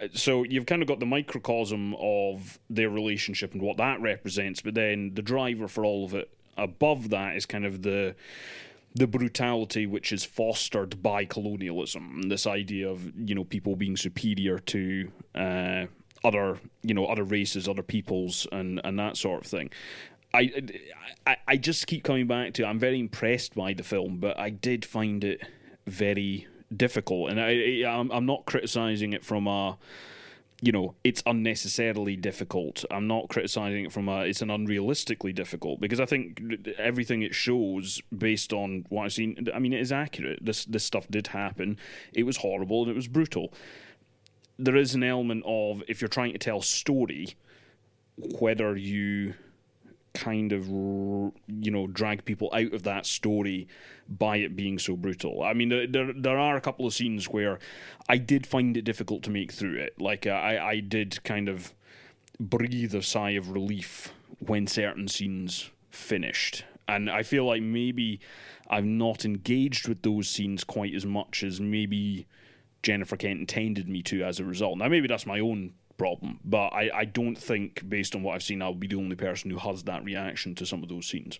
Uh, 0.00 0.08
So 0.14 0.44
you've 0.44 0.66
kind 0.66 0.82
of 0.82 0.88
got 0.88 1.00
the 1.00 1.06
microcosm 1.06 1.94
of 1.98 2.58
their 2.70 2.88
relationship 2.90 3.52
and 3.52 3.62
what 3.62 3.76
that 3.78 4.00
represents, 4.00 4.60
but 4.62 4.74
then 4.74 5.14
the 5.14 5.22
driver 5.22 5.68
for 5.68 5.84
all 5.84 6.04
of 6.04 6.14
it 6.14 6.30
above 6.56 7.10
that 7.10 7.36
is 7.36 7.46
kind 7.46 7.64
of 7.64 7.82
the 7.82 8.14
the 8.94 9.06
brutality 9.06 9.86
which 9.86 10.10
is 10.10 10.24
fostered 10.24 11.02
by 11.02 11.26
colonialism. 11.26 12.22
This 12.28 12.46
idea 12.46 12.88
of 12.88 13.12
you 13.18 13.34
know 13.34 13.44
people 13.44 13.76
being 13.76 13.96
superior 13.96 14.58
to 14.58 15.12
uh, 15.34 15.86
other 16.24 16.58
you 16.82 16.94
know 16.94 17.06
other 17.06 17.24
races, 17.24 17.68
other 17.68 17.82
peoples, 17.82 18.46
and 18.52 18.80
and 18.84 18.98
that 18.98 19.16
sort 19.16 19.44
of 19.44 19.50
thing. 19.50 19.70
I, 20.32 20.50
I 21.26 21.36
I 21.46 21.56
just 21.56 21.86
keep 21.86 22.04
coming 22.04 22.26
back 22.26 22.54
to. 22.54 22.66
I'm 22.66 22.78
very 22.78 22.98
impressed 22.98 23.54
by 23.54 23.74
the 23.74 23.82
film, 23.82 24.18
but 24.18 24.38
I 24.38 24.50
did 24.50 24.84
find 24.84 25.22
it 25.24 25.42
very 25.86 26.48
difficult, 26.74 27.30
and 27.30 27.40
I, 27.40 27.82
I 27.84 27.90
I'm, 27.90 28.10
I'm 28.10 28.26
not 28.26 28.46
criticizing 28.46 29.12
it 29.12 29.24
from 29.24 29.46
a 29.46 29.78
you 30.62 30.72
know 30.72 30.94
it's 31.04 31.22
unnecessarily 31.26 32.16
difficult. 32.16 32.84
I'm 32.90 33.06
not 33.06 33.28
criticizing 33.28 33.84
it 33.84 33.92
from 33.92 34.08
a 34.08 34.20
it's 34.20 34.42
an 34.42 34.48
unrealistically 34.48 35.34
difficult 35.34 35.80
because 35.80 36.00
I 36.00 36.06
think 36.06 36.40
everything 36.78 37.22
it 37.22 37.34
shows 37.34 38.00
based 38.16 38.52
on 38.52 38.86
what 38.88 39.04
I've 39.04 39.12
seen. 39.12 39.48
I 39.54 39.58
mean, 39.58 39.72
it 39.72 39.80
is 39.80 39.92
accurate. 39.92 40.38
This 40.42 40.64
this 40.64 40.84
stuff 40.84 41.06
did 41.08 41.28
happen. 41.28 41.78
It 42.12 42.22
was 42.22 42.38
horrible 42.38 42.82
and 42.82 42.90
it 42.90 42.96
was 42.96 43.08
brutal. 43.08 43.52
There 44.58 44.76
is 44.76 44.94
an 44.94 45.02
element 45.02 45.44
of 45.46 45.82
if 45.88 46.00
you're 46.00 46.08
trying 46.08 46.32
to 46.32 46.38
tell 46.38 46.62
story, 46.62 47.36
whether 48.16 48.76
you 48.76 49.34
kind 50.16 50.52
of 50.52 50.66
you 50.68 51.70
know 51.70 51.86
drag 51.86 52.24
people 52.24 52.50
out 52.54 52.72
of 52.72 52.82
that 52.84 53.06
story 53.06 53.68
by 54.08 54.38
it 54.38 54.56
being 54.56 54.78
so 54.78 54.96
brutal. 54.96 55.42
I 55.42 55.52
mean, 55.52 55.68
there 55.68 56.12
there, 56.12 56.38
are 56.38 56.56
a 56.56 56.60
couple 56.60 56.86
of 56.86 56.94
scenes 56.94 57.28
where 57.28 57.58
I 58.08 58.16
did 58.16 58.46
find 58.46 58.76
it 58.76 58.82
difficult 58.82 59.22
to 59.24 59.30
make 59.30 59.52
through 59.52 59.76
it. 59.76 60.00
Like 60.00 60.26
uh, 60.26 60.30
I 60.30 60.70
I 60.70 60.80
did 60.80 61.22
kind 61.24 61.48
of 61.48 61.74
breathe 62.40 62.94
a 62.94 63.02
sigh 63.02 63.30
of 63.30 63.50
relief 63.50 64.12
when 64.38 64.66
certain 64.66 65.08
scenes 65.08 65.70
finished. 65.90 66.64
And 66.88 67.10
I 67.10 67.22
feel 67.22 67.44
like 67.44 67.62
maybe 67.62 68.20
I've 68.68 68.84
not 68.84 69.24
engaged 69.24 69.88
with 69.88 70.02
those 70.02 70.28
scenes 70.28 70.62
quite 70.64 70.94
as 70.94 71.04
much 71.04 71.42
as 71.42 71.60
maybe 71.60 72.26
Jennifer 72.82 73.16
Kent 73.16 73.40
intended 73.40 73.88
me 73.88 74.02
to 74.04 74.22
as 74.22 74.38
a 74.38 74.44
result. 74.44 74.78
Now, 74.78 74.88
maybe 74.88 75.08
that's 75.08 75.26
my 75.26 75.40
own 75.40 75.72
problem, 75.96 76.40
but 76.44 76.68
I, 76.68 76.90
I 76.94 77.04
don't 77.04 77.36
think, 77.36 77.88
based 77.88 78.14
on 78.14 78.22
what 78.22 78.34
I've 78.34 78.42
seen, 78.42 78.62
I'll 78.62 78.74
be 78.74 78.86
the 78.86 78.96
only 78.96 79.16
person 79.16 79.50
who 79.50 79.58
has 79.58 79.82
that 79.84 80.04
reaction 80.04 80.54
to 80.56 80.66
some 80.66 80.82
of 80.82 80.88
those 80.88 81.06
scenes. 81.06 81.38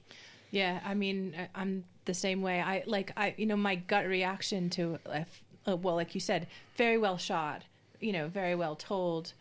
Yeah, 0.51 0.81
I 0.85 0.95
mean, 0.95 1.35
I'm 1.55 1.85
the 2.05 2.15
same 2.15 2.41
way. 2.41 2.61
I 2.61 2.83
like, 2.87 3.13
I 3.17 3.35
you 3.37 3.47
know, 3.47 3.57
my 3.57 3.75
gut 3.75 4.07
reaction 4.07 4.71
to, 4.71 4.99
if, 5.07 5.43
uh, 5.67 5.77
well, 5.77 5.97
like 5.97 6.15
you 6.15 6.21
said, 6.21 6.47
very 6.77 6.99
well 6.99 7.19
shot, 7.19 7.63
you 8.01 8.13
know, 8.13 8.29
very 8.29 8.55
well 8.55 8.77
told. 8.77 9.33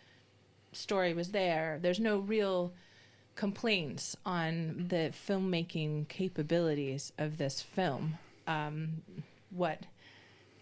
Story 0.74 1.14
was 1.14 1.32
there. 1.32 1.80
There's 1.82 2.00
no 2.00 2.18
real 2.18 2.74
complaints 3.36 4.18
on 4.26 4.88
the 4.90 5.14
filmmaking 5.28 6.08
capabilities 6.10 7.14
of 7.18 7.38
this 7.38 7.62
film. 7.62 8.18
Um, 8.48 9.04
what, 9.52 9.80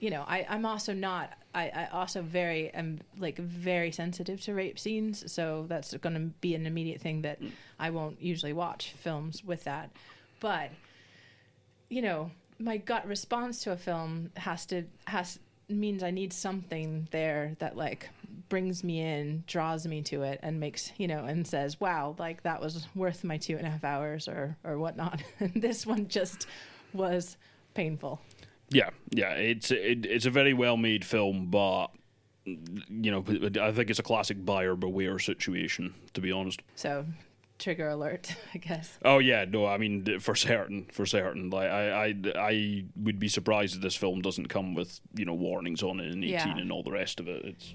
you 0.03 0.09
know, 0.09 0.25
I, 0.27 0.45
I'm 0.49 0.65
also 0.65 0.93
not. 0.93 1.31
I, 1.55 1.69
I 1.69 1.87
also 1.93 2.21
very 2.21 2.69
am 2.71 2.99
like 3.17 3.37
very 3.37 3.89
sensitive 3.89 4.41
to 4.41 4.53
rape 4.53 4.77
scenes, 4.77 5.31
so 5.31 5.65
that's 5.69 5.95
going 5.95 6.15
to 6.15 6.33
be 6.41 6.55
an 6.55 6.65
immediate 6.65 6.99
thing 6.99 7.21
that 7.21 7.41
mm. 7.41 7.51
I 7.79 7.89
won't 7.89 8.21
usually 8.21 8.51
watch 8.51 8.93
films 8.97 9.45
with 9.45 9.63
that. 9.63 9.91
But 10.41 10.71
you 11.87 12.01
know, 12.01 12.31
my 12.59 12.75
gut 12.75 13.07
response 13.07 13.63
to 13.63 13.71
a 13.71 13.77
film 13.77 14.31
has 14.35 14.65
to 14.67 14.83
has 15.05 15.39
means 15.69 16.03
I 16.03 16.11
need 16.11 16.33
something 16.33 17.07
there 17.11 17.55
that 17.59 17.77
like 17.77 18.09
brings 18.49 18.83
me 18.83 18.99
in, 18.99 19.45
draws 19.47 19.87
me 19.87 20.01
to 20.01 20.23
it, 20.23 20.41
and 20.43 20.59
makes 20.59 20.91
you 20.97 21.07
know, 21.07 21.23
and 21.23 21.47
says, 21.47 21.79
"Wow, 21.79 22.17
like 22.19 22.43
that 22.43 22.59
was 22.59 22.85
worth 22.93 23.23
my 23.23 23.37
two 23.37 23.55
and 23.55 23.65
a 23.65 23.69
half 23.69 23.85
hours 23.85 24.27
or 24.27 24.57
or 24.65 24.77
whatnot." 24.77 25.23
And 25.39 25.53
this 25.61 25.85
one 25.85 26.09
just 26.09 26.45
was 26.91 27.37
painful. 27.73 28.19
Yeah, 28.73 28.89
yeah, 29.11 29.31
it's 29.33 29.71
it, 29.71 30.05
it's 30.05 30.25
a 30.25 30.29
very 30.31 30.53
well 30.53 30.77
made 30.77 31.05
film, 31.05 31.47
but 31.49 31.87
you 32.45 33.11
know, 33.11 33.23
I 33.61 33.71
think 33.71 33.89
it's 33.89 33.99
a 33.99 34.03
classic 34.03 34.43
buyer 34.45 34.75
beware 34.75 35.17
situation, 35.19 35.93
to 36.13 36.19
be 36.21 36.31
honest. 36.31 36.61
So, 36.75 37.05
trigger 37.59 37.87
alert, 37.89 38.35
I 38.53 38.57
guess. 38.57 38.97
Oh 39.05 39.19
yeah, 39.19 39.45
no, 39.47 39.65
I 39.65 39.77
mean 39.77 40.19
for 40.19 40.35
certain, 40.35 40.85
for 40.91 41.05
certain. 41.05 41.49
Like 41.49 41.69
I, 41.69 42.05
I, 42.07 42.15
I 42.37 42.85
would 42.97 43.19
be 43.19 43.29
surprised 43.29 43.75
if 43.75 43.81
this 43.81 43.95
film 43.95 44.21
doesn't 44.21 44.47
come 44.47 44.73
with 44.75 44.99
you 45.15 45.23
know 45.25 45.33
warnings 45.33 45.83
on 45.83 45.99
it 46.01 46.11
and 46.11 46.23
eighteen 46.23 46.31
Yeah. 46.33 46.57
and 46.57 46.71
all 46.71 46.83
the 46.83 46.91
rest 46.91 47.19
of 47.19 47.27
it. 47.29 47.45
It's 47.45 47.73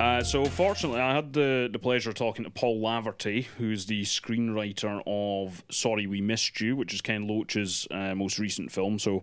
Uh, 0.00 0.22
so 0.24 0.44
fortunately, 0.44 1.00
I 1.00 1.14
had 1.14 1.32
the, 1.32 1.68
the 1.70 1.78
pleasure 1.78 2.10
of 2.10 2.16
talking 2.16 2.44
to 2.44 2.50
Paul 2.50 2.80
Laverty, 2.80 3.44
who's 3.44 3.86
the 3.86 4.02
screenwriter 4.02 5.00
of 5.06 5.62
Sorry 5.70 6.08
We 6.08 6.20
Missed 6.20 6.60
You, 6.60 6.74
which 6.74 6.92
is 6.92 7.00
Ken 7.00 7.28
Loach's 7.28 7.86
uh, 7.92 8.14
most 8.16 8.40
recent 8.40 8.72
film. 8.72 8.98
So 8.98 9.22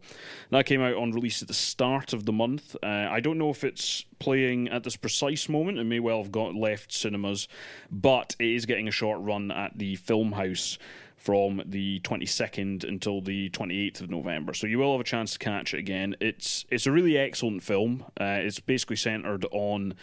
that 0.50 0.66
came 0.66 0.82
out 0.82 0.96
on 0.96 1.12
release 1.12 1.42
at 1.42 1.50
the 1.50 1.54
start 1.54 2.14
of 2.14 2.26
the 2.26 2.32
month. 2.32 2.78
Uh, 2.82 2.88
I 2.88 3.20
don't 3.20 3.38
know 3.38 3.50
if 3.50 3.66
it's 3.66 4.06
playing 4.20 4.70
at 4.70 4.84
this 4.84 4.96
precise 4.96 5.50
moment. 5.50 5.78
It 5.78 5.84
may 5.84 6.00
well 6.00 6.24
have 6.24 6.32
got 6.32 6.56
left 6.56 6.94
cinemas, 6.94 7.50
but 7.92 8.36
it 8.40 8.48
is 8.48 8.66
getting 8.66 8.88
a 8.88 8.92
short 8.92 9.20
run 9.22 9.52
at 9.52 9.78
the 9.78 9.98
Filmhouse 9.98 10.78
from 11.18 11.62
the 11.66 12.00
22nd 12.00 12.84
until 12.84 13.22
the 13.22 13.50
28th 13.52 14.02
of 14.02 14.10
November. 14.10 14.54
So 14.54 14.68
you 14.68 14.80
will 14.80 14.94
have 14.94 15.02
a 15.02 15.04
chance 15.04 15.34
to 15.34 15.40
catch 15.40 15.74
it 15.74 15.80
again. 15.80 16.16
It's 16.20 16.66
it's 16.72 16.88
a 16.88 16.92
really 16.92 17.18
excellent 17.18 17.62
film. 17.62 18.06
Uh, 18.20 18.40
it's 18.40 18.60
basically 18.60 18.96
centered 18.96 19.46
on 19.52 19.94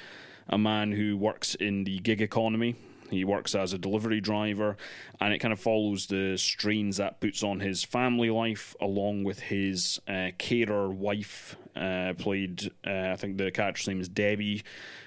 a 0.49 0.59
man 0.59 0.93
who 0.93 1.17
works 1.17 1.55
in 1.55 1.85
the 1.85 1.99
gig 1.99 2.21
economy. 2.21 2.77
He 3.11 3.25
works 3.25 3.55
as 3.55 3.73
a 3.73 3.79
delivery 3.79 4.21
driver, 4.21 4.77
and 5.21 5.33
it 5.33 5.39
kind 5.39 5.53
of 5.53 5.61
follows 5.61 6.07
the 6.07 6.37
strains 6.37 6.99
that 6.99 7.21
puts 7.21 7.43
on 7.43 7.61
his 7.61 7.83
family 7.83 8.31
life, 8.31 8.77
along 8.81 9.25
with 9.25 9.41
his 9.41 9.99
uh, 10.07 10.31
carer 10.37 10.91
wife, 10.91 11.57
uh, 11.75 12.13
played, 12.19 12.71
uh, 12.87 13.11
I 13.13 13.17
think 13.17 13.39
the 13.39 13.51
character's 13.51 13.89
name 13.89 14.01
is 14.01 14.09
Debbie, 14.09 14.63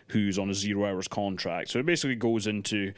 who's 0.08 0.40
on 0.40 0.50
a 0.50 0.54
zero 0.54 0.86
hours 0.86 1.08
contract. 1.08 1.70
So 1.70 1.80
it 1.80 1.86
basically 1.86 2.16
goes 2.16 2.48
into 2.48 2.94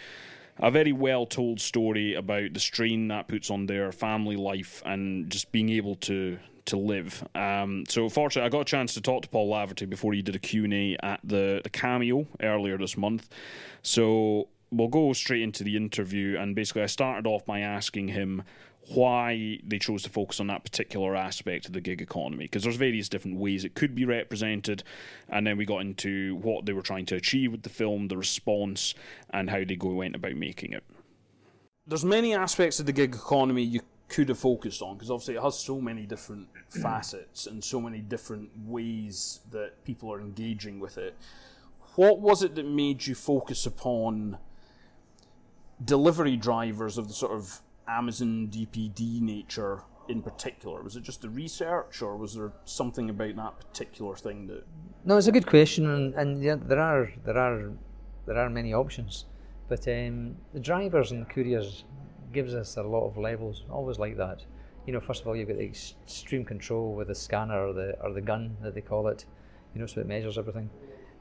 a 0.58 0.72
very 0.72 0.94
well 0.94 1.26
told 1.26 1.60
story 1.60 2.14
about 2.14 2.54
the 2.54 2.60
strain 2.60 3.08
that 3.10 3.28
puts 3.28 3.50
on 3.50 3.66
their 3.66 3.92
family 3.92 4.36
life 4.36 4.82
and 4.86 5.30
just 5.30 5.52
being 5.52 5.70
able 5.70 5.96
to 5.96 6.40
to 6.66 6.78
live. 6.78 7.28
Um, 7.36 7.84
so 7.88 8.10
fortunately, 8.10 8.46
I 8.46 8.50
got 8.50 8.62
a 8.62 8.66
chance 8.66 8.94
to 8.94 9.02
talk 9.02 9.24
to 9.24 9.30
Paul 9.30 9.52
Laverty 9.52 9.90
before 9.90 10.14
he 10.14 10.22
did 10.22 10.36
a 10.36 10.40
Q&A 10.40 10.98
at 11.04 11.20
the, 11.24 11.62
the 11.64 11.70
Cameo 11.70 12.28
earlier 12.42 12.78
this 12.78 12.98
month. 12.98 13.30
So 13.82 14.48
we'll 14.72 14.88
go 14.88 15.14
straight 15.14 15.42
into 15.42 15.64
the 15.64 15.78
interview 15.78 16.38
and 16.38 16.56
basically 16.56 16.82
I 16.82 16.88
started 16.88 17.28
off 17.28 17.46
by 17.46 17.60
asking 17.60 18.10
him 18.10 18.44
why 18.90 19.60
they 19.66 19.80
chose 19.80 20.04
to 20.04 20.10
focus 20.10 20.40
on 20.40 20.48
that 20.48 20.64
particular 20.64 21.16
aspect 21.16 21.68
of 21.68 21.74
the 21.74 21.80
gig 21.80 22.02
economy 22.02 22.46
because 22.46 22.64
there's 22.64 22.76
various 22.76 23.08
different 23.08 23.38
ways 23.38 23.64
it 23.64 23.76
could 23.76 23.96
be 23.96 24.04
represented 24.04 24.84
and 25.30 25.48
then 25.48 25.56
we 25.58 25.66
got 25.66 25.80
into 25.80 26.36
what 26.38 26.66
they 26.66 26.74
were 26.74 26.82
trying 26.82 27.06
to 27.06 27.16
achieve 27.16 27.52
with 27.52 27.62
the 27.62 27.70
film 27.70 28.10
the 28.10 28.18
response 28.18 28.94
and 29.30 29.50
how 29.50 29.64
they 29.64 29.76
go 29.76 29.90
went 29.90 30.16
about 30.16 30.36
making 30.36 30.74
it 30.74 30.84
there's 31.88 32.04
many 32.04 32.34
aspects 32.34 32.80
of 32.80 32.86
the 32.86 32.92
gig 32.92 33.16
economy 33.16 33.64
you 33.64 33.80
could 34.10 34.30
have 34.30 34.40
focused 34.40 34.82
on 34.82 34.96
because 34.96 35.10
obviously 35.10 35.36
it 35.36 35.42
has 35.42 35.58
so 35.58 35.80
many 35.80 36.06
different 36.06 36.48
facets 36.70 37.48
and 37.48 37.64
so 37.64 37.82
many 37.82 38.00
different 38.00 38.50
ways 38.66 39.40
that 39.52 39.84
people 39.86 40.12
are 40.14 40.22
engaging 40.22 40.80
with 40.80 40.98
it 40.98 41.16
what 41.96 42.20
was 42.20 42.44
it 42.44 42.56
that 42.56 42.66
made 42.66 43.06
you 43.06 43.16
focus 43.16 43.66
upon 43.66 44.38
delivery 45.84 46.38
drivers 46.38 46.98
of 46.98 47.08
the 47.08 47.14
sort 47.14 47.32
of 47.32 47.62
Amazon 47.88 48.50
DPD 48.52 49.22
nature 49.22 49.82
in 50.08 50.22
particular? 50.22 50.82
Was 50.82 50.96
it 50.96 51.04
just 51.04 51.22
the 51.22 51.30
research, 51.30 52.02
or 52.02 52.18
was 52.18 52.36
there 52.36 52.52
something 52.66 53.10
about 53.10 53.36
that 53.36 53.60
particular 53.60 54.16
thing 54.16 54.48
that? 54.48 54.66
No, 55.06 55.18
it's 55.18 55.28
a 55.28 55.32
good 55.32 55.48
question, 55.48 55.90
and, 55.90 56.14
and 56.16 56.44
yeah, 56.44 56.56
there 56.56 56.80
are 56.80 57.12
there 57.26 57.38
are 57.38 57.72
there 58.26 58.38
are 58.38 58.50
many 58.50 58.74
options, 58.74 59.26
but 59.68 59.88
um, 59.88 60.36
the 60.54 60.60
drivers 60.60 61.12
and 61.12 61.22
the 61.22 61.26
couriers 61.34 61.84
gives 62.34 62.54
us 62.54 62.78
a 62.78 62.84
lot 62.84 63.08
of 63.08 63.18
levels. 63.18 63.64
Always 63.70 64.00
like 64.00 64.18
that. 64.18 64.44
You 64.86 64.94
know, 64.94 65.00
first 65.00 65.22
of 65.22 65.28
all, 65.28 65.36
you've 65.36 65.48
got 65.48 65.58
the 65.58 65.64
extreme 65.64 66.44
control 66.44 66.94
with 66.94 67.08
the 67.08 67.16
scanner 67.16 67.68
or 67.68 67.74
the 67.74 67.98
or 68.02 68.12
the 68.12 68.22
gun 68.22 68.58
that 68.62 68.74
they 68.74 68.82
call 68.82 69.08
it. 69.08 69.26
You 69.74 69.82
know, 69.82 69.88
so 69.88 70.02
it 70.02 70.08
measures 70.08 70.38
everything. 70.38 70.70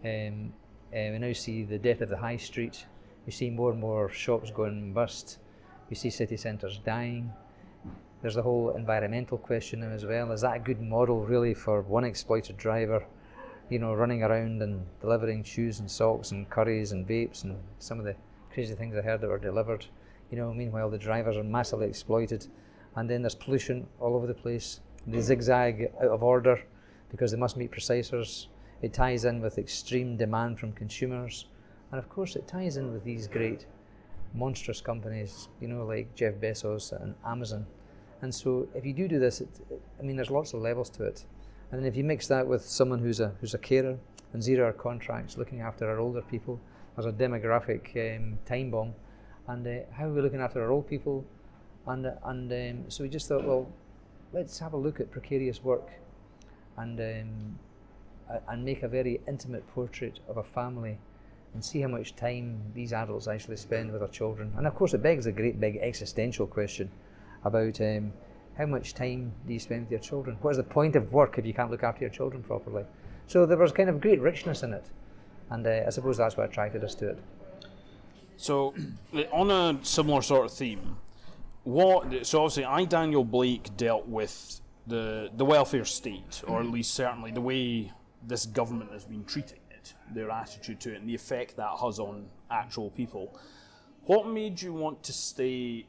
Um, 0.05 0.53
and 0.93 1.13
we 1.13 1.19
now 1.19 1.33
see 1.33 1.63
the 1.63 1.79
death 1.79 2.01
of 2.01 2.09
the 2.09 2.17
high 2.17 2.37
street. 2.37 2.87
We 3.25 3.33
see 3.33 3.51
more 3.51 3.71
and 3.71 3.81
more 3.81 4.11
shops 4.11 4.51
going 4.51 4.93
bust. 4.93 5.39
We 5.89 5.97
see 5.97 6.11
city 6.11 6.37
centres 6.37 6.81
dying. 6.85 7.33
There's 8.21 8.35
the 8.35 8.43
whole 8.43 8.71
environmental 8.71 9.39
question 9.39 9.81
now 9.81 9.89
as 9.89 10.05
well. 10.05 10.33
Is 10.33 10.43
that 10.43 10.57
a 10.57 10.61
good 10.61 10.81
model 10.81 11.25
really 11.25 11.55
for 11.55 11.83
one 11.83 12.05
exploited 12.05 12.57
driver, 12.57 13.05
you 13.69 13.79
know, 13.79 13.95
running 13.95 14.23
around 14.23 14.63
and 14.63 14.87
delivering 15.01 15.45
shoes 15.45 15.81
and 15.81 15.91
socks 15.91 16.31
and 16.31 16.49
curries 16.51 16.93
and 16.93 17.07
vapes 17.07 17.45
and 17.45 17.59
some 17.79 17.99
of 17.99 18.05
the 18.05 18.17
crazy 18.53 18.75
things 18.75 18.97
I 18.97 19.03
heard 19.03 19.21
that 19.21 19.29
were 19.29 19.39
delivered. 19.39 19.87
You 20.33 20.39
know, 20.39 20.55
meanwhile 20.55 20.89
the 20.89 20.97
drivers 20.97 21.37
are 21.37 21.45
massively 21.45 21.87
exploited, 21.87 22.47
and 22.97 23.09
then 23.09 23.21
there's 23.21 23.35
pollution 23.35 23.87
all 24.01 24.17
over 24.17 24.27
the 24.27 24.35
place. 24.35 24.81
They 25.07 25.21
zigzag 25.21 25.93
out 26.01 26.09
of 26.09 26.23
order 26.23 26.59
because 27.11 27.31
they 27.31 27.37
must 27.37 27.59
meet 27.59 27.71
precisers. 27.71 28.49
It 28.81 28.95
ties 28.95 29.27
in 29.27 29.43
with 29.43 29.59
extreme 29.59 30.17
demand 30.17 30.59
from 30.59 30.73
consumers, 30.73 31.49
and 31.91 31.99
of 31.99 32.09
course 32.09 32.35
it 32.35 32.49
ties 32.49 32.79
in 32.79 32.95
with 32.95 33.05
these 33.05 33.29
great 33.29 33.67
monstrous 34.33 34.81
companies, 34.81 35.49
you 35.61 35.69
know, 35.69 35.85
like 35.85 36.15
Jeff 36.15 36.35
Bezos 36.37 36.93
and 37.03 37.15
Amazon. 37.27 37.67
And 38.23 38.35
so, 38.35 38.67
if 38.75 38.87
you 38.87 38.95
do 38.95 39.09
do 39.09 39.19
this, 39.19 39.43
it, 39.43 39.51
it, 39.69 39.83
I 40.01 40.03
mean, 40.03 40.17
there's 40.17 40.31
lots 40.31 40.55
of 40.55 40.63
levels 40.63 40.89
to 40.91 41.05
it. 41.05 41.27
And 41.71 41.79
then 41.79 41.87
if 41.87 41.95
you 41.95 42.05
mix 42.05 42.27
that 42.29 42.47
with 42.47 42.65
someone 42.65 43.01
who's 43.01 43.21
a 43.21 43.35
who's 43.41 43.53
a 43.53 43.59
carer 43.59 43.99
and 44.33 44.43
zero-hour 44.43 44.73
contracts, 44.73 45.37
looking 45.37 45.61
after 45.61 45.91
our 45.91 45.99
older 45.99 46.23
people, 46.23 46.59
as 46.97 47.05
a 47.05 47.13
demographic 47.13 48.17
um, 48.17 48.39
time 48.47 48.71
bomb, 48.71 48.95
and 49.49 49.67
uh, 49.67 49.81
how 49.93 50.07
are 50.07 50.13
we 50.13 50.21
looking 50.21 50.41
after 50.41 50.63
our 50.63 50.71
old 50.71 50.89
people? 50.89 51.25
And 51.87 52.07
uh, 52.07 52.13
and 52.25 52.53
um, 52.53 52.91
so 52.91 53.03
we 53.03 53.09
just 53.09 53.29
thought, 53.29 53.45
well, 53.45 53.69
let's 54.33 54.59
have 54.59 54.73
a 54.73 54.77
look 54.77 55.01
at 55.01 55.11
precarious 55.11 55.63
work, 55.65 55.91
and 56.77 57.01
um, 57.01 57.59
and 58.49 58.65
make 58.65 58.83
a 58.83 58.89
very 58.89 59.21
intimate 59.29 59.67
portrait 59.75 60.21
of 60.29 60.37
a 60.37 60.43
family 60.43 60.99
and 61.55 61.65
see 61.65 61.81
how 61.81 61.89
much 61.89 62.17
time 62.17 62.59
these 62.75 62.93
adults 62.93 63.29
actually 63.29 63.57
spend 63.57 63.91
with 63.91 64.01
their 64.01 64.09
children. 64.09 64.53
And 64.57 64.67
of 64.67 64.75
course, 64.75 64.95
it 64.95 65.03
begs 65.03 65.27
a 65.27 65.33
great 65.33 65.61
big 65.61 65.77
existential 65.77 66.47
question 66.47 66.91
about 67.45 67.81
um, 67.81 68.13
how 68.57 68.67
much 68.67 68.95
time 68.95 69.33
do 69.47 69.53
you 69.53 69.59
spend 69.59 69.83
with 69.83 69.91
your 69.91 70.01
children? 70.01 70.37
What 70.41 70.53
is 70.53 70.57
the 70.57 70.63
point 70.63 70.97
of 70.97 71.13
work 71.13 71.39
if 71.39 71.45
you 71.45 71.53
can't 71.53 71.71
look 71.71 71.83
after 71.83 72.03
your 72.03 72.11
children 72.11 72.43
properly? 72.43 72.85
So 73.27 73.47
there 73.47 73.59
was 73.59 73.73
kind 73.73 73.89
of 73.89 74.01
great 74.01 74.21
richness 74.21 74.63
in 74.63 74.73
it, 74.73 74.87
and 75.51 75.67
uh, 75.67 75.83
I 75.87 75.91
suppose 75.91 76.17
that's 76.17 76.37
what 76.37 76.49
attracted 76.49 76.85
us 76.85 76.95
to 76.97 77.11
it. 77.11 77.19
So, 78.43 78.75
on 79.33 79.51
a 79.53 79.79
similar 79.85 80.21
sort 80.21 80.47
of 80.47 80.53
theme, 80.53 80.97
what? 81.63 82.27
So 82.27 82.41
obviously, 82.41 82.65
I 82.65 82.85
Daniel 82.85 83.25
Blake 83.25 83.77
dealt 83.77 84.09
with 84.09 84.61
the 84.89 85.31
the 85.37 85.45
welfare 85.45 85.85
state, 85.85 86.43
or 86.49 86.61
at 86.61 86.67
least 86.67 86.93
certainly 86.93 87.31
the 87.31 87.41
way 87.41 87.93
this 88.27 88.47
government 88.47 88.91
has 88.91 89.05
been 89.05 89.25
treating 89.25 89.61
it, 89.71 89.95
their 90.13 90.29
attitude 90.31 90.81
to 90.81 90.93
it, 90.93 90.97
and 90.97 91.09
the 91.09 91.15
effect 91.15 91.57
that 91.57 91.71
has 91.81 92.01
on 92.01 92.27
actual 92.51 92.91
people. 92.91 93.39
What 94.07 94.27
made 94.27 94.61
you 94.61 94.73
want 94.73 95.05
to 95.05 95.13
stay 95.13 95.87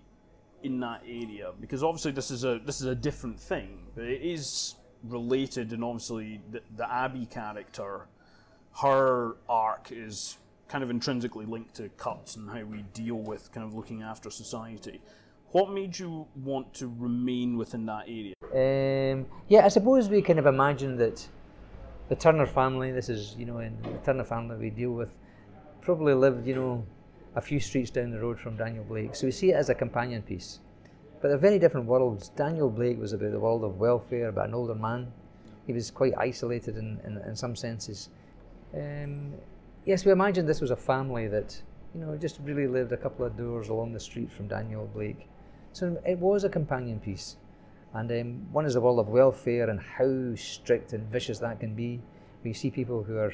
in 0.62 0.80
that 0.82 1.02
area? 1.08 1.54
Because 1.60 1.84
obviously, 1.84 2.12
this 2.12 2.30
is 2.30 2.44
a 2.44 2.60
this 2.64 2.82
is 2.82 2.86
a 2.86 2.96
different 2.96 3.40
thing, 3.40 3.80
but 3.96 4.04
it 4.04 4.22
is 4.22 4.76
related, 5.02 5.74
and 5.74 5.84
obviously, 5.84 6.40
the, 6.52 6.62
the 6.78 6.94
Abby 6.94 7.26
character, 7.26 8.06
her 8.80 9.38
arc 9.50 9.92
is 9.92 10.38
kind 10.74 10.84
of 10.84 10.90
intrinsically 10.90 11.46
linked 11.46 11.76
to 11.76 11.88
cuts 11.98 12.36
and 12.36 12.50
how 12.50 12.64
we 12.64 12.82
deal 12.94 13.18
with 13.18 13.52
kind 13.52 13.64
of 13.64 13.76
looking 13.76 14.02
after 14.02 14.32
society. 14.32 15.00
What 15.52 15.72
made 15.72 16.00
you 16.00 16.26
want 16.44 16.74
to 16.74 16.92
remain 16.98 17.58
within 17.60 17.86
that 17.86 18.06
area? 18.08 18.34
Um, 18.52 19.28
yeah, 19.50 19.66
I 19.66 19.68
suppose 19.68 20.10
we 20.10 20.24
kind 20.24 20.40
of 20.40 20.48
imagine 20.48 20.98
that 20.98 21.28
the 22.10 22.16
Turner 22.16 22.48
family, 22.48 22.92
this 22.92 23.08
is, 23.08 23.36
you 23.38 23.46
know, 23.46 23.60
in 23.60 23.80
the 23.84 23.90
Turner 24.04 24.24
family 24.24 24.58
we 24.58 24.72
deal 24.72 24.90
with, 24.90 25.12
probably 25.82 26.16
lived, 26.16 26.48
you 26.48 26.56
know, 26.56 26.84
a 27.36 27.42
few 27.42 27.60
streets 27.60 27.92
down 27.92 28.10
the 28.10 28.20
road 28.20 28.40
from 28.40 28.58
Daniel 28.58 28.84
Blake. 28.84 29.14
So 29.14 29.28
we 29.28 29.32
see 29.32 29.52
it 29.52 29.56
as 29.56 29.70
a 29.70 29.76
companion 29.76 30.24
piece. 30.24 30.60
But 31.22 31.28
they're 31.28 31.38
very 31.38 31.60
different 31.60 31.86
worlds. 31.86 32.30
Daniel 32.30 32.72
Blake 32.72 33.00
was 33.00 33.14
about 33.14 33.32
the 33.32 33.40
world 33.40 33.64
of 33.64 33.78
welfare, 33.78 34.30
about 34.30 34.48
an 34.48 34.56
older 34.56 34.74
man. 34.74 35.12
He 35.68 35.74
was 35.74 35.92
quite 35.92 36.14
isolated 36.18 36.78
in, 36.78 37.00
in, 37.06 37.18
in 37.28 37.36
some 37.36 37.56
senses. 37.56 38.10
Um, 38.74 39.34
yes, 39.86 40.06
we 40.06 40.12
imagined 40.12 40.48
this 40.48 40.62
was 40.62 40.72
a 40.72 40.76
family 40.76 41.28
that, 41.28 41.62
you 41.94 42.02
know, 42.02 42.16
just 42.16 42.40
really 42.44 42.68
lived 42.68 42.92
a 42.92 42.98
couple 42.98 43.26
of 43.26 43.38
doors 43.38 43.70
along 43.70 43.94
the 43.94 44.00
street 44.00 44.32
from 44.32 44.48
Daniel 44.48 44.90
Blake. 44.94 45.28
So 45.74 45.98
it 46.06 46.18
was 46.18 46.44
a 46.44 46.50
companion 46.50 47.00
piece. 47.00 47.38
And 47.94 48.12
um, 48.12 48.52
one 48.52 48.66
is 48.66 48.74
the 48.74 48.82
world 48.82 49.00
of 49.00 49.10
welfare 49.10 49.70
and 49.70 49.80
how 49.80 50.36
strict 50.36 50.94
and 50.94 51.12
vicious 51.12 51.40
that 51.40 51.60
can 51.60 51.76
be. 51.76 52.02
We 52.44 52.54
see 52.54 52.72
people 52.72 53.04
who 53.04 53.18
are 53.18 53.34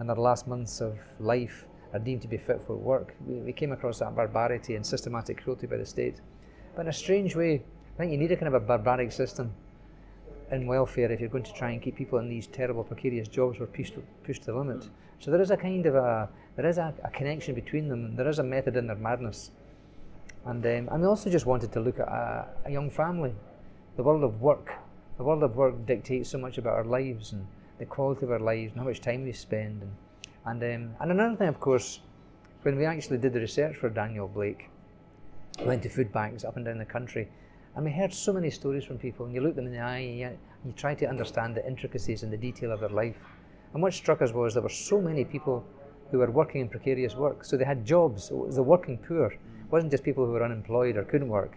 in 0.00 0.06
their 0.06 0.16
last 0.16 0.46
months 0.46 0.80
of 0.80 0.98
life 1.20 1.64
are 1.92 1.98
deemed 1.98 2.22
to 2.22 2.28
be 2.28 2.36
fit 2.36 2.60
for 2.60 2.76
work. 2.76 3.14
We, 3.26 3.36
we 3.36 3.52
came 3.52 3.72
across 3.72 4.00
that 4.00 4.14
barbarity 4.14 4.74
and 4.74 4.84
systematic 4.84 5.42
cruelty 5.42 5.66
by 5.66 5.76
the 5.76 5.86
state. 5.86 6.20
But 6.74 6.82
in 6.82 6.88
a 6.88 6.92
strange 6.92 7.36
way, 7.36 7.62
I 7.94 7.98
think 7.98 8.12
you 8.12 8.18
need 8.18 8.32
a 8.32 8.36
kind 8.36 8.48
of 8.48 8.54
a 8.54 8.60
barbaric 8.60 9.12
system 9.12 9.54
in 10.50 10.66
welfare 10.66 11.10
if 11.10 11.20
you're 11.20 11.28
going 11.28 11.44
to 11.44 11.54
try 11.54 11.70
and 11.70 11.82
keep 11.82 11.96
people 11.96 12.18
in 12.18 12.28
these 12.28 12.46
terrible 12.46 12.84
precarious 12.84 13.28
jobs 13.28 13.60
are 13.60 13.66
pushed, 13.66 13.94
to 13.94 14.46
the 14.46 14.54
limit. 14.54 14.88
So 15.18 15.30
there 15.30 15.40
is 15.40 15.50
a 15.50 15.56
kind 15.56 15.86
of 15.86 15.94
a 15.94 16.28
there 16.56 16.66
is 16.66 16.78
a, 16.78 16.94
a 17.02 17.10
connection 17.10 17.54
between 17.54 17.88
them. 17.88 18.14
There 18.14 18.28
is 18.28 18.38
a 18.38 18.44
method 18.44 18.76
in 18.76 18.86
their 18.86 18.96
madness. 18.96 19.50
And, 20.44 20.64
um, 20.64 20.88
and 20.92 21.00
we 21.00 21.06
also 21.06 21.30
just 21.30 21.46
wanted 21.46 21.72
to 21.72 21.80
look 21.80 21.98
at 21.98 22.06
a, 22.06 22.46
a, 22.66 22.70
young 22.70 22.90
family. 22.90 23.34
The 23.96 24.02
world 24.02 24.22
of 24.22 24.40
work. 24.40 24.72
The 25.16 25.24
world 25.24 25.42
of 25.42 25.56
work 25.56 25.86
dictates 25.86 26.28
so 26.28 26.38
much 26.38 26.58
about 26.58 26.74
our 26.74 26.84
lives 26.84 27.32
and 27.32 27.46
the 27.78 27.86
quality 27.86 28.26
of 28.26 28.30
our 28.30 28.40
lives 28.40 28.72
and 28.72 28.80
how 28.80 28.86
much 28.86 29.00
time 29.00 29.24
we 29.24 29.32
spend. 29.32 29.82
And, 29.82 30.62
and, 30.62 30.62
um, 30.62 30.96
and 31.00 31.10
another 31.10 31.36
thing, 31.36 31.48
of 31.48 31.58
course, 31.58 32.00
when 32.62 32.76
we 32.76 32.84
actually 32.84 33.18
did 33.18 33.32
the 33.32 33.40
research 33.40 33.76
for 33.76 33.88
Daniel 33.88 34.28
Blake, 34.28 34.68
we 35.58 35.64
went 35.64 35.82
to 35.84 35.88
food 35.88 36.12
banks 36.12 36.44
up 36.44 36.56
and 36.56 36.64
down 36.64 36.78
the 36.78 36.84
country, 36.84 37.28
and 37.76 37.84
we 37.84 37.90
heard 37.90 38.12
so 38.12 38.32
many 38.32 38.50
stories 38.50 38.84
from 38.84 38.98
people, 38.98 39.26
and 39.26 39.34
you 39.34 39.40
look 39.40 39.56
them 39.56 39.66
in 39.66 39.72
the 39.72 39.80
eye 39.80 39.98
and 39.98 40.18
you, 40.18 40.38
you 40.64 40.72
try 40.72 40.94
to 40.94 41.06
understand 41.06 41.56
the 41.56 41.66
intricacies 41.66 42.22
and 42.22 42.32
the 42.32 42.36
detail 42.36 42.70
of 42.70 42.80
their 42.80 42.88
life. 42.88 43.16
And 43.72 43.82
what 43.82 43.92
struck 43.92 44.22
us 44.22 44.32
was 44.32 44.54
there 44.54 44.62
were 44.62 44.68
so 44.68 45.00
many 45.00 45.24
people 45.24 45.64
who 46.10 46.18
were 46.18 46.30
working 46.30 46.60
in 46.60 46.68
precarious 46.68 47.16
work. 47.16 47.44
So 47.44 47.56
they 47.56 47.64
had 47.64 47.84
jobs. 47.84 48.30
It 48.30 48.36
was 48.36 48.56
the 48.56 48.62
working 48.62 48.98
poor. 48.98 49.32
It 49.32 49.40
wasn't 49.70 49.90
just 49.90 50.04
people 50.04 50.24
who 50.24 50.32
were 50.32 50.44
unemployed 50.44 50.96
or 50.96 51.02
couldn't 51.02 51.28
work. 51.28 51.56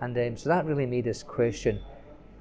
And 0.00 0.16
um, 0.18 0.36
so 0.36 0.50
that 0.50 0.66
really 0.66 0.86
made 0.86 1.08
us 1.08 1.22
question 1.22 1.80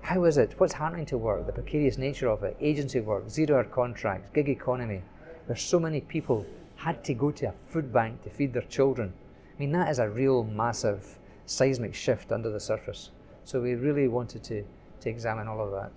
how 0.01 0.25
is 0.25 0.37
it? 0.37 0.53
What's 0.57 0.73
happening 0.73 1.05
to 1.05 1.17
work? 1.17 1.45
The 1.45 1.53
precarious 1.53 1.97
nature 1.97 2.27
of 2.27 2.43
it, 2.43 2.57
agency 2.59 2.99
work, 2.99 3.29
zero 3.29 3.55
hour 3.55 3.63
contracts, 3.63 4.29
gig 4.33 4.49
economy, 4.49 5.01
where 5.45 5.55
so 5.55 5.79
many 5.79 6.01
people 6.01 6.45
had 6.75 7.05
to 7.05 7.13
go 7.13 7.31
to 7.31 7.45
a 7.45 7.53
food 7.67 7.93
bank 7.93 8.21
to 8.23 8.29
feed 8.29 8.51
their 8.51 8.63
children. 8.63 9.13
I 9.55 9.59
mean, 9.59 9.71
that 9.71 9.89
is 9.89 9.99
a 9.99 10.09
real 10.09 10.43
massive 10.43 11.19
seismic 11.45 11.93
shift 11.93 12.31
under 12.31 12.49
the 12.49 12.59
surface. 12.59 13.11
So 13.45 13.61
we 13.61 13.75
really 13.75 14.07
wanted 14.07 14.43
to, 14.45 14.63
to 15.01 15.09
examine 15.09 15.47
all 15.47 15.61
of 15.61 15.71
that. 15.71 15.91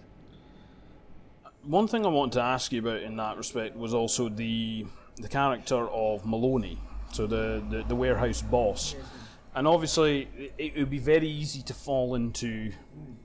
One 1.62 1.88
thing 1.88 2.04
I 2.04 2.08
wanted 2.08 2.34
to 2.34 2.42
ask 2.42 2.72
you 2.72 2.80
about 2.80 3.02
in 3.02 3.16
that 3.16 3.36
respect 3.36 3.76
was 3.76 3.94
also 3.94 4.28
the 4.28 4.86
the 5.16 5.28
character 5.28 5.88
of 5.88 6.26
Maloney, 6.26 6.78
so 7.12 7.26
the, 7.26 7.64
the, 7.70 7.84
the 7.88 7.94
warehouse 7.94 8.42
boss. 8.42 8.94
And 9.54 9.66
obviously, 9.66 10.28
it, 10.36 10.52
it, 10.58 10.76
would 10.76 10.90
be 10.90 10.98
very 10.98 11.28
easy 11.28 11.62
to 11.62 11.72
fall 11.72 12.14
into 12.14 12.70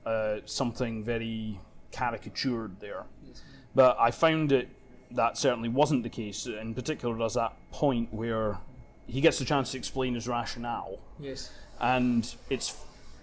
uh, 0.06 0.38
something 0.46 1.04
very 1.04 1.60
caricatured 1.92 2.80
there. 2.80 3.04
But 3.74 3.98
I 4.00 4.10
found 4.10 4.52
it 4.52 4.68
that 5.10 5.36
certainly 5.36 5.68
wasn't 5.68 6.02
the 6.02 6.08
case. 6.08 6.46
In 6.46 6.74
particular, 6.74 7.16
there's 7.16 7.34
that 7.34 7.54
point 7.70 8.12
where 8.14 8.58
he 9.06 9.20
gets 9.20 9.38
the 9.38 9.44
chance 9.44 9.72
to 9.72 9.78
explain 9.78 10.14
his 10.14 10.26
rationale. 10.26 10.98
Yes. 11.20 11.50
And 11.80 12.34
it's, 12.50 12.76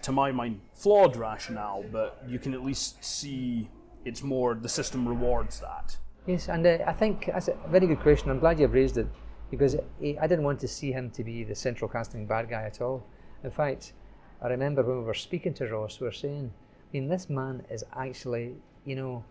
to 0.03 0.11
my 0.11 0.31
mind, 0.31 0.59
flawed 0.73 1.15
rationale, 1.15 1.85
but 1.91 2.23
you 2.27 2.39
can 2.39 2.53
at 2.53 2.63
least 2.63 3.03
see 3.03 3.69
it's 4.05 4.23
more 4.23 4.55
the 4.55 4.69
system 4.69 5.07
rewards 5.07 5.59
that. 5.59 5.97
Yes, 6.25 6.47
and 6.47 6.65
uh, 6.65 6.77
I 6.85 6.93
think 6.93 7.25
that's 7.27 7.47
a 7.47 7.57
very 7.69 7.87
good 7.87 7.99
question. 8.01 8.29
I'm 8.29 8.39
glad 8.39 8.59
you've 8.59 8.73
raised 8.73 8.97
it 8.97 9.07
because 9.49 9.75
I 9.75 10.27
didn't 10.27 10.43
want 10.43 10.59
to 10.59 10.67
see 10.67 10.91
him 10.91 11.09
to 11.11 11.23
be 11.23 11.43
the 11.43 11.55
central 11.55 11.89
casting 11.89 12.25
bad 12.25 12.49
guy 12.49 12.63
at 12.63 12.81
all. 12.81 13.05
In 13.43 13.51
fact, 13.51 13.93
I 14.41 14.47
remember 14.47 14.83
when 14.83 14.99
we 14.99 15.03
were 15.03 15.13
speaking 15.13 15.53
to 15.55 15.67
Ross, 15.67 15.99
we 15.99 16.05
were 16.05 16.13
saying, 16.13 16.51
I 16.55 16.87
mean, 16.93 17.07
this 17.09 17.29
man 17.29 17.63
is 17.69 17.83
actually, 17.95 18.55
you 18.85 18.95
know, 18.95 19.23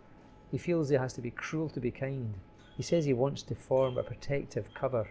he 0.50 0.58
feels 0.58 0.88
he 0.88 0.96
has 0.96 1.12
to 1.14 1.20
be 1.20 1.30
cruel 1.30 1.68
to 1.70 1.80
be 1.80 1.90
kind. 1.90 2.34
He 2.76 2.82
says 2.82 3.04
he 3.04 3.12
wants 3.12 3.42
to 3.44 3.54
form 3.54 3.98
a 3.98 4.02
protective 4.02 4.72
cover 4.74 5.08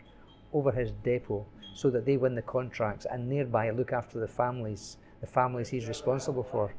over 0.53 0.71
his 0.71 0.91
depot 1.03 1.45
so 1.73 1.89
that 1.89 2.05
they 2.05 2.17
win 2.17 2.35
the 2.35 2.41
contracts 2.41 3.05
and 3.09 3.31
thereby 3.31 3.69
look 3.69 3.93
after 3.93 4.19
the 4.19 4.27
families, 4.27 4.97
the 5.21 5.27
families 5.27 5.69
he's 5.69 5.87
responsible 5.87 6.43
for. 6.43 6.73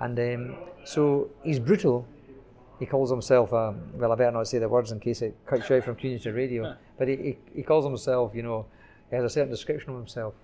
And 0.00 0.18
um, 0.18 0.56
so 0.84 1.28
he's 1.42 1.58
brutal, 1.58 2.06
he 2.78 2.86
calls 2.86 3.10
himself, 3.10 3.52
um, 3.52 3.80
well, 3.94 4.12
I 4.12 4.14
better 4.14 4.30
not 4.30 4.48
say 4.48 4.58
the 4.58 4.68
words 4.68 4.92
in 4.92 5.00
case 5.00 5.20
it 5.20 5.36
cuts 5.44 5.68
you 5.68 5.76
out 5.76 5.84
from 5.84 5.96
community 5.96 6.30
radio, 6.30 6.74
but 6.98 7.08
he, 7.08 7.16
he, 7.16 7.38
he 7.56 7.62
calls 7.62 7.84
himself, 7.84 8.32
you 8.34 8.42
know, 8.42 8.64
he 9.10 9.16
has 9.16 9.24
a 9.24 9.28
certain 9.28 9.50
description 9.50 9.90
of 9.90 9.96
himself, 9.96 10.34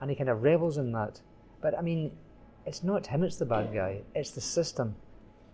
and 0.00 0.10
he 0.10 0.16
kind 0.16 0.28
of 0.28 0.42
revels 0.42 0.76
in 0.76 0.90
that. 0.92 1.20
But 1.60 1.78
I 1.78 1.80
mean, 1.80 2.10
it's 2.66 2.82
not 2.82 3.06
him, 3.06 3.22
it's 3.22 3.36
the 3.36 3.46
bad 3.46 3.72
guy, 3.72 4.00
it's 4.14 4.32
the 4.32 4.40
system. 4.40 4.96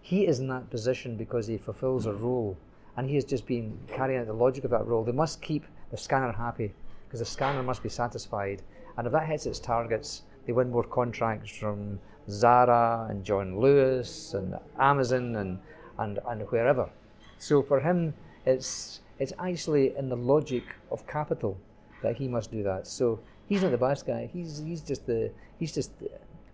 He 0.01 0.27
is 0.27 0.41
in 0.41 0.49
that 0.49 0.71
position 0.71 1.17
because 1.17 1.47
he 1.47 1.59
fulfills 1.59 2.07
a 2.07 2.13
role, 2.15 2.57
and 2.97 3.09
he 3.09 3.15
has 3.17 3.25
just 3.25 3.47
been 3.47 3.79
carrying 3.89 4.21
out 4.21 4.27
the 4.27 4.33
logic 4.33 4.65
of 4.65 4.71
that 4.71 4.87
role. 4.87 5.05
They 5.05 5.13
must 5.13 5.43
keep 5.43 5.65
the 5.95 6.01
scanner 6.01 6.33
happy 6.33 6.73
because 7.05 7.21
the 7.21 7.25
scanner 7.25 7.63
must 7.63 7.81
be 7.81 7.89
satisfied, 7.89 8.61
and 8.97 9.07
if 9.07 9.13
that 9.13 9.29
hits 9.29 9.47
its 9.47 9.61
targets, 9.61 10.23
they 10.45 10.53
win 10.53 10.69
more 10.69 10.83
contracts 10.83 11.57
from 11.57 12.01
Zara 12.29 13.07
and 13.09 13.23
John 13.25 13.61
Lewis 13.61 14.35
and 14.35 14.57
Amazon 14.77 15.37
and, 15.37 15.61
and, 15.99 16.19
and 16.27 16.43
wherever. 16.51 16.91
So 17.39 17.63
for 17.63 17.79
him, 17.79 18.13
it's, 18.45 19.03
it's 19.21 19.33
actually 19.39 19.97
in 19.97 20.09
the 20.09 20.17
logic 20.17 20.65
of 20.91 21.07
capital 21.07 21.57
that 22.03 22.17
he 22.17 22.27
must 22.27 22.51
do 22.51 22.65
that. 22.65 22.89
So 22.89 23.21
he's 23.49 23.63
not 23.63 23.71
the 23.71 23.79
best 23.79 24.05
guy. 24.05 24.29
He's, 24.33 24.59
he's 24.59 24.81
just 24.81 25.07
the, 25.07 25.31
he's 25.61 25.73
just, 25.73 25.93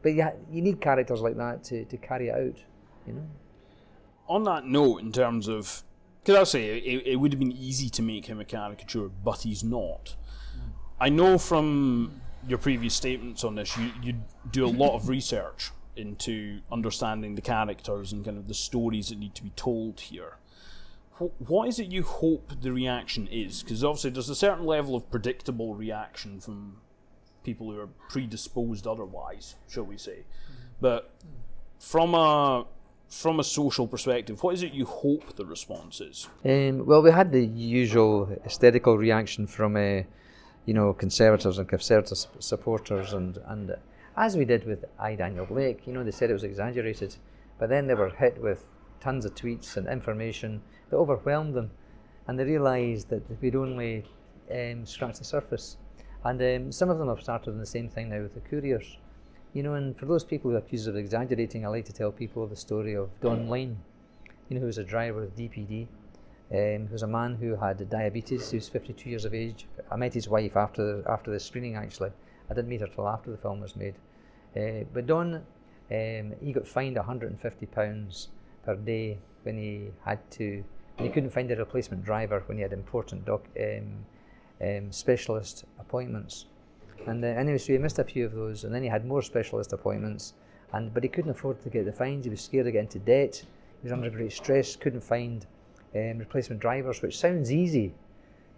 but 0.02 0.12
yeah, 0.12 0.32
you 0.52 0.60
need 0.60 0.82
characters 0.82 1.22
like 1.22 1.38
that 1.38 1.64
to, 1.64 1.86
to 1.86 1.96
carry 1.96 2.28
it 2.28 2.34
out, 2.34 2.58
you 3.06 3.14
know. 3.14 3.26
On 4.28 4.44
that 4.44 4.66
note, 4.66 4.98
in 4.98 5.12
terms 5.12 5.48
of, 5.48 5.82
because 6.22 6.38
I'll 6.38 6.46
say 6.46 6.78
it, 6.78 7.06
it 7.06 7.16
would 7.16 7.32
have 7.32 7.38
been 7.38 7.52
easy 7.52 7.88
to 7.90 8.02
make 8.02 8.26
him 8.26 8.40
a 8.40 8.44
caricature, 8.44 9.08
but 9.08 9.42
he's 9.42 9.64
not. 9.64 10.16
I 11.00 11.08
know 11.08 11.38
from 11.38 12.20
your 12.46 12.58
previous 12.58 12.94
statements 12.94 13.42
on 13.42 13.54
this, 13.54 13.76
you, 13.76 13.90
you 14.02 14.14
do 14.50 14.66
a 14.66 14.68
lot 14.68 14.94
of 14.94 15.08
research 15.08 15.70
into 15.96 16.60
understanding 16.70 17.34
the 17.34 17.40
characters 17.40 18.12
and 18.12 18.24
kind 18.24 18.36
of 18.36 18.48
the 18.48 18.54
stories 18.54 19.08
that 19.08 19.18
need 19.18 19.34
to 19.34 19.42
be 19.42 19.50
told 19.50 20.00
here. 20.00 20.36
What 21.38 21.68
is 21.68 21.78
it 21.78 21.88
you 21.88 22.02
hope 22.02 22.52
the 22.62 22.72
reaction 22.72 23.26
is? 23.28 23.62
Because 23.62 23.84
obviously 23.84 24.10
there's 24.10 24.30
a 24.30 24.34
certain 24.34 24.64
level 24.64 24.94
of 24.94 25.10
predictable 25.10 25.74
reaction 25.74 26.40
from 26.40 26.78
people 27.44 27.70
who 27.70 27.78
are 27.78 27.88
predisposed 28.08 28.86
otherwise, 28.86 29.56
shall 29.68 29.84
we 29.84 29.98
say. 29.98 30.20
Mm-hmm. 30.20 30.54
But 30.80 31.14
from 31.78 32.14
a 32.14 32.66
from 33.10 33.40
a 33.40 33.44
social 33.44 33.86
perspective, 33.88 34.42
what 34.42 34.54
is 34.54 34.62
it 34.62 34.72
you 34.72 34.86
hope 34.86 35.34
the 35.34 35.44
response 35.44 36.00
is? 36.00 36.28
Um, 36.44 36.86
well, 36.86 37.02
we 37.02 37.10
had 37.10 37.32
the 37.32 37.44
usual 37.44 38.26
hysterical 38.44 38.96
reaction 38.96 39.46
from 39.46 39.76
uh, 39.76 40.02
you 40.64 40.74
know, 40.74 40.92
conservatives 40.92 41.58
and 41.58 41.68
conservative 41.68 42.18
supporters, 42.38 43.12
and, 43.12 43.38
and 43.46 43.74
as 44.16 44.36
we 44.36 44.44
did 44.44 44.64
with 44.64 44.84
I. 44.98 45.16
Daniel 45.16 45.46
Blake, 45.46 45.86
you 45.86 45.92
know, 45.92 46.04
they 46.04 46.12
said 46.12 46.30
it 46.30 46.34
was 46.34 46.44
exaggerated, 46.44 47.16
but 47.58 47.68
then 47.68 47.88
they 47.88 47.94
were 47.94 48.10
hit 48.10 48.40
with 48.40 48.64
tons 49.00 49.24
of 49.24 49.34
tweets 49.34 49.76
and 49.76 49.88
information 49.88 50.62
that 50.88 50.96
overwhelmed 50.96 51.54
them, 51.54 51.70
and 52.28 52.38
they 52.38 52.44
realised 52.44 53.08
that 53.08 53.22
we'd 53.42 53.56
only 53.56 54.04
um, 54.52 54.86
scratched 54.86 55.18
the 55.18 55.24
surface. 55.24 55.76
And 56.22 56.40
um, 56.42 56.70
some 56.70 56.90
of 56.90 56.98
them 56.98 57.08
have 57.08 57.22
started 57.22 57.50
on 57.50 57.58
the 57.58 57.66
same 57.66 57.88
thing 57.88 58.10
now 58.10 58.20
with 58.20 58.34
the 58.34 58.40
couriers. 58.40 58.98
You 59.52 59.62
know, 59.62 59.74
and 59.74 59.96
for 59.98 60.06
those 60.06 60.24
people 60.24 60.50
who 60.50 60.56
accuse 60.56 60.86
accused 60.86 60.88
of 60.88 60.96
exaggerating, 60.96 61.64
I 61.64 61.68
like 61.68 61.84
to 61.86 61.92
tell 61.92 62.12
people 62.12 62.46
the 62.46 62.56
story 62.56 62.94
of 62.94 63.08
Don 63.20 63.48
Lane, 63.48 63.78
you 64.48 64.54
know, 64.54 64.60
who 64.60 64.66
was 64.66 64.78
a 64.78 64.84
driver 64.84 65.24
of 65.24 65.34
DPD 65.34 65.88
um, 66.52 66.88
he 66.88 66.92
was 66.92 67.04
a 67.04 67.06
man 67.06 67.36
who 67.36 67.54
had 67.54 67.88
diabetes. 67.88 68.50
He 68.50 68.56
was 68.56 68.68
52 68.68 69.08
years 69.08 69.24
of 69.24 69.34
age. 69.34 69.66
I 69.90 69.94
met 69.94 70.12
his 70.12 70.28
wife 70.28 70.56
after 70.56 71.08
after 71.08 71.30
the 71.30 71.38
screening. 71.38 71.76
Actually, 71.76 72.10
I 72.50 72.54
didn't 72.54 72.68
meet 72.68 72.80
her 72.80 72.88
till 72.88 73.08
after 73.08 73.30
the 73.30 73.36
film 73.36 73.60
was 73.60 73.76
made. 73.76 73.94
Uh, 74.56 74.84
but 74.92 75.06
Don, 75.06 75.34
um, 75.36 76.34
he 76.40 76.52
got 76.52 76.66
fined 76.66 76.96
150 76.96 77.66
pounds 77.66 78.28
per 78.64 78.74
day 78.74 79.18
when 79.44 79.58
he 79.58 79.90
had 80.04 80.28
to. 80.32 80.64
He 80.98 81.08
couldn't 81.08 81.30
find 81.30 81.50
a 81.52 81.56
replacement 81.56 82.04
driver 82.04 82.42
when 82.46 82.58
he 82.58 82.62
had 82.62 82.72
important 82.72 83.24
doc, 83.24 83.44
um, 83.58 84.04
um 84.60 84.90
specialist 84.90 85.64
appointments. 85.78 86.46
And 87.06 87.24
uh, 87.24 87.28
anyway, 87.28 87.58
so 87.58 87.72
he 87.72 87.78
missed 87.78 87.98
a 87.98 88.04
few 88.04 88.26
of 88.26 88.34
those, 88.34 88.64
and 88.64 88.74
then 88.74 88.82
he 88.82 88.88
had 88.88 89.04
more 89.04 89.22
specialist 89.22 89.72
appointments. 89.72 90.34
And 90.72 90.92
but 90.94 91.02
he 91.02 91.08
couldn't 91.08 91.30
afford 91.30 91.60
to 91.62 91.70
get 91.70 91.84
the 91.84 91.92
fines. 91.92 92.24
He 92.24 92.30
was 92.30 92.40
scared 92.40 92.66
of 92.66 92.72
getting 92.72 92.86
into 92.86 92.98
debt. 92.98 93.42
He 93.80 93.84
was 93.84 93.92
under 93.92 94.10
great 94.10 94.32
stress. 94.32 94.76
Couldn't 94.76 95.02
find 95.02 95.46
um, 95.94 96.18
replacement 96.18 96.60
drivers, 96.60 97.02
which 97.02 97.18
sounds 97.18 97.50
easy, 97.50 97.92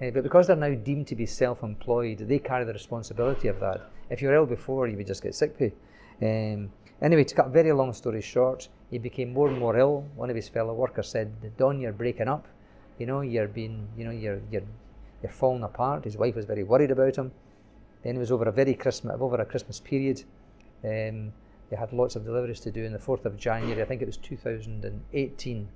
uh, 0.02 0.10
but 0.10 0.22
because 0.22 0.46
they're 0.46 0.56
now 0.56 0.74
deemed 0.74 1.06
to 1.06 1.14
be 1.14 1.26
self 1.26 1.62
employed, 1.62 2.18
they 2.18 2.38
carry 2.38 2.64
the 2.64 2.72
responsibility 2.72 3.48
of 3.48 3.60
that. 3.60 3.90
If 4.10 4.20
you 4.20 4.28
were 4.28 4.34
ill 4.34 4.46
before, 4.46 4.88
you 4.88 4.96
would 4.96 5.06
just 5.06 5.22
get 5.22 5.34
sick 5.34 5.56
pay. 5.56 5.72
Um, 6.20 6.70
anyway, 7.00 7.24
to 7.24 7.34
cut 7.34 7.46
a 7.46 7.50
very 7.50 7.72
long 7.72 7.92
story 7.92 8.20
short, 8.20 8.68
he 8.90 8.98
became 8.98 9.32
more 9.32 9.48
and 9.48 9.58
more 9.58 9.76
ill. 9.76 10.04
One 10.16 10.28
of 10.28 10.36
his 10.36 10.48
fellow 10.48 10.74
workers 10.74 11.08
said, 11.08 11.32
Don, 11.56 11.80
you're 11.80 11.92
breaking 11.92 12.28
up. 12.28 12.46
You 12.98 13.06
know, 13.06 13.20
you're 13.20 13.48
being, 13.48 13.88
you 13.96 14.04
know, 14.04 14.10
you're, 14.10 14.40
you're, 14.50 14.62
you're 15.22 15.32
falling 15.32 15.62
apart. 15.62 16.04
His 16.04 16.16
wife 16.16 16.34
was 16.34 16.46
very 16.46 16.64
worried 16.64 16.90
about 16.90 17.16
him. 17.16 17.32
Then 18.02 18.16
it 18.16 18.18
was 18.18 18.32
over 18.32 18.48
a 18.48 18.52
very 18.52 18.74
Christmas, 18.74 19.16
over 19.20 19.36
a 19.36 19.44
Christmas 19.44 19.80
period. 19.80 20.24
Um, 20.84 21.32
they 21.70 21.76
had 21.76 21.92
lots 21.92 22.16
of 22.16 22.24
deliveries 22.24 22.60
to 22.60 22.70
do. 22.70 22.84
On 22.84 22.92
the 22.92 22.98
4th 22.98 23.24
of 23.24 23.36
January, 23.36 23.80
I 23.80 23.84
think 23.84 24.02
it 24.02 24.06
was 24.06 24.16
2018, 24.18 25.68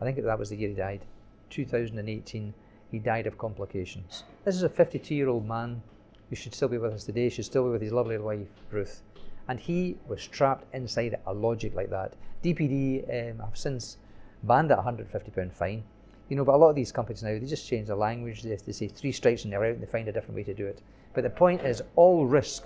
I 0.00 0.04
think 0.04 0.22
that 0.22 0.38
was 0.38 0.50
the 0.50 0.56
year 0.56 0.70
he 0.70 0.74
died. 0.74 1.04
2018, 1.50 2.54
he 2.90 2.98
died 2.98 3.26
of 3.26 3.38
complications. 3.38 4.24
This 4.44 4.54
is 4.54 4.62
a 4.62 4.68
52 4.68 5.14
year 5.14 5.28
old 5.28 5.46
man 5.46 5.82
who 6.28 6.36
should 6.36 6.54
still 6.54 6.68
be 6.68 6.78
with 6.78 6.92
us 6.92 7.04
today, 7.04 7.28
should 7.28 7.44
still 7.44 7.64
be 7.64 7.70
with 7.70 7.82
his 7.82 7.92
lovely 7.92 8.18
wife, 8.18 8.48
Ruth. 8.70 9.02
And 9.48 9.58
he 9.58 9.96
was 10.06 10.26
trapped 10.26 10.66
inside 10.74 11.18
a 11.26 11.32
logic 11.32 11.74
like 11.74 11.90
that. 11.90 12.14
DPD 12.42 13.32
um, 13.32 13.38
have 13.38 13.56
since 13.56 13.96
banned 14.42 14.70
that 14.70 14.78
£150 14.78 15.52
fine. 15.52 15.84
You 16.28 16.36
know, 16.36 16.44
but 16.44 16.54
a 16.54 16.58
lot 16.58 16.68
of 16.70 16.76
these 16.76 16.92
companies 16.92 17.22
now, 17.22 17.30
they 17.30 17.46
just 17.46 17.66
change 17.66 17.88
the 17.88 17.96
language. 17.96 18.42
They, 18.42 18.54
they 18.54 18.72
say 18.72 18.88
three 18.88 19.12
strikes 19.12 19.44
and 19.44 19.52
they're 19.52 19.64
out 19.64 19.72
and 19.72 19.82
they 19.82 19.86
find 19.86 20.08
a 20.08 20.12
different 20.12 20.36
way 20.36 20.44
to 20.44 20.54
do 20.54 20.66
it. 20.66 20.82
But 21.14 21.24
the 21.24 21.30
point 21.30 21.62
is, 21.62 21.82
all 21.96 22.26
risk 22.26 22.64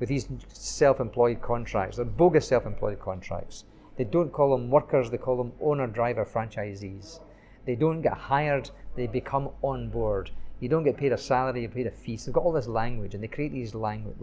with 0.00 0.08
these 0.08 0.28
self 0.48 0.98
employed 0.98 1.42
contracts, 1.42 1.96
they're 1.96 2.06
bogus 2.06 2.48
self 2.48 2.64
employed 2.66 2.98
contracts. 2.98 3.64
They 3.96 4.04
don't 4.04 4.32
call 4.32 4.56
them 4.56 4.70
workers, 4.70 5.10
they 5.10 5.18
call 5.18 5.36
them 5.36 5.52
owner 5.60 5.86
driver 5.86 6.24
franchisees. 6.24 7.20
They 7.66 7.74
don't 7.74 8.00
get 8.00 8.14
hired, 8.14 8.70
they 8.96 9.06
become 9.06 9.50
on 9.62 9.90
board. 9.90 10.30
You 10.60 10.68
don't 10.68 10.84
get 10.84 10.96
paid 10.96 11.12
a 11.12 11.18
salary, 11.18 11.60
you're 11.60 11.70
paid 11.70 11.86
a 11.86 11.90
fee. 11.90 12.16
So 12.16 12.26
they've 12.26 12.34
got 12.34 12.44
all 12.44 12.52
this 12.52 12.68
language 12.68 13.14
and 13.14 13.22
they 13.22 13.28
create 13.28 13.52
these 13.52 13.74
language 13.74 14.16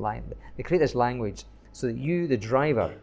they 0.57 0.63
create 0.63 0.79
this 0.79 0.95
language 0.95 1.43
so 1.71 1.87
that 1.87 1.97
you, 1.97 2.27
the 2.27 2.37
driver, 2.37 2.95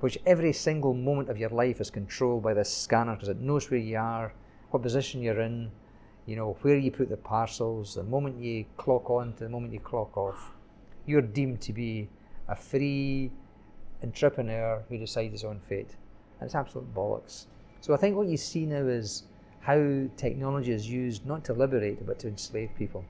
which 0.00 0.18
every 0.24 0.52
single 0.52 0.94
moment 0.94 1.28
of 1.28 1.38
your 1.38 1.50
life 1.50 1.80
is 1.80 1.90
controlled 1.90 2.42
by 2.42 2.54
this 2.54 2.74
scanner 2.74 3.14
because 3.14 3.28
it 3.28 3.40
knows 3.40 3.70
where 3.70 3.80
you 3.80 3.98
are, 3.98 4.32
what 4.72 4.82
position 4.82 5.22
you're 5.22 5.40
in, 5.40 5.70
you 6.26 6.36
know, 6.36 6.56
where 6.62 6.78
you 6.78 6.90
put 6.90 7.08
the 7.08 7.16
parcels, 7.16 7.94
the 7.94 8.02
moment 8.02 8.40
you 8.40 8.64
clock 8.76 9.10
on 9.10 9.32
to 9.34 9.44
the 9.44 9.50
moment 9.50 9.72
you 9.72 9.80
clock 9.80 10.16
off. 10.16 10.52
You're 11.06 11.20
deemed 11.20 11.60
to 11.62 11.72
be 11.72 12.08
a 12.48 12.56
free 12.56 13.30
entrepreneur 14.02 14.82
who 14.88 14.98
decides 14.98 15.32
his 15.32 15.44
own 15.44 15.60
fate. 15.68 15.96
And 16.40 16.46
it's 16.46 16.54
absolute 16.54 16.92
bollocks. 16.94 17.46
So 17.80 17.92
I 17.92 17.96
think 17.96 18.16
what 18.16 18.28
you 18.28 18.36
see 18.36 18.64
now 18.64 18.86
is 18.86 19.24
how 19.60 20.08
technology 20.16 20.72
is 20.72 20.88
used 20.88 21.26
not 21.26 21.44
to 21.44 21.52
liberate 21.52 22.06
but 22.06 22.18
to 22.20 22.28
enslave 22.28 22.70
people. 22.78 23.04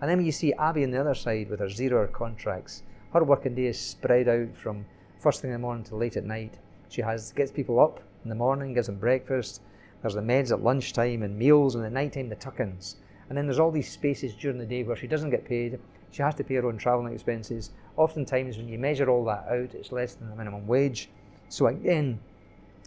And 0.00 0.10
then 0.10 0.18
when 0.18 0.26
you 0.26 0.32
see 0.32 0.52
Abby 0.54 0.84
on 0.84 0.90
the 0.90 1.00
other 1.00 1.14
side 1.14 1.48
with 1.48 1.60
her 1.60 1.68
zero 1.68 2.00
hour 2.00 2.06
contracts, 2.08 2.82
her 3.12 3.24
working 3.24 3.54
day 3.54 3.66
is 3.66 3.78
spread 3.78 4.28
out 4.28 4.56
from 4.56 4.84
first 5.18 5.40
thing 5.40 5.50
in 5.50 5.54
the 5.54 5.58
morning 5.60 5.84
to 5.84 5.96
late 5.96 6.16
at 6.16 6.24
night. 6.24 6.58
She 6.88 7.00
has 7.00 7.32
gets 7.32 7.52
people 7.52 7.80
up 7.80 8.00
in 8.24 8.28
the 8.28 8.34
morning, 8.34 8.74
gives 8.74 8.88
them 8.88 8.98
breakfast, 8.98 9.62
there's 10.04 10.14
the 10.14 10.20
meds 10.20 10.50
at 10.50 10.62
lunchtime 10.62 11.22
and 11.22 11.38
meals, 11.38 11.76
and 11.76 11.82
at 11.82 11.90
night 11.90 12.12
time 12.12 12.28
the 12.28 12.34
tuck-ins. 12.34 12.96
And 13.30 13.38
then 13.38 13.46
there's 13.46 13.58
all 13.58 13.70
these 13.70 13.90
spaces 13.90 14.34
during 14.34 14.58
the 14.58 14.66
day 14.66 14.82
where 14.82 14.96
she 14.96 15.06
doesn't 15.06 15.30
get 15.30 15.46
paid, 15.46 15.78
she 16.10 16.20
has 16.20 16.34
to 16.34 16.44
pay 16.44 16.56
her 16.56 16.66
own 16.66 16.76
travelling 16.76 17.14
expenses. 17.14 17.70
Oftentimes, 17.96 18.58
when 18.58 18.68
you 18.68 18.78
measure 18.78 19.08
all 19.08 19.24
that 19.24 19.46
out, 19.48 19.74
it's 19.74 19.92
less 19.92 20.14
than 20.14 20.28
the 20.28 20.36
minimum 20.36 20.66
wage. 20.66 21.08
So 21.48 21.68
again, 21.68 22.20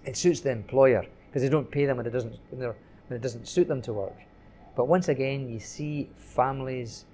it 0.05 0.15
suits 0.15 0.41
the 0.41 0.51
employer 0.51 1.07
because 1.27 1.41
they 1.41 1.49
don't 1.49 1.71
pay 1.71 1.87
them 1.87 1.97
when 1.97 2.05
it 2.05 2.11
doesn't 2.11 2.37
when, 2.51 2.59
when 3.07 3.17
it 3.17 3.21
doesn't 3.23 3.47
suit 3.47 3.67
them 3.67 3.81
to 3.81 3.93
work. 3.93 4.15
But 4.75 4.87
once 4.87 5.07
again, 5.07 5.49
you 5.49 5.59
see 5.59 6.11
families, 6.15 7.05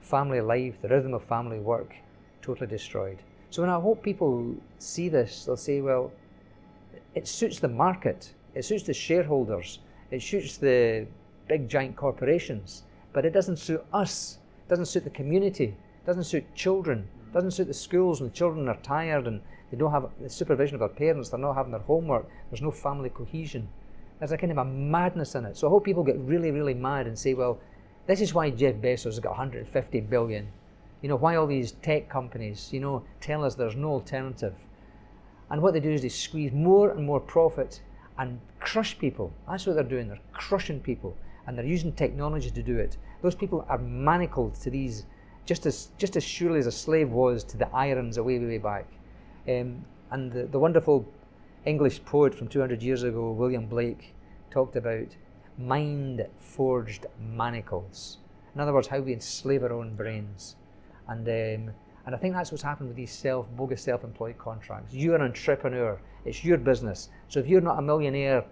family 0.00 0.42
life, 0.42 0.82
the 0.82 0.88
rhythm 0.88 1.14
of 1.14 1.24
family 1.24 1.60
work, 1.60 1.94
totally 2.42 2.66
destroyed. 2.66 3.22
So 3.48 3.62
when 3.62 3.70
I 3.70 3.80
hope 3.80 4.02
people 4.02 4.54
see 4.78 5.08
this, 5.08 5.46
they'll 5.46 5.56
say, 5.56 5.80
well, 5.80 6.12
it 7.14 7.26
suits 7.26 7.58
the 7.58 7.68
market, 7.68 8.34
it 8.56 8.64
suits 8.64 8.82
the 8.82 8.94
shareholders, 8.94 9.78
it 10.10 10.22
suits 10.22 10.56
the 10.56 11.06
big 11.46 11.68
giant 11.68 11.94
corporations, 11.94 12.82
but 13.12 13.24
it 13.24 13.32
doesn't 13.32 13.58
suit 13.58 13.84
us 13.92 14.38
it 14.66 14.70
doesn't 14.70 14.86
suit 14.86 15.04
the 15.04 15.10
community, 15.10 15.66
it 15.66 16.06
doesn't 16.06 16.24
suit 16.24 16.44
children, 16.56 17.08
it 17.28 17.32
doesn't 17.32 17.52
suit 17.52 17.68
the 17.68 17.74
schools 17.74 18.20
when 18.20 18.30
the 18.30 18.34
children 18.34 18.68
are 18.68 18.78
tired 18.78 19.28
and 19.28 19.40
they 19.70 19.76
don't 19.76 19.92
have 19.92 20.10
the 20.20 20.28
supervision 20.28 20.74
of 20.74 20.80
their 20.80 20.88
parents, 20.88 21.28
they're 21.28 21.38
not 21.38 21.54
having 21.54 21.70
their 21.70 21.82
homework, 21.82 22.28
there's 22.50 22.62
no 22.62 22.72
family 22.72 23.08
cohesion. 23.08 23.68
There's 24.18 24.32
a 24.32 24.36
kind 24.36 24.50
of 24.50 24.58
a 24.58 24.64
madness 24.64 25.36
in 25.36 25.44
it. 25.44 25.56
So 25.56 25.68
I 25.68 25.70
hope 25.70 25.84
people 25.84 26.02
get 26.02 26.18
really, 26.18 26.50
really 26.50 26.74
mad 26.74 27.06
and 27.06 27.16
say, 27.16 27.34
well, 27.34 27.60
this 28.06 28.20
is 28.20 28.34
why 28.34 28.50
Jeff 28.50 28.74
Bezos 28.76 29.04
has 29.04 29.20
got 29.20 29.30
150 29.30 30.00
billion. 30.00 30.48
You 31.02 31.10
know, 31.10 31.16
why 31.16 31.36
all 31.36 31.46
these 31.46 31.72
tech 31.72 32.08
companies, 32.08 32.72
you 32.72 32.80
know, 32.80 33.04
tell 33.20 33.44
us 33.44 33.54
there's 33.54 33.76
no 33.76 33.90
alternative. 33.90 34.54
And 35.50 35.62
what 35.62 35.74
they 35.74 35.80
do 35.80 35.92
is 35.92 36.02
they 36.02 36.08
squeeze 36.08 36.52
more 36.52 36.90
and 36.90 37.06
more 37.06 37.20
profit 37.20 37.82
and 38.18 38.40
crush 38.60 38.98
people. 38.98 39.32
That's 39.48 39.66
what 39.66 39.74
they're 39.74 39.84
doing. 39.84 40.08
They're 40.08 40.18
crushing 40.32 40.80
people 40.80 41.16
and 41.46 41.56
they're 41.56 41.64
using 41.64 41.92
technology 41.92 42.50
to 42.50 42.62
do 42.62 42.78
it. 42.78 42.96
Those 43.22 43.34
people 43.34 43.64
are 43.68 43.78
manacled 43.78 44.54
to 44.62 44.70
these 44.70 45.04
just 45.44 45.64
as 45.64 45.90
just 45.96 46.16
as 46.16 46.24
surely 46.24 46.58
as 46.58 46.66
a 46.66 46.72
slave 46.72 47.10
was 47.10 47.44
to 47.44 47.56
the 47.56 47.68
irons 47.74 48.16
away 48.16 48.38
way, 48.38 48.46
way 48.46 48.58
back. 48.58 48.86
Um, 49.48 49.84
and 50.10 50.32
the, 50.32 50.44
the 50.44 50.58
wonderful 50.58 51.06
English 51.64 52.04
poet 52.04 52.34
from 52.34 52.48
200 52.48 52.82
years 52.82 53.02
ago, 53.02 53.30
William 53.30 53.66
Blake, 53.66 54.14
talked 54.50 54.76
about 54.76 55.08
mind 55.58 56.26
forged 56.38 57.06
manacles. 57.20 58.18
In 58.54 58.60
other 58.60 58.72
words, 58.72 58.88
how 58.88 59.00
we 59.00 59.12
enslave 59.12 59.62
our 59.62 59.72
own 59.72 59.94
brains. 59.94 60.56
And 61.08 61.28
um, 61.28 61.74
And 62.06 62.14
I 62.14 62.18
think 62.18 62.34
that's 62.34 62.52
what's 62.52 62.62
happened 62.62 62.88
with 62.88 62.96
these 62.96 63.12
self 63.12 63.46
bogus 63.56 63.82
self-employed 63.82 64.38
contracts. 64.38 64.94
You're 64.94 65.16
an 65.16 65.22
entrepreneur. 65.22 66.00
It's 66.24 66.44
your 66.44 66.56
business. 66.56 67.08
So 67.28 67.40
if 67.40 67.48
you're 67.48 67.60
not 67.60 67.80
a 67.80 67.82
millionaire 67.82 68.44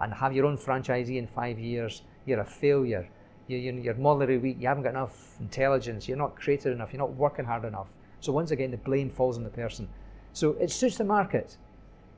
and 0.00 0.12
have 0.14 0.32
your 0.32 0.46
own 0.46 0.56
franchisee 0.56 1.18
in 1.18 1.26
five 1.26 1.58
years, 1.58 2.02
you're 2.24 2.40
a 2.40 2.44
failure. 2.44 3.06
You, 3.48 3.58
you, 3.58 3.72
you're 3.74 3.94
morally 3.94 4.38
weak. 4.38 4.56
You 4.60 4.68
haven't 4.68 4.84
got 4.84 4.90
enough 4.90 5.36
intelligence. 5.40 6.08
You're 6.08 6.16
not 6.16 6.36
creative 6.36 6.72
enough. 6.72 6.92
You're 6.92 7.00
not 7.00 7.12
working 7.14 7.44
hard 7.44 7.66
enough. 7.66 7.88
So 8.20 8.32
once 8.32 8.50
again, 8.50 8.70
the 8.70 8.78
blame 8.78 9.10
falls 9.10 9.36
on 9.36 9.44
the 9.44 9.50
person. 9.50 9.88
So 10.32 10.52
it 10.52 10.70
suits 10.70 10.96
the 10.96 11.04
market, 11.04 11.58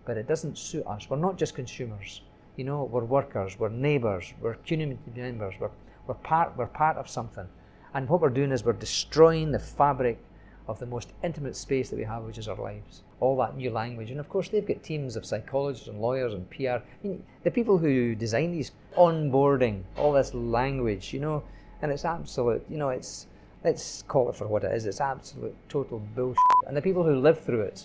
but 0.04 0.16
it 0.16 0.28
doesn't 0.28 0.56
suit 0.56 0.86
us. 0.86 1.10
We're 1.10 1.16
not 1.16 1.36
just 1.36 1.56
consumers. 1.56 2.22
You 2.56 2.64
know, 2.64 2.84
we're 2.84 3.04
workers. 3.04 3.58
We're 3.58 3.68
neighbours. 3.68 4.32
We're 4.40 4.54
community 4.54 5.00
members. 5.16 5.54
We're, 5.58 5.70
we're 6.06 6.14
part. 6.14 6.56
We're 6.56 6.66
part 6.66 6.98
of 6.98 7.08
something. 7.08 7.48
And 7.94 8.08
what 8.08 8.20
we're 8.20 8.28
doing 8.28 8.52
is 8.52 8.64
we're 8.64 8.74
destroying 8.74 9.50
the 9.50 9.58
fabric 9.58 10.18
of 10.66 10.78
the 10.78 10.86
most 10.86 11.12
intimate 11.22 11.56
space 11.56 11.90
that 11.90 11.96
we 11.96 12.04
have, 12.04 12.22
which 12.22 12.38
is 12.38 12.48
our 12.48 12.56
lives. 12.56 13.02
All 13.20 13.36
that 13.36 13.56
new 13.56 13.70
language. 13.70 14.10
And 14.10 14.18
of 14.18 14.28
course, 14.28 14.48
they've 14.48 14.66
got 14.66 14.82
teams 14.82 15.16
of 15.16 15.26
psychologists 15.26 15.88
and 15.88 16.00
lawyers 16.00 16.32
and 16.32 16.48
PR. 16.50 16.68
I 16.68 16.82
mean, 17.02 17.22
the 17.42 17.50
people 17.50 17.78
who 17.78 18.14
design 18.14 18.52
these 18.52 18.72
onboarding, 18.96 19.82
all 19.96 20.12
this 20.12 20.32
language, 20.32 21.12
you 21.12 21.20
know, 21.20 21.42
and 21.82 21.92
it's 21.92 22.04
absolute, 22.04 22.64
you 22.70 22.78
know, 22.78 22.88
it's, 22.88 23.26
let's 23.62 24.02
call 24.02 24.30
it 24.30 24.36
for 24.36 24.46
what 24.46 24.64
it 24.64 24.72
is, 24.72 24.86
it's 24.86 25.00
absolute 25.00 25.54
total 25.68 25.98
bullshit. 26.14 26.38
And 26.66 26.76
the 26.76 26.82
people 26.82 27.04
who 27.04 27.16
live 27.16 27.40
through 27.40 27.62
it, 27.62 27.84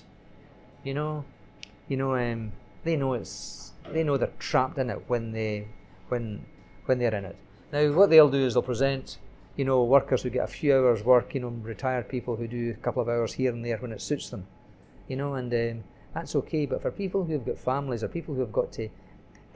you 0.84 0.94
know, 0.94 1.26
you 1.90 1.98
know, 1.98 2.16
um, 2.16 2.54
they 2.86 2.96
know 2.96 3.14
it's, 3.14 3.74
they 3.92 4.04
know 4.04 4.16
they're 4.16 4.32
trapped 4.40 4.78
in 4.78 4.90
it 4.90 5.04
when 5.08 5.32
they, 5.32 5.68
when, 6.08 6.46
when 6.86 7.00
they're 7.00 7.16
in 7.16 7.26
it. 7.26 7.36
Now, 7.74 7.92
what 7.92 8.10
they'll 8.10 8.30
do 8.30 8.46
is 8.46 8.54
they'll 8.54 8.64
present 8.64 9.18
you 9.60 9.66
know, 9.66 9.84
workers 9.84 10.24
who 10.24 10.30
get 10.30 10.46
a 10.46 10.48
few 10.48 10.74
hours 10.74 11.04
work, 11.04 11.34
you 11.36 11.42
know, 11.42 11.50
retired 11.50 12.08
people 12.08 12.38
who 12.38 12.48
do 12.48 12.70
a 12.70 12.82
couple 12.82 13.02
of 13.02 13.10
hours 13.10 13.34
here 13.34 13.52
and 13.52 13.66
there 13.66 13.76
when 13.80 13.92
it 13.92 14.00
suits 14.00 14.30
them, 14.30 14.48
you 15.10 15.18
know, 15.18 15.34
and 15.34 15.54
um, 15.54 15.84
that's 16.14 16.34
okay. 16.34 16.66
But 16.66 16.82
for 16.82 16.92
people 16.92 17.26
who 17.26 17.34
have 17.34 17.46
got 17.46 17.58
families 17.58 18.02
or 18.02 18.08
people 18.08 18.34
who 18.34 18.40
have 18.40 18.54
got 18.54 18.72
to 18.72 18.88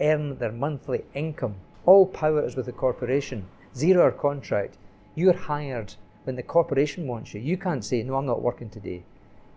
earn 0.02 0.38
their 0.40 0.52
monthly 0.52 1.06
income, 1.14 1.56
all 1.86 2.06
power 2.06 2.46
is 2.46 2.58
with 2.58 2.66
the 2.66 2.74
corporation. 2.74 3.48
Zero 3.78 4.04
hour 4.04 4.12
contract. 4.12 4.78
You're 5.16 5.38
hired 5.38 5.96
when 6.26 6.36
the 6.36 6.44
corporation 6.44 7.08
wants 7.08 7.34
you. 7.34 7.40
You 7.40 7.56
can't 7.56 7.86
say, 7.86 8.04
no, 8.04 8.16
I'm 8.16 8.26
not 8.26 8.42
working 8.42 8.70
today. 8.70 9.06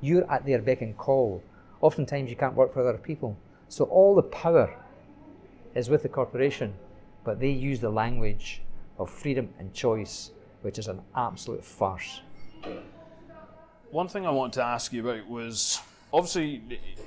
You're 0.01 0.31
at 0.31 0.47
their 0.47 0.63
beck 0.63 0.81
and 0.81 0.97
call. 0.97 1.43
Oftentimes 1.81 2.31
you 2.31 2.37
can't 2.37 2.55
work 2.55 2.73
for 2.73 2.89
other 2.89 2.99
people. 2.99 3.37
So 3.69 3.87
all 3.87 4.15
the 4.15 4.23
power 4.23 4.79
is 5.75 5.91
with 5.91 6.05
the 6.05 6.09
corporation, 6.09 6.75
but 7.25 7.41
they 7.41 7.51
use 7.51 7.81
the 7.81 7.91
language 7.91 8.63
of 8.97 9.11
freedom 9.11 9.49
and 9.59 9.75
choice 9.75 10.31
which 10.67 10.81
is 10.81 10.89
an 10.89 11.01
absolute 11.15 11.65
farce. 11.65 12.23
One 13.93 14.09
thing 14.09 14.27
I 14.27 14.31
wanted 14.31 14.55
to 14.55 14.65
ask 14.65 14.93
you 14.93 15.09
about 15.09 15.29
was 15.29 15.81
obviously, 16.13 16.61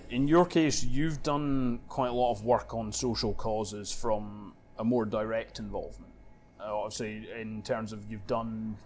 in 0.09 0.29
your 0.29 0.45
case, 0.45 0.81
you've 0.81 1.21
done 1.23 1.81
quite 1.89 2.07
a 2.07 2.13
lot 2.13 2.31
of 2.31 2.45
work 2.45 2.73
on 2.73 2.93
social 2.93 3.33
causes 3.33 3.91
from 3.91 4.53
a 4.77 4.85
more 4.85 5.03
direct 5.03 5.59
involvement. 5.59 6.13
Uh, 6.57 6.73
obviously, 6.73 7.27
in 7.37 7.61
terms 7.61 7.91
of 7.91 8.09
you've 8.09 8.25
done 8.27 8.77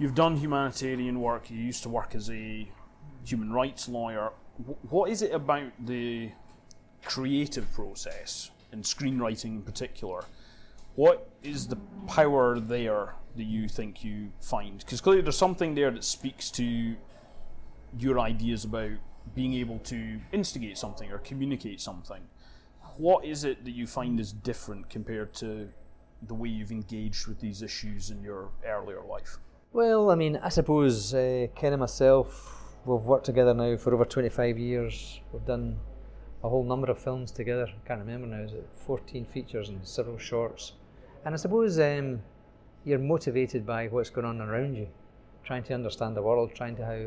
you've 0.00 0.16
done 0.16 0.36
humanitarian 0.36 1.20
work. 1.20 1.48
You 1.48 1.58
used 1.58 1.84
to 1.84 1.88
work 1.88 2.16
as 2.16 2.28
a 2.28 2.68
human 3.24 3.52
rights 3.52 3.88
lawyer. 3.88 4.32
what 4.90 5.10
is 5.10 5.22
it 5.22 5.32
about 5.32 5.70
the 5.86 6.32
creative 7.04 7.72
process 7.72 8.50
in 8.72 8.82
screenwriting 8.82 9.58
in 9.58 9.62
particular? 9.62 10.24
What 10.94 11.30
is 11.42 11.68
the 11.68 11.78
power 12.06 12.60
there 12.60 13.14
that 13.36 13.44
you 13.44 13.68
think 13.68 14.04
you 14.04 14.32
find? 14.40 14.78
Because 14.78 15.00
clearly 15.00 15.22
there's 15.22 15.38
something 15.38 15.74
there 15.74 15.90
that 15.90 16.04
speaks 16.04 16.50
to 16.52 16.96
your 17.98 18.20
ideas 18.20 18.64
about 18.64 18.92
being 19.34 19.54
able 19.54 19.78
to 19.78 20.20
instigate 20.32 20.76
something 20.76 21.10
or 21.10 21.18
communicate 21.18 21.80
something. 21.80 22.22
What 22.98 23.24
is 23.24 23.44
it 23.44 23.64
that 23.64 23.70
you 23.70 23.86
find 23.86 24.20
is 24.20 24.32
different 24.32 24.90
compared 24.90 25.32
to 25.34 25.68
the 26.26 26.34
way 26.34 26.48
you've 26.48 26.70
engaged 26.70 27.26
with 27.26 27.40
these 27.40 27.62
issues 27.62 28.10
in 28.10 28.22
your 28.22 28.50
earlier 28.66 29.02
life? 29.02 29.38
Well, 29.72 30.10
I 30.10 30.14
mean, 30.14 30.38
I 30.42 30.50
suppose 30.50 31.14
uh, 31.14 31.46
Ken 31.54 31.72
and 31.72 31.80
myself, 31.80 32.76
we've 32.84 33.00
worked 33.00 33.24
together 33.24 33.54
now 33.54 33.76
for 33.76 33.94
over 33.94 34.04
25 34.04 34.58
years. 34.58 35.20
We've 35.32 35.46
done 35.46 35.78
a 36.44 36.48
whole 36.50 36.64
number 36.64 36.90
of 36.90 36.98
films 36.98 37.30
together. 37.30 37.66
I 37.66 37.88
can't 37.88 38.00
remember 38.00 38.26
now, 38.26 38.42
is 38.42 38.52
it 38.52 38.68
14 38.84 39.24
features 39.24 39.70
and 39.70 39.86
several 39.86 40.18
shorts? 40.18 40.72
And 41.24 41.34
I 41.34 41.38
suppose 41.38 41.78
um, 41.78 42.20
you're 42.84 42.98
motivated 42.98 43.64
by 43.64 43.86
what's 43.86 44.10
going 44.10 44.26
on 44.26 44.40
around 44.40 44.74
you, 44.74 44.88
trying 45.44 45.62
to 45.64 45.74
understand 45.74 46.16
the 46.16 46.22
world, 46.22 46.50
trying 46.54 46.74
to 46.76 46.84
how, 46.84 47.06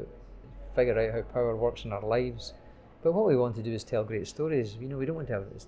figure 0.74 0.98
out 0.98 1.14
how 1.14 1.22
power 1.34 1.56
works 1.56 1.84
in 1.84 1.92
our 1.92 2.06
lives. 2.06 2.54
But 3.04 3.14
what 3.14 3.26
we 3.26 3.36
want 3.36 3.56
to 3.58 3.62
do 3.62 3.74
is 3.74 3.84
tell 3.84 4.04
great 4.04 4.28
stories. 4.28 4.78
You 4.80 4.88
know, 4.88 4.98
we 4.98 5.06
don't 5.06 5.16
want 5.16 5.28
to 5.28 5.34
have 5.34 5.54
this. 5.54 5.68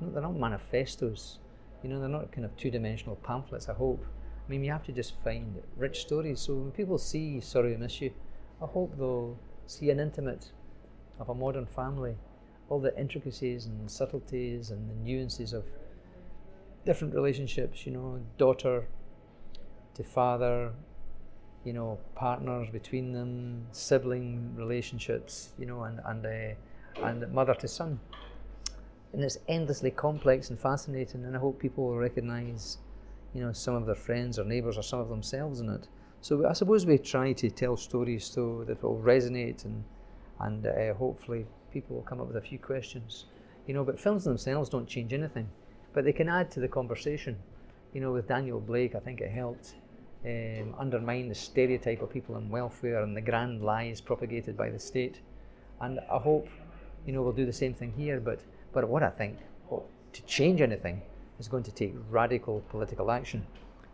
They're 0.00 0.22
not 0.22 0.36
manifestos. 0.36 1.40
You 1.82 1.90
know, 1.90 1.98
they're 1.98 2.08
not 2.08 2.30
kind 2.30 2.44
of 2.44 2.56
two-dimensional 2.56 3.16
pamphlets. 3.16 3.68
I 3.68 3.74
hope. 3.74 4.04
I 4.46 4.50
mean, 4.50 4.64
you 4.64 4.70
have 4.70 4.84
to 4.84 4.92
just 4.92 5.14
find 5.22 5.60
rich 5.76 6.00
stories. 6.00 6.40
So 6.40 6.54
when 6.54 6.70
people 6.70 6.96
see 6.96 7.40
"Sorry 7.40 7.74
I 7.74 7.76
Miss 7.76 8.00
You," 8.00 8.12
I 8.62 8.66
hope 8.66 8.96
they'll 8.96 9.36
see 9.66 9.90
an 9.90 10.00
intimate 10.00 10.52
of 11.18 11.28
a 11.28 11.34
modern 11.34 11.66
family, 11.66 12.14
all 12.68 12.80
the 12.80 12.98
intricacies 12.98 13.66
and 13.66 13.90
subtleties 13.90 14.70
and 14.70 14.88
the 14.88 14.94
nuances 14.94 15.52
of 15.52 15.64
different 16.84 17.14
relationships. 17.14 17.86
You 17.86 17.92
know, 17.92 18.20
daughter 18.38 18.86
to 19.94 20.04
father, 20.04 20.72
you 21.64 21.72
know, 21.72 21.98
partners 22.14 22.68
between 22.70 23.12
them, 23.12 23.66
sibling 23.72 24.54
relationships, 24.56 25.50
you 25.58 25.66
know, 25.66 25.82
and 25.84 26.00
and 26.04 26.26
uh, 26.26 27.06
and 27.06 27.32
mother 27.32 27.54
to 27.54 27.68
son. 27.68 28.00
And 29.12 29.24
it's 29.24 29.38
endlessly 29.48 29.90
complex 29.90 30.50
and 30.50 30.58
fascinating, 30.58 31.24
and 31.24 31.36
I 31.36 31.40
hope 31.40 31.58
people 31.58 31.84
will 31.88 31.98
recognise, 31.98 32.78
you 33.34 33.40
know, 33.40 33.52
some 33.52 33.74
of 33.74 33.84
their 33.86 33.96
friends 33.96 34.38
or 34.38 34.44
neighbours 34.44 34.78
or 34.78 34.82
some 34.82 35.00
of 35.00 35.08
themselves 35.08 35.58
in 35.60 35.68
it. 35.68 35.88
So 36.20 36.46
I 36.46 36.52
suppose 36.52 36.86
we 36.86 36.98
try 36.98 37.32
to 37.32 37.50
tell 37.50 37.76
stories 37.76 38.24
so 38.24 38.64
that 38.64 38.82
will 38.82 38.98
resonate 38.98 39.64
and 39.64 39.84
and 40.38 40.66
uh, 40.66 40.94
hopefully 40.94 41.46
people 41.72 41.96
will 41.96 42.02
come 42.02 42.20
up 42.20 42.26
with 42.26 42.36
a 42.36 42.40
few 42.40 42.58
questions, 42.58 43.26
you 43.66 43.74
know. 43.74 43.84
But 43.84 43.98
films 43.98 44.24
themselves 44.24 44.68
don't 44.68 44.86
change 44.86 45.12
anything, 45.12 45.48
but 45.92 46.04
they 46.04 46.12
can 46.12 46.28
add 46.28 46.50
to 46.52 46.60
the 46.60 46.68
conversation. 46.68 47.36
You 47.92 48.00
know, 48.00 48.12
with 48.12 48.28
Daniel 48.28 48.60
Blake, 48.60 48.94
I 48.94 49.00
think 49.00 49.20
it 49.20 49.30
helped 49.30 49.74
um, 50.24 50.74
undermine 50.78 51.28
the 51.28 51.34
stereotype 51.34 52.02
of 52.02 52.10
people 52.10 52.36
in 52.36 52.48
welfare 52.50 53.02
and 53.02 53.16
the 53.16 53.20
grand 53.20 53.62
lies 53.62 54.00
propagated 54.00 54.56
by 54.56 54.70
the 54.70 54.78
state. 54.78 55.20
And 55.80 55.98
I 56.10 56.18
hope, 56.18 56.48
you 57.06 57.12
know, 57.12 57.22
we'll 57.22 57.32
do 57.32 57.46
the 57.46 57.52
same 57.52 57.74
thing 57.74 57.92
here. 57.96 58.20
But, 58.20 58.40
but 58.72 58.88
what 58.88 59.02
I 59.02 59.10
think, 59.10 59.38
well, 59.68 59.86
to 60.12 60.22
change 60.22 60.60
anything 60.60 61.02
is 61.38 61.48
going 61.48 61.64
to 61.64 61.72
take 61.72 61.94
radical 62.10 62.62
political 62.68 63.10
action. 63.10 63.46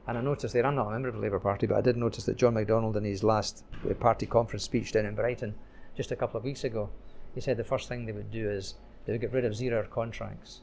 And 0.08 0.18
I 0.18 0.20
noticed 0.20 0.52
there, 0.52 0.66
I'm 0.66 0.74
not 0.74 0.88
a 0.88 0.90
member 0.90 1.08
of 1.08 1.14
the 1.14 1.20
Labour 1.20 1.40
Party, 1.40 1.66
but 1.66 1.76
I 1.76 1.80
did 1.80 1.96
notice 1.96 2.24
that 2.24 2.36
John 2.36 2.54
McDonnell, 2.54 2.96
in 2.96 3.04
his 3.04 3.24
last 3.24 3.64
uh, 3.88 3.94
party 3.94 4.26
conference 4.26 4.64
speech 4.64 4.92
down 4.92 5.06
in 5.06 5.14
Brighton 5.14 5.54
just 5.96 6.12
a 6.12 6.16
couple 6.16 6.38
of 6.38 6.44
weeks 6.44 6.64
ago, 6.64 6.90
he 7.34 7.40
said 7.40 7.56
the 7.56 7.64
first 7.64 7.88
thing 7.88 8.06
they 8.06 8.12
would 8.12 8.30
do 8.30 8.48
is 8.48 8.74
they 9.04 9.12
would 9.12 9.20
get 9.20 9.32
rid 9.32 9.44
of 9.44 9.54
zero 9.54 9.86
contracts. 9.90 10.60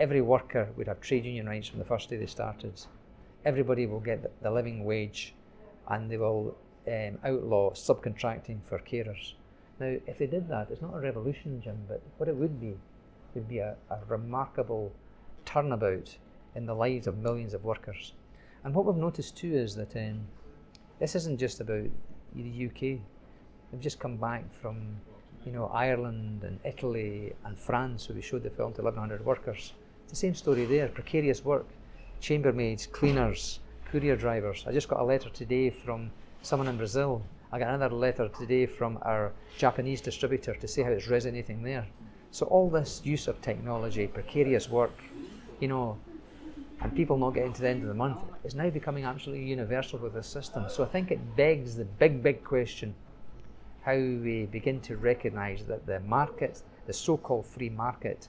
Every 0.00 0.20
worker 0.20 0.68
would 0.76 0.88
have 0.88 1.00
trade 1.00 1.24
union 1.24 1.48
rights 1.48 1.68
from 1.68 1.78
the 1.78 1.84
first 1.84 2.10
day 2.10 2.16
they 2.16 2.26
started 2.26 2.80
everybody 3.44 3.86
will 3.86 4.00
get 4.00 4.42
the 4.42 4.50
living 4.50 4.84
wage 4.84 5.34
and 5.88 6.10
they 6.10 6.16
will 6.16 6.56
um, 6.88 7.18
outlaw 7.24 7.70
subcontracting 7.72 8.58
for 8.64 8.78
carers. 8.78 9.34
Now, 9.80 9.96
if 10.06 10.18
they 10.18 10.26
did 10.26 10.48
that, 10.48 10.70
it's 10.70 10.80
not 10.82 10.94
a 10.94 11.00
revolution, 11.00 11.60
Jim, 11.62 11.78
but 11.88 12.00
what 12.16 12.28
it 12.28 12.36
would 12.36 12.60
be 12.60 12.76
would 13.34 13.48
be 13.48 13.58
a, 13.58 13.76
a 13.90 13.98
remarkable 14.08 14.92
turnabout 15.44 16.16
in 16.54 16.66
the 16.66 16.74
lives 16.74 17.06
of 17.06 17.18
millions 17.18 17.52
of 17.52 17.64
workers. 17.64 18.12
And 18.62 18.74
what 18.74 18.86
we've 18.86 18.96
noticed 18.96 19.36
too 19.36 19.54
is 19.54 19.74
that 19.74 19.94
um, 19.96 20.20
this 21.00 21.14
isn't 21.16 21.38
just 21.38 21.60
about 21.60 21.90
the 22.34 22.66
UK. 22.66 23.00
We've 23.72 23.80
just 23.80 23.98
come 23.98 24.16
back 24.16 24.44
from, 24.62 24.96
you 25.44 25.52
know, 25.52 25.66
Ireland 25.66 26.44
and 26.44 26.60
Italy 26.64 27.34
and 27.44 27.58
France, 27.58 28.08
where 28.08 28.14
we 28.14 28.22
showed 28.22 28.44
the 28.44 28.50
film 28.50 28.72
to 28.74 28.82
1,100 28.82 29.26
workers. 29.26 29.72
The 30.08 30.16
same 30.16 30.34
story 30.34 30.64
there: 30.64 30.88
precarious 30.88 31.44
work, 31.44 31.66
chambermaids, 32.20 32.86
cleaners, 32.86 33.60
courier 33.90 34.16
drivers. 34.16 34.64
I 34.66 34.72
just 34.72 34.88
got 34.88 35.00
a 35.00 35.04
letter 35.04 35.28
today 35.30 35.70
from 35.70 36.10
someone 36.42 36.68
in 36.68 36.76
Brazil. 36.76 37.22
I 37.50 37.58
got 37.58 37.74
another 37.74 37.94
letter 37.94 38.28
today 38.28 38.66
from 38.66 38.98
our 39.02 39.32
Japanese 39.58 40.00
distributor 40.00 40.54
to 40.54 40.68
see 40.68 40.82
how 40.82 40.90
it's 40.90 41.08
resonating 41.08 41.62
there. 41.62 41.86
So 42.30 42.46
all 42.46 42.68
this 42.68 43.00
use 43.04 43.28
of 43.28 43.40
technology, 43.40 44.06
precarious 44.06 44.68
work, 44.68 44.92
you 45.60 45.68
know, 45.68 45.98
and 46.80 46.94
people 46.94 47.16
not 47.16 47.34
getting 47.34 47.52
to 47.52 47.62
the 47.62 47.68
end 47.68 47.82
of 47.82 47.88
the 47.88 47.94
month 47.94 48.20
is 48.44 48.54
now 48.54 48.70
becoming 48.70 49.04
absolutely 49.04 49.46
universal 49.46 49.98
with 49.98 50.14
this 50.14 50.26
system. 50.26 50.66
So 50.68 50.82
I 50.82 50.86
think 50.86 51.10
it 51.10 51.36
begs 51.36 51.76
the 51.76 51.84
big, 51.84 52.22
big 52.22 52.44
question 52.44 52.94
how 53.84 53.94
we 53.94 54.48
begin 54.50 54.80
to 54.80 54.96
recognize 54.96 55.64
that 55.66 55.86
the 55.86 56.00
market, 56.00 56.62
the 56.86 56.92
so 56.92 57.16
called 57.16 57.46
free 57.46 57.68
market, 57.68 58.28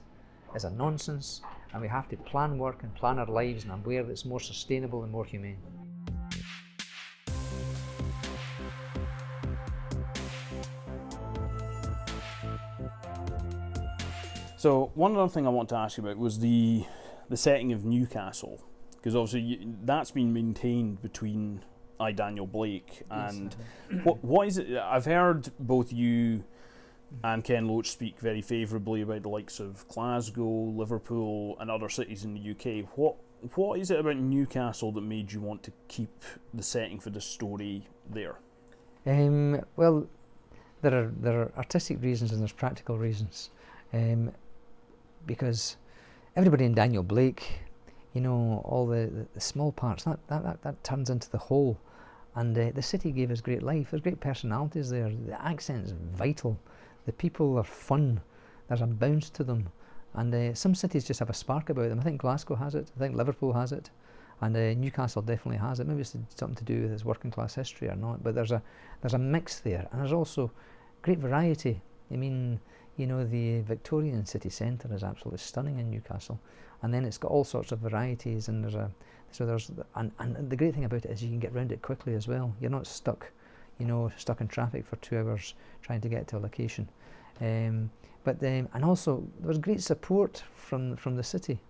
is 0.54 0.64
a 0.64 0.70
nonsense 0.70 1.42
and 1.76 1.82
we 1.82 1.88
have 1.88 2.08
to 2.08 2.16
plan 2.16 2.56
work 2.56 2.82
and 2.84 2.94
plan 2.94 3.18
our 3.18 3.26
lives 3.26 3.66
in 3.66 3.70
a 3.70 3.76
way 3.76 4.00
that's 4.00 4.24
more 4.24 4.40
sustainable 4.40 5.02
and 5.02 5.12
more 5.12 5.26
humane. 5.26 5.58
So 14.56 14.90
one 14.94 15.14
other 15.18 15.28
thing 15.28 15.46
I 15.46 15.50
want 15.50 15.68
to 15.68 15.74
ask 15.74 15.98
you 15.98 16.02
about 16.02 16.16
was 16.16 16.38
the 16.38 16.86
the 17.28 17.36
setting 17.36 17.72
of 17.74 17.84
Newcastle, 17.84 18.64
because 18.96 19.14
obviously 19.14 19.40
you, 19.40 19.74
that's 19.84 20.12
been 20.12 20.32
maintained 20.32 21.02
between 21.02 21.62
I 22.00 22.12
Daniel 22.12 22.46
Blake 22.46 23.02
and 23.10 23.54
yes, 23.90 24.00
what 24.02 24.24
what 24.24 24.48
is 24.48 24.56
it? 24.56 24.78
I've 24.78 25.04
heard 25.04 25.50
both 25.58 25.92
you 25.92 26.42
and 27.24 27.44
Ken 27.44 27.68
Loach 27.68 27.90
speak 27.90 28.18
very 28.18 28.42
favourably 28.42 29.02
about 29.02 29.22
the 29.22 29.28
likes 29.28 29.60
of 29.60 29.86
Glasgow, 29.88 30.72
Liverpool, 30.76 31.56
and 31.60 31.70
other 31.70 31.88
cities 31.88 32.24
in 32.24 32.34
the 32.34 32.50
UK. 32.50 32.88
What 32.96 33.16
what 33.54 33.78
is 33.78 33.90
it 33.90 34.00
about 34.00 34.16
Newcastle 34.16 34.92
that 34.92 35.02
made 35.02 35.30
you 35.30 35.40
want 35.40 35.62
to 35.64 35.72
keep 35.88 36.24
the 36.54 36.62
setting 36.62 36.98
for 36.98 37.10
the 37.10 37.20
story 37.20 37.86
there? 38.10 38.36
Um, 39.06 39.60
well, 39.76 40.06
there 40.82 40.94
are 40.94 41.12
there 41.20 41.42
are 41.42 41.52
artistic 41.56 42.02
reasons 42.02 42.32
and 42.32 42.40
there's 42.40 42.52
practical 42.52 42.98
reasons, 42.98 43.50
um, 43.92 44.32
because 45.26 45.76
everybody 46.34 46.64
in 46.64 46.74
Daniel 46.74 47.02
Blake, 47.02 47.60
you 48.14 48.20
know, 48.20 48.62
all 48.64 48.86
the, 48.86 49.06
the, 49.06 49.26
the 49.34 49.40
small 49.40 49.72
parts 49.72 50.04
that, 50.04 50.18
that, 50.28 50.42
that, 50.42 50.62
that 50.62 50.84
turns 50.84 51.10
into 51.10 51.30
the 51.30 51.38
whole, 51.38 51.78
and 52.34 52.56
uh, 52.58 52.70
the 52.74 52.82
city 52.82 53.12
gave 53.12 53.30
us 53.30 53.40
great 53.40 53.62
life. 53.62 53.90
There's 53.90 54.02
great 54.02 54.20
personalities 54.20 54.90
there. 54.90 55.10
The 55.10 55.40
accent's 55.42 55.92
vital. 56.14 56.58
The 57.06 57.12
people 57.12 57.56
are 57.56 57.64
fun. 57.64 58.20
There's 58.68 58.82
a 58.82 58.86
bounce 58.86 59.30
to 59.30 59.44
them, 59.44 59.68
and 60.14 60.34
uh, 60.34 60.54
some 60.54 60.74
cities 60.74 61.04
just 61.04 61.20
have 61.20 61.30
a 61.30 61.34
spark 61.34 61.70
about 61.70 61.88
them. 61.88 62.00
I 62.00 62.02
think 62.02 62.20
Glasgow 62.20 62.56
has 62.56 62.74
it. 62.74 62.90
I 62.96 62.98
think 62.98 63.16
Liverpool 63.16 63.52
has 63.52 63.72
it. 63.72 63.90
And 64.40 64.54
uh, 64.54 64.74
Newcastle 64.74 65.22
definitely 65.22 65.58
has 65.58 65.80
it. 65.80 65.86
Maybe 65.86 66.02
it's 66.02 66.16
something 66.34 66.56
to 66.56 66.64
do 66.64 66.82
with 66.82 66.92
its 66.92 67.04
working 67.04 67.30
class 67.30 67.54
history 67.54 67.88
or 67.88 67.96
not. 67.96 68.22
But 68.22 68.34
there's 68.34 68.52
a 68.52 68.62
there's 69.00 69.14
a 69.14 69.18
mix 69.18 69.60
there, 69.60 69.88
and 69.90 70.00
there's 70.00 70.12
also 70.12 70.50
great 71.02 71.18
variety. 71.18 71.80
I 72.12 72.16
mean, 72.16 72.60
you 72.96 73.06
know, 73.06 73.24
the 73.24 73.60
Victorian 73.62 74.26
city 74.26 74.50
centre 74.50 74.92
is 74.92 75.02
absolutely 75.02 75.38
stunning 75.38 75.78
in 75.78 75.90
Newcastle, 75.90 76.38
and 76.82 76.92
then 76.92 77.04
it's 77.04 77.18
got 77.18 77.30
all 77.30 77.44
sorts 77.44 77.72
of 77.72 77.78
varieties. 77.78 78.48
And 78.48 78.62
there's 78.62 78.74
a 78.74 78.90
so 79.30 79.46
there's 79.46 79.70
and, 79.94 80.12
and 80.18 80.50
the 80.50 80.56
great 80.56 80.74
thing 80.74 80.84
about 80.84 81.04
it 81.04 81.10
is 81.10 81.22
you 81.22 81.30
can 81.30 81.40
get 81.40 81.52
around 81.52 81.72
it 81.72 81.80
quickly 81.80 82.14
as 82.14 82.28
well. 82.28 82.54
You're 82.60 82.70
not 82.70 82.86
stuck, 82.86 83.30
you 83.78 83.86
know, 83.86 84.10
stuck 84.16 84.40
in 84.40 84.48
traffic 84.48 84.86
for 84.86 84.96
two 84.96 85.18
hours 85.18 85.54
trying 85.82 86.00
to 86.00 86.08
get 86.08 86.26
to 86.28 86.36
a 86.36 86.40
location. 86.40 86.88
Um, 87.40 87.90
but 88.24 88.42
um, 88.42 88.68
and 88.74 88.84
also 88.84 89.22
there 89.40 89.48
was 89.48 89.58
great 89.58 89.82
support 89.82 90.42
from 90.54 90.96
from 90.96 91.16
the 91.16 91.22
city 91.22 91.60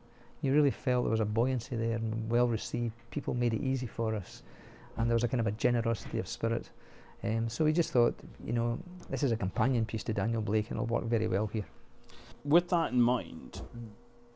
you 0.42 0.52
really 0.52 0.70
felt 0.70 1.04
there 1.04 1.10
was 1.10 1.20
a 1.20 1.24
buoyancy 1.24 1.76
there 1.76 1.96
and 1.96 2.30
well 2.30 2.46
received. 2.46 2.94
People 3.10 3.34
made 3.34 3.54
it 3.54 3.62
easy 3.62 3.86
for 3.86 4.14
us, 4.14 4.42
and 4.96 5.08
there 5.08 5.14
was 5.14 5.24
a 5.24 5.28
kind 5.28 5.40
of 5.40 5.46
a 5.46 5.52
generosity 5.52 6.18
of 6.18 6.28
spirit. 6.28 6.70
Um, 7.24 7.48
so 7.48 7.64
we 7.64 7.72
just 7.72 7.90
thought, 7.90 8.14
you 8.44 8.52
know, 8.52 8.78
this 9.10 9.22
is 9.22 9.32
a 9.32 9.36
companion 9.36 9.84
piece 9.84 10.04
to 10.04 10.12
Daniel 10.12 10.42
Blake, 10.42 10.70
and 10.70 10.76
it'll 10.76 10.86
work 10.86 11.04
very 11.04 11.26
well 11.26 11.46
here. 11.46 11.64
With 12.44 12.68
that 12.68 12.92
in 12.92 13.00
mind, 13.00 13.62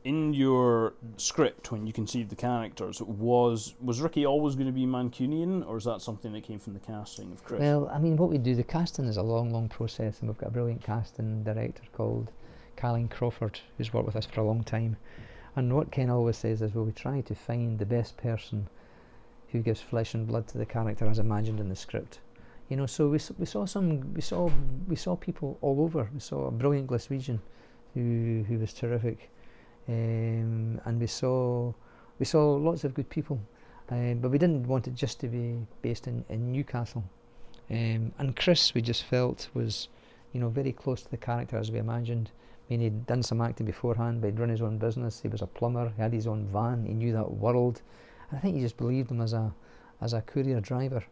in 0.05 0.33
your 0.33 0.95
script 1.17 1.71
when 1.71 1.87
you 1.87 1.93
conceived 1.93 2.31
the 2.31 2.37
characters, 2.37 3.03
was 3.03 3.75
was 3.81 4.01
Ricky 4.01 4.25
always 4.25 4.55
going 4.55 4.67
to 4.67 4.73
be 4.73 4.87
Mancunian, 4.87 5.67
or 5.67 5.77
is 5.77 5.85
that 5.85 6.01
something 6.01 6.33
that 6.33 6.43
came 6.43 6.59
from 6.59 6.73
the 6.73 6.81
casting 6.81 7.33
of 7.33 7.45
Chris? 7.45 7.61
Well, 7.61 7.89
I 7.93 7.99
mean, 7.99 8.17
what 8.17 8.31
we 8.31 8.39
do, 8.39 8.55
the 8.55 8.65
casting 8.65 9.05
is 9.07 9.19
a 9.19 9.23
long, 9.23 9.53
long 9.53 9.69
process, 9.69 10.21
and 10.21 10.29
we've 10.29 10.39
got 10.39 10.49
a 10.49 10.53
brilliant 10.53 10.83
casting 10.83 11.43
director 11.43 11.83
called 11.93 12.31
Kahleen 12.77 13.11
Crawford, 13.11 13.61
who's 13.77 13.93
worked 13.93 14.07
with 14.07 14.17
us 14.17 14.27
for 14.27 14.41
a 14.41 14.47
long 14.47 14.65
time. 14.65 14.97
And 15.57 15.75
what 15.75 15.91
Ken 15.91 16.09
always 16.09 16.37
says 16.39 16.63
is, 16.63 16.75
well, 16.75 16.85
we 16.85 16.93
try 16.93 17.21
to 17.21 17.35
find 17.35 17.79
the 17.79 17.87
best 17.87 18.17
person 18.17 18.69
who 19.49 19.61
gives 19.61 19.81
flesh 19.81 20.15
and 20.15 20.27
blood 20.27 20.47
to 20.49 20.59
the 20.59 20.65
character 20.65 21.07
as 21.07 21.19
imagined 21.19 21.61
in 21.61 21.69
the 21.69 21.77
script. 21.77 22.21
You 22.69 22.77
know, 22.77 22.87
so 22.87 23.09
we, 23.09 23.19
we 23.37 23.47
saw 23.47 23.67
some, 23.67 24.15
we 24.15 24.21
saw, 24.21 24.49
we 24.87 24.95
saw 24.95 25.17
people 25.17 25.59
all 25.61 25.83
over. 25.83 26.09
We 26.15 26.21
saw 26.21 26.47
a 26.47 26.53
brilliant 26.53 26.87
Glaswegian 26.87 27.41
who, 27.95 28.45
who 28.49 28.59
was 28.59 28.73
terrific. 28.73 29.29
Um, 29.89 30.81
and 30.85 31.01
we 31.01 31.07
saw, 31.07 31.73
we 32.19 32.27
saw 32.27 32.55
lots 32.55 32.85
of 32.85 32.95
good 32.95 33.09
people. 33.09 33.41
Um, 33.91 34.19
but 34.21 34.31
we 34.31 34.39
didn't 34.39 34.67
want 34.69 34.87
it 34.87 34.95
just 34.95 35.19
to 35.21 35.29
be 35.29 35.57
based 35.83 36.07
in, 36.07 36.25
in 36.29 36.53
Newcastle. 36.53 37.03
Um, 37.71 38.13
and 38.19 38.37
Chris, 38.37 38.73
we 38.75 38.83
just 38.83 39.05
felt 39.05 39.49
was, 39.55 39.89
you 40.33 40.41
know, 40.41 40.49
very 40.49 40.73
close 40.73 41.03
to 41.03 41.11
the 41.11 41.17
character 41.17 41.57
as 41.57 41.71
we 41.71 41.79
imagined. 41.79 42.31
I 42.69 42.75
mean, 42.75 42.81
he'd 42.81 43.07
done 43.07 43.23
some 43.23 43.41
acting 43.41 43.67
beforehand, 43.67 44.21
but 44.21 44.29
he'd 44.29 44.39
run 44.39 44.49
his 44.49 44.63
own 44.63 44.79
business. 44.79 45.21
He 45.21 45.29
was 45.29 45.43
a 45.43 45.47
plumber. 45.47 45.93
He 45.97 46.03
had 46.03 46.13
his 46.13 46.29
own 46.29 46.47
van. 46.53 46.85
He 46.87 46.95
knew 46.95 47.13
that 47.13 47.31
world. 47.31 47.83
And 48.29 48.39
I 48.39 48.41
think 48.41 48.55
he 48.55 48.63
just 48.63 48.77
believed 48.77 49.11
him 49.11 49.21
as 49.21 49.33
a 49.33 49.53
as 50.01 50.13
a 50.13 50.23
courier 50.23 50.61
driver. 50.61 51.05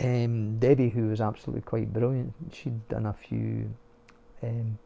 Um, 0.00 0.58
Debbie, 0.58 0.88
who 0.88 1.08
was 1.08 1.20
absolutely 1.20 1.62
quite 1.62 1.92
brilliant, 1.92 2.32
she'd 2.52 2.88
done 2.88 3.06
a 3.06 3.12
few 3.12 3.70
um, 4.42 4.78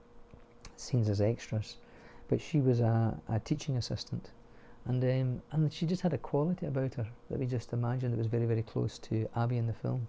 scenes 0.76 1.08
as 1.08 1.20
extras, 1.20 1.76
but 2.30 2.40
she 2.40 2.60
was 2.60 2.78
a, 2.78 3.20
a 3.28 3.40
teaching 3.40 3.76
assistant, 3.76 4.30
and 4.84 5.02
um, 5.02 5.42
and 5.50 5.72
she 5.72 5.84
just 5.84 6.02
had 6.02 6.12
a 6.12 6.18
quality 6.18 6.64
about 6.64 6.94
her 6.94 7.06
that 7.28 7.40
we 7.40 7.44
just 7.44 7.72
imagined 7.72 8.12
that 8.12 8.18
was 8.18 8.28
very 8.28 8.46
very 8.46 8.62
close 8.62 8.98
to 8.98 9.28
Abby 9.34 9.58
in 9.58 9.66
the 9.66 9.72
film, 9.72 10.06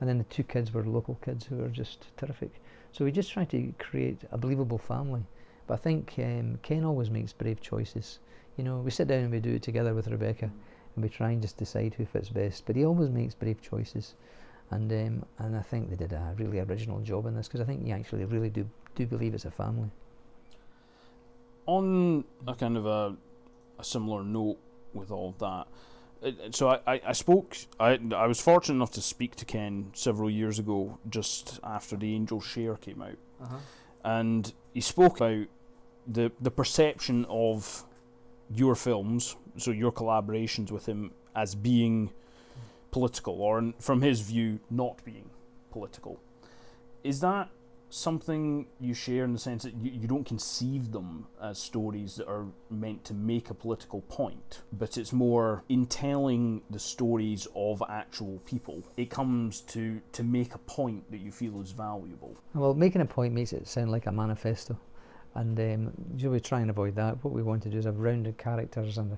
and 0.00 0.08
then 0.08 0.16
the 0.16 0.24
two 0.24 0.42
kids 0.42 0.72
were 0.72 0.82
local 0.82 1.16
kids 1.16 1.44
who 1.44 1.56
were 1.56 1.68
just 1.68 2.06
terrific. 2.16 2.62
So 2.90 3.04
we 3.04 3.12
just 3.12 3.30
tried 3.30 3.50
to 3.50 3.74
create 3.78 4.22
a 4.32 4.38
believable 4.38 4.78
family. 4.78 5.22
But 5.66 5.74
I 5.74 5.76
think 5.76 6.14
um, 6.16 6.58
Ken 6.62 6.84
always 6.84 7.10
makes 7.10 7.34
brave 7.34 7.60
choices. 7.60 8.18
You 8.56 8.64
know, 8.64 8.78
we 8.78 8.90
sit 8.90 9.06
down 9.06 9.24
and 9.24 9.30
we 9.30 9.38
do 9.38 9.56
it 9.56 9.62
together 9.62 9.94
with 9.94 10.08
Rebecca, 10.08 10.50
and 10.94 11.04
we 11.04 11.10
try 11.10 11.32
and 11.32 11.42
just 11.42 11.58
decide 11.58 11.92
who 11.92 12.06
fits 12.06 12.30
best. 12.30 12.64
But 12.64 12.76
he 12.76 12.86
always 12.86 13.10
makes 13.10 13.34
brave 13.34 13.60
choices, 13.60 14.14
and 14.70 14.90
um, 14.90 15.26
and 15.36 15.54
I 15.54 15.60
think 15.60 15.90
they 15.90 15.96
did 15.96 16.14
a 16.14 16.34
really 16.38 16.60
original 16.60 17.00
job 17.00 17.26
in 17.26 17.36
this 17.36 17.46
because 17.46 17.60
I 17.60 17.64
think 17.64 17.86
you 17.86 17.92
actually 17.92 18.24
really 18.24 18.48
do 18.48 18.66
do 18.94 19.04
believe 19.06 19.34
it's 19.34 19.44
a 19.44 19.50
family. 19.50 19.90
On 21.68 22.24
a 22.46 22.54
kind 22.54 22.78
of 22.78 22.86
a, 22.86 23.14
a 23.78 23.84
similar 23.84 24.24
note 24.24 24.56
with 24.94 25.10
all 25.10 25.34
that, 25.38 25.66
so 26.54 26.70
I, 26.70 26.80
I, 26.86 27.00
I 27.08 27.12
spoke 27.12 27.58
I 27.78 27.98
I 28.16 28.26
was 28.26 28.40
fortunate 28.40 28.76
enough 28.76 28.92
to 28.92 29.02
speak 29.02 29.36
to 29.36 29.44
Ken 29.44 29.90
several 29.92 30.30
years 30.30 30.58
ago 30.58 30.98
just 31.10 31.60
after 31.62 31.94
the 31.94 32.14
Angel 32.14 32.40
Share 32.40 32.76
came 32.76 33.02
out, 33.02 33.18
uh-huh. 33.42 33.56
and 34.02 34.50
he 34.72 34.80
spoke 34.80 35.18
about 35.18 35.46
the 36.06 36.32
the 36.40 36.50
perception 36.50 37.26
of 37.28 37.84
your 38.50 38.74
films, 38.74 39.36
so 39.58 39.70
your 39.70 39.92
collaborations 39.92 40.70
with 40.70 40.86
him 40.86 41.10
as 41.36 41.54
being 41.54 42.10
political, 42.92 43.42
or 43.42 43.74
from 43.78 44.00
his 44.00 44.22
view, 44.22 44.58
not 44.70 45.04
being 45.04 45.28
political. 45.70 46.18
Is 47.04 47.20
that 47.20 47.50
something 47.90 48.66
you 48.80 48.94
share 48.94 49.24
in 49.24 49.32
the 49.32 49.38
sense 49.38 49.62
that 49.62 49.74
you, 49.74 49.90
you 49.90 50.08
don't 50.08 50.24
conceive 50.24 50.92
them 50.92 51.26
as 51.42 51.58
stories 51.58 52.16
that 52.16 52.28
are 52.28 52.46
meant 52.70 53.04
to 53.04 53.14
make 53.14 53.50
a 53.50 53.54
political 53.54 54.02
point, 54.02 54.62
but 54.72 54.96
it's 54.96 55.12
more 55.12 55.64
in 55.68 55.86
telling 55.86 56.62
the 56.70 56.78
stories 56.78 57.46
of 57.54 57.82
actual 57.88 58.40
people. 58.44 58.82
It 58.96 59.10
comes 59.10 59.60
to, 59.62 60.00
to 60.12 60.22
make 60.22 60.54
a 60.54 60.58
point 60.58 61.10
that 61.10 61.18
you 61.18 61.32
feel 61.32 61.60
is 61.60 61.72
valuable. 61.72 62.36
Well, 62.54 62.74
making 62.74 63.00
a 63.00 63.06
point 63.06 63.34
makes 63.34 63.52
it 63.52 63.66
sound 63.66 63.90
like 63.90 64.06
a 64.06 64.12
manifesto. 64.12 64.78
And 65.34 65.58
um, 65.60 65.92
we 66.30 66.40
try 66.40 66.60
and 66.60 66.70
avoid 66.70 66.96
that. 66.96 67.22
What 67.22 67.32
we 67.32 67.42
want 67.42 67.62
to 67.62 67.68
do 67.68 67.78
is 67.78 67.84
have 67.84 67.98
rounded 67.98 68.38
characters 68.38 68.98
and, 68.98 69.16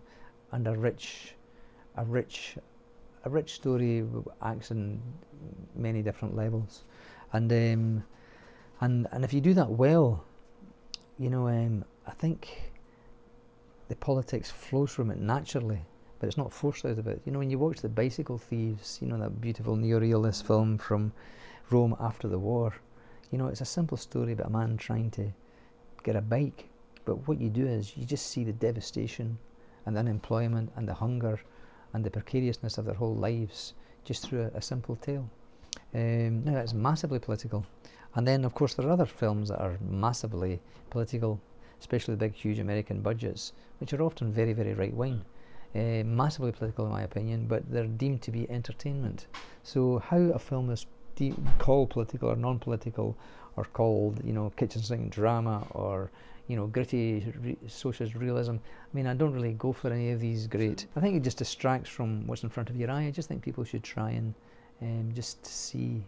and 0.53 0.67
a 0.67 0.77
rich, 0.77 1.35
a 1.97 2.05
rich, 2.05 2.57
a 3.25 3.31
rich 3.31 3.55
story 3.55 4.05
acts 4.43 4.71
in 4.71 5.01
many 5.75 6.03
different 6.03 6.37
levels. 6.37 6.85
And 7.33 7.51
um, 7.53 8.05
and 8.81 9.07
and 9.13 9.25
if 9.25 9.33
you 9.33 9.41
do 9.41 9.55
that 9.55 9.71
well, 9.71 10.25
you 11.19 11.31
know, 11.31 11.49
um, 11.49 11.85
I 12.07 12.13
think 12.13 12.73
the 13.89 13.97
politics 13.97 14.51
flows 14.51 14.91
from 14.91 15.11
it 15.11 15.19
naturally, 15.19 15.81
but 16.19 16.27
it's 16.27 16.37
not 16.37 16.53
forced 16.53 16.85
out 16.85 16.99
of 16.99 17.07
it. 17.07 17.21
You 17.25 17.33
know, 17.33 17.39
when 17.39 17.51
you 17.51 17.59
watch 17.59 17.81
the 17.81 17.89
Bicycle 17.89 18.39
Thieves, 18.39 18.99
you 19.01 19.09
know 19.09 19.19
that 19.19 19.41
beautiful 19.41 19.77
neo-realist 19.77 20.47
film 20.47 20.79
from 20.79 21.13
Rome 21.71 21.97
after 22.01 22.29
the 22.29 22.39
war, 22.39 22.75
you 23.31 23.39
know, 23.39 23.47
it's 23.47 23.61
a 23.61 23.67
simple 23.67 23.97
story 23.97 24.33
about 24.33 24.47
a 24.47 24.51
man 24.51 24.77
trying 24.77 25.11
to 25.13 25.31
get 26.03 26.17
a 26.17 26.21
bike, 26.21 26.69
but 27.05 27.29
what 27.29 27.41
you 27.41 27.49
do 27.49 27.67
is 27.67 27.97
you 27.97 28.05
just 28.05 28.27
see 28.27 28.45
the 28.45 28.53
devastation 28.53 29.39
and 29.87 29.95
the 29.95 30.01
unemployment 30.01 30.71
and 30.77 30.89
the 30.89 30.95
hunger 30.95 31.41
and 31.93 32.05
the 32.05 32.11
precariousness 32.11 32.79
of 32.79 32.85
their 32.85 32.95
whole 32.95 33.15
lives 33.15 33.75
just 34.05 34.27
through 34.27 34.43
a, 34.43 34.59
a 34.59 34.63
simple 34.63 34.97
tale. 34.97 35.29
Um, 35.95 36.45
now 36.45 36.55
that's 36.55 36.73
massively 36.73 37.19
political, 37.19 37.67
and 38.15 38.27
then, 38.27 38.45
of 38.45 38.55
course, 38.55 38.75
there 38.75 38.87
are 38.87 38.93
other 38.93 39.07
films 39.07 39.49
that 39.49 39.61
are 39.61 39.79
massively 39.81 40.61
political, 40.91 41.41
especially 41.79 42.17
big, 42.17 42.35
huge 42.35 42.59
American 42.59 43.01
budgets, 43.01 43.53
which 43.79 43.93
are 43.93 44.03
often 44.03 44.33
very, 44.33 44.53
very 44.53 44.75
right 44.75 44.95
wing. 44.95 45.25
Uh, 45.73 46.03
massively 46.05 46.51
political, 46.51 46.87
in 46.87 46.91
my 46.91 47.03
opinion, 47.03 47.47
but 47.47 47.63
they're 47.71 47.87
deemed 47.87 48.21
to 48.23 48.33
be 48.33 48.51
entertainment. 48.51 49.27
So, 49.63 50.01
how 50.01 50.19
a 50.19 50.39
film 50.39 50.71
is 50.71 50.87
de- 51.15 51.35
called 51.59 51.91
political 51.91 52.29
or 52.29 52.37
non 52.37 52.59
political, 52.59 53.17
or 53.57 53.65
called, 53.65 54.21
you 54.25 54.33
know, 54.33 54.51
kitchen 54.57 54.83
sink 54.83 55.13
drama, 55.13 55.65
or 55.71 56.11
you 56.51 56.57
know, 56.57 56.67
gritty 56.67 57.33
re- 57.41 57.57
socialist 57.69 58.17
realism. 58.17 58.57
I 58.57 58.93
mean, 58.93 59.07
I 59.07 59.15
don't 59.15 59.33
really 59.33 59.53
go 59.53 59.73
for 59.73 59.93
any 59.93 60.11
of 60.11 60.19
these 60.19 60.49
great. 60.49 60.87
I 60.97 61.01
think 61.01 61.15
it 61.17 61.23
just 61.23 61.39
distracts 61.39 61.89
from 61.89 62.27
what's 62.27 62.43
in 62.43 62.49
front 62.49 62.71
of 62.71 62.77
your 62.77 62.91
eye. 62.91 63.05
I 63.05 63.13
just 63.13 63.29
think 63.29 63.41
people 63.41 63.63
should 63.63 63.85
try 63.85 64.11
and 64.11 64.35
um, 64.83 65.11
just 65.15 65.47
see 65.47 66.03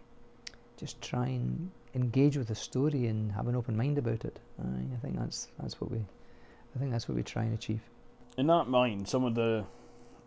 just 0.83 1.01
try 1.01 1.27
and 1.27 1.71
engage 1.95 2.35
with 2.35 2.49
the 2.49 2.55
story 2.55 3.07
and 3.07 3.31
have 3.31 3.47
an 3.47 3.55
open 3.55 3.77
mind 3.77 3.97
about 3.97 4.25
it. 4.25 4.37
I 4.61 4.97
think 4.97 5.17
that's 5.17 5.47
that's 5.61 5.79
what 5.79 5.89
we, 5.91 5.97
I 5.97 6.79
think 6.79 6.91
that's 6.91 7.07
what 7.07 7.15
we 7.15 7.23
try 7.23 7.43
and 7.43 7.53
achieve. 7.53 7.79
In 8.37 8.47
that 8.47 8.67
mind, 8.67 9.07
some 9.07 9.23
of 9.23 9.33
the 9.33 9.63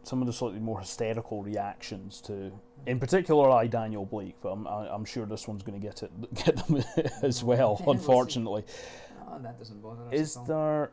some 0.02 0.22
of 0.22 0.26
the 0.26 0.32
slightly 0.32 0.60
more 0.60 0.80
hysterical 0.80 1.42
reactions 1.42 2.20
to, 2.22 2.52
in 2.86 2.98
particular, 3.00 3.50
I 3.50 3.66
Daniel 3.66 4.06
Blake, 4.06 4.36
but 4.40 4.52
I'm, 4.52 4.66
I'm 4.66 5.04
sure 5.04 5.26
this 5.26 5.48
one's 5.48 5.62
going 5.62 5.78
to 5.78 5.84
get 5.84 6.02
it 6.02 6.34
get 6.44 6.66
them 6.66 6.82
as 7.22 7.44
well. 7.44 7.82
unfortunately, 7.86 8.64
oh, 9.28 9.38
that 9.40 9.58
doesn't 9.58 9.82
bother 9.82 10.06
us. 10.06 10.12
Is 10.12 10.38
there 10.46 10.90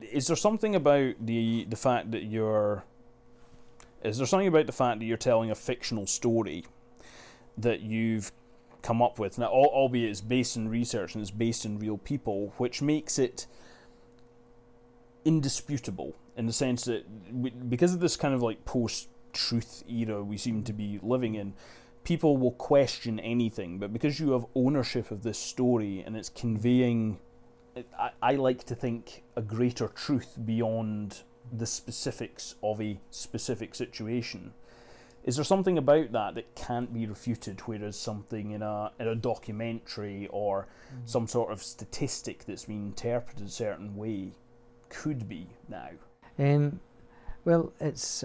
is 0.00 0.28
there 0.28 0.36
something 0.36 0.76
about 0.76 1.14
the 1.20 1.66
the 1.68 1.76
fact 1.76 2.12
that 2.12 2.22
you're 2.22 2.84
is 4.02 4.16
there 4.16 4.26
something 4.26 4.48
about 4.48 4.64
the 4.64 4.72
fact 4.72 5.00
that 5.00 5.04
you're 5.04 5.18
telling 5.18 5.50
a 5.50 5.54
fictional 5.54 6.06
story 6.06 6.64
that 7.58 7.80
you've 7.80 8.32
come 8.84 9.00
up 9.00 9.18
with 9.18 9.38
now, 9.38 9.46
albeit 9.46 10.10
it's 10.10 10.20
based 10.20 10.56
in 10.56 10.68
research 10.68 11.14
and 11.14 11.22
it's 11.22 11.30
based 11.30 11.64
in 11.64 11.78
real 11.78 11.96
people, 11.98 12.52
which 12.58 12.82
makes 12.82 13.18
it 13.18 13.46
indisputable 15.24 16.14
in 16.36 16.46
the 16.46 16.52
sense 16.52 16.84
that 16.84 17.06
we, 17.32 17.48
because 17.50 17.94
of 17.94 18.00
this 18.00 18.14
kind 18.14 18.34
of 18.34 18.42
like 18.42 18.64
post-truth 18.66 19.82
era 19.88 20.22
we 20.22 20.36
seem 20.36 20.62
to 20.62 20.72
be 20.72 21.00
living 21.02 21.34
in, 21.34 21.54
people 22.04 22.36
will 22.36 22.52
question 22.52 23.18
anything. 23.20 23.78
But 23.78 23.92
because 23.92 24.20
you 24.20 24.32
have 24.32 24.44
ownership 24.54 25.10
of 25.10 25.22
this 25.22 25.38
story 25.38 26.04
and 26.06 26.14
it's 26.14 26.28
conveying, 26.28 27.18
I, 27.98 28.10
I 28.20 28.34
like 28.34 28.64
to 28.64 28.74
think 28.74 29.22
a 29.34 29.40
greater 29.40 29.88
truth 29.88 30.36
beyond 30.44 31.22
the 31.50 31.66
specifics 31.66 32.54
of 32.62 32.82
a 32.82 33.00
specific 33.10 33.74
situation. 33.74 34.52
Is 35.24 35.36
there 35.36 35.44
something 35.44 35.78
about 35.78 36.12
that 36.12 36.34
that 36.34 36.54
can't 36.54 36.92
be 36.92 37.06
refuted, 37.06 37.60
whereas 37.60 37.96
something 37.96 38.50
in 38.50 38.62
a 38.62 38.92
in 39.00 39.08
a 39.08 39.14
documentary 39.14 40.28
or 40.30 40.66
mm. 40.94 41.08
some 41.08 41.26
sort 41.26 41.50
of 41.50 41.62
statistic 41.62 42.44
that's 42.44 42.66
been 42.66 42.86
interpreted 42.86 43.46
a 43.46 43.50
certain 43.50 43.96
way 43.96 44.32
could 44.90 45.28
be 45.28 45.46
now? 45.68 45.88
Um, 46.38 46.80
well, 47.44 47.72
it's 47.80 48.24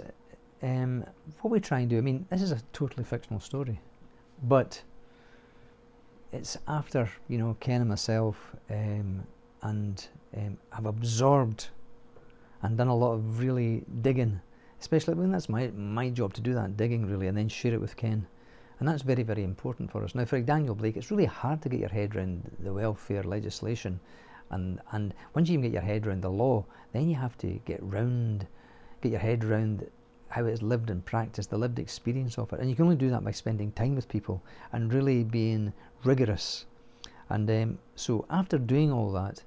um, 0.62 1.06
what 1.42 1.52
we 1.52 1.60
try 1.60 1.80
and 1.80 1.90
do. 1.90 1.98
I 1.98 2.02
mean, 2.02 2.26
this 2.30 2.42
is 2.42 2.52
a 2.52 2.62
totally 2.74 3.06
fictional 3.06 3.40
story, 3.40 3.80
but 4.44 4.82
it's 6.32 6.58
after 6.68 7.10
you 7.28 7.38
know 7.38 7.56
Ken 7.62 7.82
and 7.82 7.90
myself 7.90 8.56
um, 8.70 9.24
and 9.62 10.08
um, 10.36 10.58
have 10.72 10.86
absorbed 10.86 11.70
and 12.62 12.78
done 12.78 12.88
a 12.88 12.96
lot 12.96 13.14
of 13.14 13.40
really 13.40 13.84
digging, 14.02 14.42
especially 14.80 15.16
when 15.16 15.32
that's 15.32 15.50
my 15.50 15.68
my 15.76 16.10
job 16.10 16.34
to 16.34 16.42
do 16.42 16.54
that 16.54 16.78
digging 16.78 17.06
really, 17.06 17.28
and 17.28 17.38
then 17.38 17.50
share 17.50 17.74
it 17.74 17.82
with 17.82 17.96
Ken. 17.96 18.28
And 18.80 18.88
that's 18.88 19.02
very, 19.02 19.24
very 19.24 19.44
important 19.44 19.92
for 19.92 20.06
us. 20.06 20.16
Now, 20.16 20.24
for 20.24 20.40
Daniel 20.40 20.74
Blake, 20.74 20.96
it's 20.96 21.12
really 21.12 21.26
hard 21.26 21.62
to 21.64 21.70
get 21.70 21.82
your 21.82 21.90
head 21.90 22.16
around 22.16 22.50
the 22.60 22.74
welfare 22.74 23.24
legislation 23.24 24.00
and 24.52 24.80
and 24.92 25.14
once 25.34 25.50
you 25.50 25.54
even 25.54 25.64
get 25.64 25.74
your 25.74 25.82
head 25.82 26.08
around 26.08 26.22
the 26.22 26.30
law, 26.30 26.66
then 26.92 27.08
you 27.08 27.16
have 27.16 27.38
to 27.40 27.60
get 27.66 27.80
round, 27.84 28.48
get 29.02 29.12
your 29.12 29.22
head 29.22 29.44
around 29.44 29.88
how 30.30 30.46
it's 30.46 30.62
lived 30.62 30.90
and 30.90 31.06
practiced, 31.06 31.50
the 31.50 31.58
lived 31.58 31.80
experience 31.80 32.38
of 32.38 32.52
it, 32.54 32.60
and 32.60 32.70
you 32.70 32.76
can 32.76 32.86
only 32.86 32.96
do 32.96 33.10
that 33.10 33.24
by 33.24 33.32
spending 33.32 33.72
time 33.72 33.96
with 33.96 34.08
people 34.08 34.42
and 34.72 34.94
really 34.94 35.24
being 35.24 35.74
rigorous. 36.04 36.66
And 37.30 37.50
um, 37.50 37.80
so 37.96 38.26
after 38.30 38.58
doing 38.58 38.92
all 38.92 39.12
that, 39.12 39.44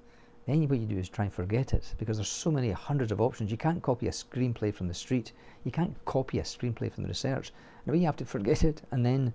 then 0.47 0.67
what 0.69 0.81
you 0.81 0.87
do 0.87 0.99
is 0.99 1.09
try 1.09 1.25
and 1.27 1.33
forget 1.33 1.73
it 1.73 1.95
because 1.99 2.17
there's 2.17 2.29
so 2.29 2.51
many 2.51 2.71
hundreds 2.73 3.13
of 3.13 3.21
options. 3.21 3.51
You 3.51 3.57
can't 3.57 3.83
copy 3.83 4.09
a 4.09 4.11
screenplay 4.11 4.75
from 4.75 4.89
the 4.89 4.95
street. 4.95 5.33
You 5.65 5.71
can't 5.71 5.97
copy 6.05 6.41
a 6.41 6.43
screenplay 6.43 6.93
from 6.93 7.05
the 7.05 7.09
research. 7.09 7.53
Now 7.87 7.93
you 7.95 8.07
have 8.07 8.17
to 8.17 8.25
forget 8.25 8.65
it, 8.65 8.83
and 8.91 9.07
then 9.07 9.33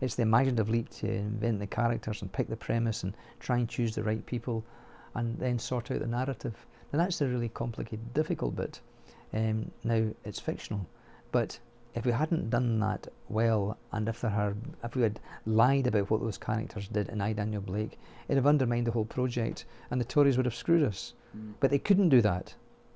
it's 0.00 0.16
the 0.16 0.22
imaginative 0.22 0.68
leap 0.68 0.88
to 0.90 1.08
invent 1.08 1.60
the 1.60 1.66
characters 1.66 2.22
and 2.22 2.32
pick 2.32 2.48
the 2.48 2.56
premise 2.56 3.02
and 3.04 3.16
try 3.40 3.58
and 3.58 3.68
choose 3.68 3.94
the 3.94 4.02
right 4.02 4.24
people 4.26 4.64
and 5.14 5.38
then 5.38 5.58
sort 5.58 5.90
out 5.90 6.00
the 6.00 6.06
narrative. 6.06 6.66
Now 6.92 6.98
that's 6.98 7.18
the 7.18 7.28
really 7.28 7.48
complicated, 7.48 8.14
difficult 8.14 8.56
bit. 8.56 8.80
Um, 9.32 9.70
now 9.84 10.08
it's 10.24 10.40
fictional, 10.40 10.86
but 11.32 11.58
if 11.94 12.04
we 12.04 12.12
hadn't 12.12 12.50
done 12.50 12.78
that 12.80 13.08
well, 13.28 13.78
and 13.92 14.08
if 14.08 14.20
there 14.20 14.30
had, 14.30 14.56
if 14.84 14.94
we 14.94 15.02
had 15.02 15.20
lied 15.46 15.86
about 15.86 16.10
what 16.10 16.20
those 16.20 16.38
characters 16.38 16.88
did 16.88 17.08
in 17.08 17.20
I 17.20 17.32
Daniel 17.32 17.62
Blake, 17.62 17.98
it'd 18.28 18.36
have 18.36 18.46
undermined 18.46 18.86
the 18.86 18.92
whole 18.92 19.04
project, 19.04 19.64
and 19.90 20.00
the 20.00 20.04
Tories 20.04 20.36
would 20.36 20.46
have 20.46 20.54
screwed 20.54 20.82
us. 20.82 21.14
Mm. 21.36 21.54
But 21.60 21.70
they 21.70 21.78
couldn't 21.78 22.10
do 22.10 22.20
that. 22.20 22.54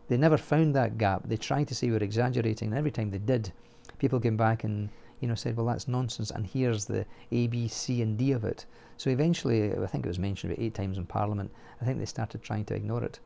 They 0.08 0.16
never 0.16 0.36
found 0.36 0.74
that 0.74 0.98
gap. 0.98 1.22
They 1.24 1.36
tried 1.36 1.68
to 1.68 1.74
say 1.74 1.86
we 1.86 1.94
were 1.94 2.04
exaggerating, 2.04 2.68
and 2.68 2.78
every 2.78 2.90
time 2.90 3.10
they 3.10 3.18
did, 3.18 3.52
people 3.98 4.20
came 4.20 4.36
back 4.36 4.64
and 4.64 4.90
you 5.20 5.28
know 5.28 5.34
said, 5.34 5.56
"Well, 5.56 5.66
that's 5.66 5.88
nonsense," 5.88 6.30
and 6.30 6.46
here's 6.46 6.84
the 6.84 7.06
A, 7.30 7.46
B, 7.46 7.68
C, 7.68 8.02
and 8.02 8.18
D 8.18 8.32
of 8.32 8.44
it. 8.44 8.66
So 8.98 9.10
eventually, 9.10 9.72
I 9.72 9.86
think 9.86 10.04
it 10.04 10.08
was 10.08 10.18
mentioned 10.18 10.52
about 10.52 10.62
eight 10.62 10.74
times 10.74 10.98
in 10.98 11.06
Parliament, 11.06 11.50
I 11.80 11.84
think 11.84 11.98
they 11.98 12.04
started 12.04 12.42
trying 12.42 12.66
to 12.66 12.74
ignore 12.74 13.02
it. 13.02 13.18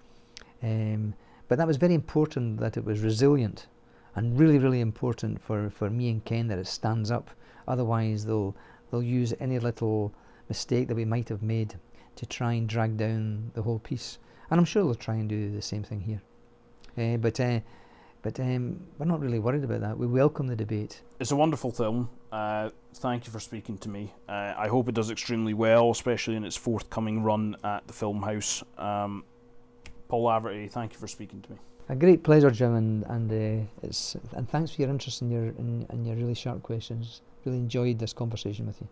Um, 0.62 1.14
but 1.49 1.59
that 1.59 1.67
was 1.67 1.77
very 1.77 1.95
important 1.95 2.59
that 2.61 2.77
it 2.77 2.85
was 2.85 3.01
resilient 3.01 3.67
and 4.17 4.39
really, 4.39 4.59
really 4.59 4.81
important 4.81 5.41
for, 5.41 5.71
for 5.71 5.89
me 5.91 6.11
and 6.11 6.25
Ken 6.25 6.49
that 6.49 6.59
it 6.59 6.67
stands 6.67 7.11
up. 7.11 7.31
Otherwise, 7.69 8.25
they'll, 8.25 8.57
they'll 8.91 9.03
use 9.03 9.35
any 9.39 9.59
little 9.59 10.12
mistake 10.49 10.89
that 10.89 10.95
we 10.95 11.05
might 11.05 11.29
have 11.29 11.43
made 11.43 11.75
to 12.17 12.27
try 12.27 12.55
and 12.55 12.69
drag 12.69 12.97
down 12.97 13.51
the 13.55 13.62
whole 13.62 13.79
piece. 13.79 14.19
And 14.51 14.59
I'm 14.59 14.64
sure 14.64 14.85
they'll 14.85 14.95
try 14.95 15.17
and 15.17 15.29
do 15.29 15.51
the 15.51 15.62
same 15.62 15.83
thing 15.83 16.01
here. 16.01 16.23
Uh, 16.99 17.19
but 17.19 17.39
uh, 17.39 17.61
but 18.23 18.41
um, 18.41 18.81
we're 18.99 19.07
not 19.07 19.21
really 19.21 19.39
worried 19.39 19.62
about 19.62 19.83
that. 19.83 19.97
We 19.97 20.07
welcome 20.07 20.47
the 20.49 20.57
debate. 20.57 21.03
It's 21.21 21.31
a 21.31 21.37
wonderful 21.37 21.71
film. 21.71 22.09
Uh, 22.33 22.71
thank 22.95 23.27
you 23.27 23.33
for 23.33 23.39
speaking 23.39 23.79
to 23.79 23.89
me. 23.89 24.12
Uh, 24.29 24.55
I 24.57 24.67
hope 24.67 24.89
it 24.89 24.95
does 24.95 25.11
extremely 25.11 25.55
well, 25.55 25.91
especially 25.91 26.35
in 26.35 26.45
its 26.45 26.57
forthcoming 26.57 27.23
run 27.23 27.57
at 27.62 27.87
the 27.87 27.93
Filmhouse. 27.93 28.64
Um, 28.83 29.25
Paul 30.09 30.25
Laverty, 30.25 30.69
thank 30.71 30.93
you 30.95 30.99
for 30.99 31.07
speaking 31.07 31.43
to 31.43 31.53
me. 31.53 31.59
A 31.89 31.95
great 31.95 32.22
pleasure, 32.24 32.51
Jim, 32.51 32.74
and 32.74 33.05
and 33.05 33.30
uh, 33.30 33.87
it's 33.87 34.16
and 34.32 34.49
thanks 34.49 34.72
for 34.72 34.82
your 34.82 34.91
interest 34.91 35.22
in 35.22 35.30
your 35.30 35.47
in 35.59 36.05
your 36.05 36.16
really 36.16 36.34
sharp 36.34 36.62
questions. 36.62 37.22
Really 37.45 37.59
enjoyed 37.59 37.99
this 37.99 38.12
conversation 38.12 38.66
with 38.66 38.80
you. 38.80 38.89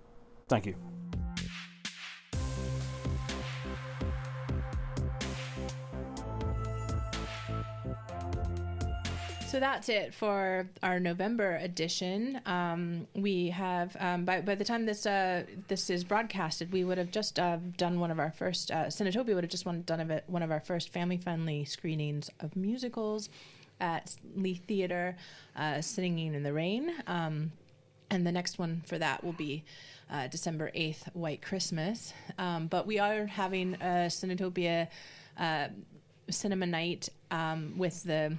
Thank 0.49 0.66
you. 0.66 0.76
So 9.55 9.61
that's 9.61 9.88
it 9.88 10.12
for 10.12 10.68
our 10.82 10.98
November 10.98 11.55
edition. 11.62 12.40
Um, 12.44 13.07
we 13.14 13.50
have 13.50 13.96
um, 14.00 14.24
by 14.24 14.40
by 14.40 14.57
the 14.57 14.64
time 14.64 14.84
this 14.84 15.07
uh, 15.07 15.44
this 15.68 15.90
is 15.90 16.02
broadcasted, 16.02 16.72
we 16.72 16.82
would 16.82 16.98
have 16.98 17.12
just 17.12 17.38
uh, 17.38 17.59
done 17.76 18.00
one 18.00 18.11
of 18.11 18.18
our 18.18 18.32
first 18.32 18.72
uh, 18.72 18.86
Cinetopia 18.86 19.32
would 19.32 19.44
have 19.44 19.52
just 19.52 19.64
one, 19.64 19.82
done 19.82 20.20
one 20.26 20.42
of 20.42 20.50
our 20.50 20.59
first 20.59 20.88
family 20.88 21.18
friendly 21.18 21.64
screenings 21.64 22.28
of 22.40 22.57
musicals 22.57 23.28
at 23.78 24.16
Leith 24.35 24.64
Theater, 24.66 25.16
uh, 25.55 25.81
Singing 25.81 26.35
in 26.35 26.43
the 26.43 26.52
Rain, 26.52 26.93
um, 27.06 27.52
and 28.10 28.26
the 28.26 28.32
next 28.32 28.59
one 28.59 28.82
for 28.89 28.98
that 28.98 29.22
will 29.22 29.35
be. 29.35 29.62
Uh, 30.10 30.26
December 30.26 30.70
8th, 30.76 31.14
White 31.14 31.40
Christmas. 31.40 32.12
Um, 32.39 32.66
but 32.66 32.86
we 32.86 32.98
are 32.98 33.24
having 33.24 33.74
a 33.76 34.09
Cinetopia 34.09 34.89
uh, 35.39 35.68
cinema 36.28 36.66
night 36.66 37.09
um, 37.31 37.78
with 37.78 38.02
the 38.02 38.36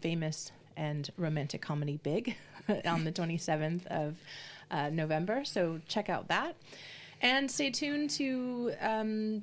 famous 0.00 0.52
and 0.76 1.10
romantic 1.16 1.62
comedy 1.62 1.98
Big 2.02 2.36
on 2.84 3.04
the 3.04 3.12
27th 3.12 3.86
of 3.86 4.16
uh, 4.70 4.90
November. 4.90 5.44
So 5.44 5.80
check 5.88 6.08
out 6.08 6.28
that. 6.28 6.56
And 7.22 7.50
stay 7.50 7.70
tuned 7.70 8.10
to 8.10 8.72
um, 8.80 9.42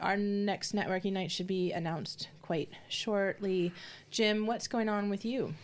our 0.00 0.16
next 0.16 0.74
networking 0.74 1.12
night, 1.12 1.30
should 1.30 1.46
be 1.46 1.72
announced 1.72 2.28
quite 2.40 2.70
shortly. 2.88 3.72
Jim, 4.10 4.46
what's 4.46 4.66
going 4.66 4.88
on 4.88 5.10
with 5.10 5.24
you? 5.24 5.54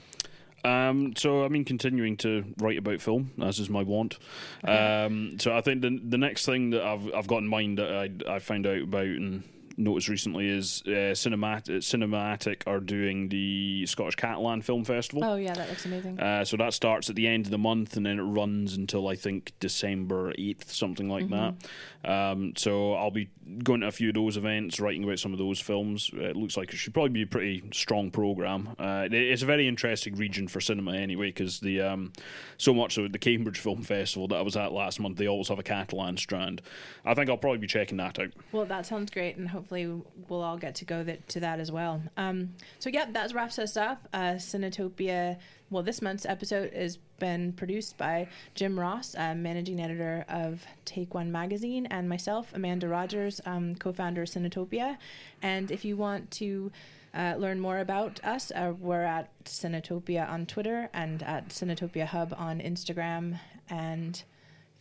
Um, 0.64 1.14
so 1.16 1.44
I 1.44 1.48
mean, 1.48 1.64
continuing 1.64 2.16
to 2.18 2.44
write 2.58 2.78
about 2.78 3.00
film, 3.00 3.30
as 3.40 3.58
is 3.58 3.70
my 3.70 3.82
want. 3.82 4.18
Um, 4.64 5.38
so 5.38 5.56
I 5.56 5.60
think 5.60 5.82
the 5.82 6.00
the 6.02 6.18
next 6.18 6.46
thing 6.46 6.70
that 6.70 6.82
I've 6.82 7.14
I've 7.14 7.26
got 7.26 7.38
in 7.38 7.48
mind 7.48 7.78
that 7.78 7.92
I 7.92 8.34
I 8.34 8.38
found 8.40 8.66
out 8.66 8.82
about 8.82 9.06
and 9.06 9.44
noticed 9.78 10.08
recently 10.08 10.48
is 10.48 10.82
uh, 10.86 11.14
Cinemaattic, 11.14 11.82
Cinemaattic 11.82 12.64
are 12.66 12.80
doing 12.80 13.28
the 13.28 13.86
Scottish 13.86 14.16
Catalan 14.16 14.62
Film 14.62 14.84
Festival. 14.84 15.24
Oh 15.24 15.36
yeah, 15.36 15.54
that 15.54 15.68
looks 15.68 15.86
amazing. 15.86 16.18
Uh, 16.18 16.44
so 16.44 16.56
that 16.56 16.74
starts 16.74 17.08
at 17.08 17.16
the 17.16 17.26
end 17.26 17.46
of 17.46 17.50
the 17.50 17.58
month 17.58 17.96
and 17.96 18.04
then 18.04 18.18
it 18.18 18.22
runs 18.22 18.76
until 18.76 19.08
I 19.08 19.14
think 19.14 19.52
December 19.60 20.32
eighth, 20.36 20.72
something 20.72 21.08
like 21.08 21.26
mm-hmm. 21.26 21.56
that. 22.04 22.10
Um, 22.10 22.52
so 22.56 22.94
I'll 22.94 23.10
be 23.10 23.30
going 23.62 23.80
to 23.80 23.86
a 23.86 23.92
few 23.92 24.08
of 24.08 24.14
those 24.14 24.36
events, 24.36 24.78
writing 24.78 25.04
about 25.04 25.18
some 25.18 25.32
of 25.32 25.38
those 25.38 25.60
films. 25.60 26.10
It 26.12 26.36
looks 26.36 26.56
like 26.56 26.72
it 26.72 26.76
should 26.76 26.94
probably 26.94 27.10
be 27.10 27.22
a 27.22 27.26
pretty 27.26 27.62
strong 27.72 28.10
program. 28.10 28.70
Uh, 28.78 29.08
it's 29.10 29.42
a 29.42 29.46
very 29.46 29.66
interesting 29.66 30.16
region 30.16 30.48
for 30.48 30.60
cinema 30.60 30.92
anyway, 30.92 31.28
because 31.28 31.60
the 31.60 31.80
um, 31.80 32.12
so 32.56 32.74
much 32.74 32.98
of 32.98 33.10
the 33.12 33.18
Cambridge 33.18 33.58
Film 33.58 33.82
Festival 33.82 34.28
that 34.28 34.36
I 34.36 34.42
was 34.42 34.56
at 34.56 34.72
last 34.72 35.00
month, 35.00 35.16
they 35.16 35.26
always 35.26 35.48
have 35.48 35.58
a 35.58 35.62
Catalan 35.62 36.16
strand. 36.16 36.62
I 37.04 37.14
think 37.14 37.30
I'll 37.30 37.36
probably 37.36 37.58
be 37.58 37.66
checking 37.66 37.96
that 37.98 38.18
out. 38.18 38.32
Well, 38.52 38.66
that 38.66 38.86
sounds 38.86 39.10
great, 39.10 39.36
and 39.36 39.48
hope 39.48 39.67
hopefully 39.68 40.02
we'll 40.28 40.42
all 40.42 40.56
get 40.56 40.74
to 40.76 40.84
go 40.86 41.04
that, 41.04 41.28
to 41.28 41.40
that 41.40 41.60
as 41.60 41.70
well. 41.70 42.02
Um, 42.16 42.54
so 42.78 42.88
yeah, 42.88 43.04
that 43.10 43.34
wraps 43.34 43.58
us 43.58 43.76
up. 43.76 44.08
Uh, 44.14 44.36
Cinetopia. 44.36 45.36
Well, 45.70 45.82
this 45.82 46.00
month's 46.00 46.24
episode 46.24 46.72
has 46.72 46.96
been 47.18 47.52
produced 47.52 47.98
by 47.98 48.28
Jim 48.54 48.80
Ross, 48.80 49.14
uh, 49.14 49.34
managing 49.34 49.78
editor 49.78 50.24
of 50.30 50.64
Take 50.86 51.12
One 51.12 51.30
magazine, 51.30 51.84
and 51.86 52.08
myself, 52.08 52.50
Amanda 52.54 52.88
Rogers, 52.88 53.42
um, 53.44 53.74
co-founder 53.74 54.22
of 54.22 54.28
Cinetopia. 54.28 54.96
And 55.42 55.70
if 55.70 55.84
you 55.84 55.98
want 55.98 56.30
to 56.32 56.72
uh, 57.12 57.34
learn 57.36 57.60
more 57.60 57.80
about 57.80 58.24
us, 58.24 58.50
uh, 58.52 58.72
we're 58.80 59.02
at 59.02 59.28
Cinetopia 59.44 60.26
on 60.26 60.46
Twitter 60.46 60.88
and 60.94 61.22
at 61.22 61.50
Cinetopia 61.50 62.06
Hub 62.06 62.34
on 62.38 62.60
Instagram 62.60 63.38
and 63.68 64.22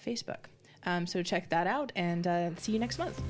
Facebook. 0.05 0.45
Um, 0.85 1.05
so 1.05 1.21
check 1.21 1.49
that 1.49 1.67
out 1.67 1.91
and 1.97 2.25
uh, 2.25 2.55
see 2.55 2.71
you 2.71 2.79
next 2.79 2.97
month. 2.97 3.21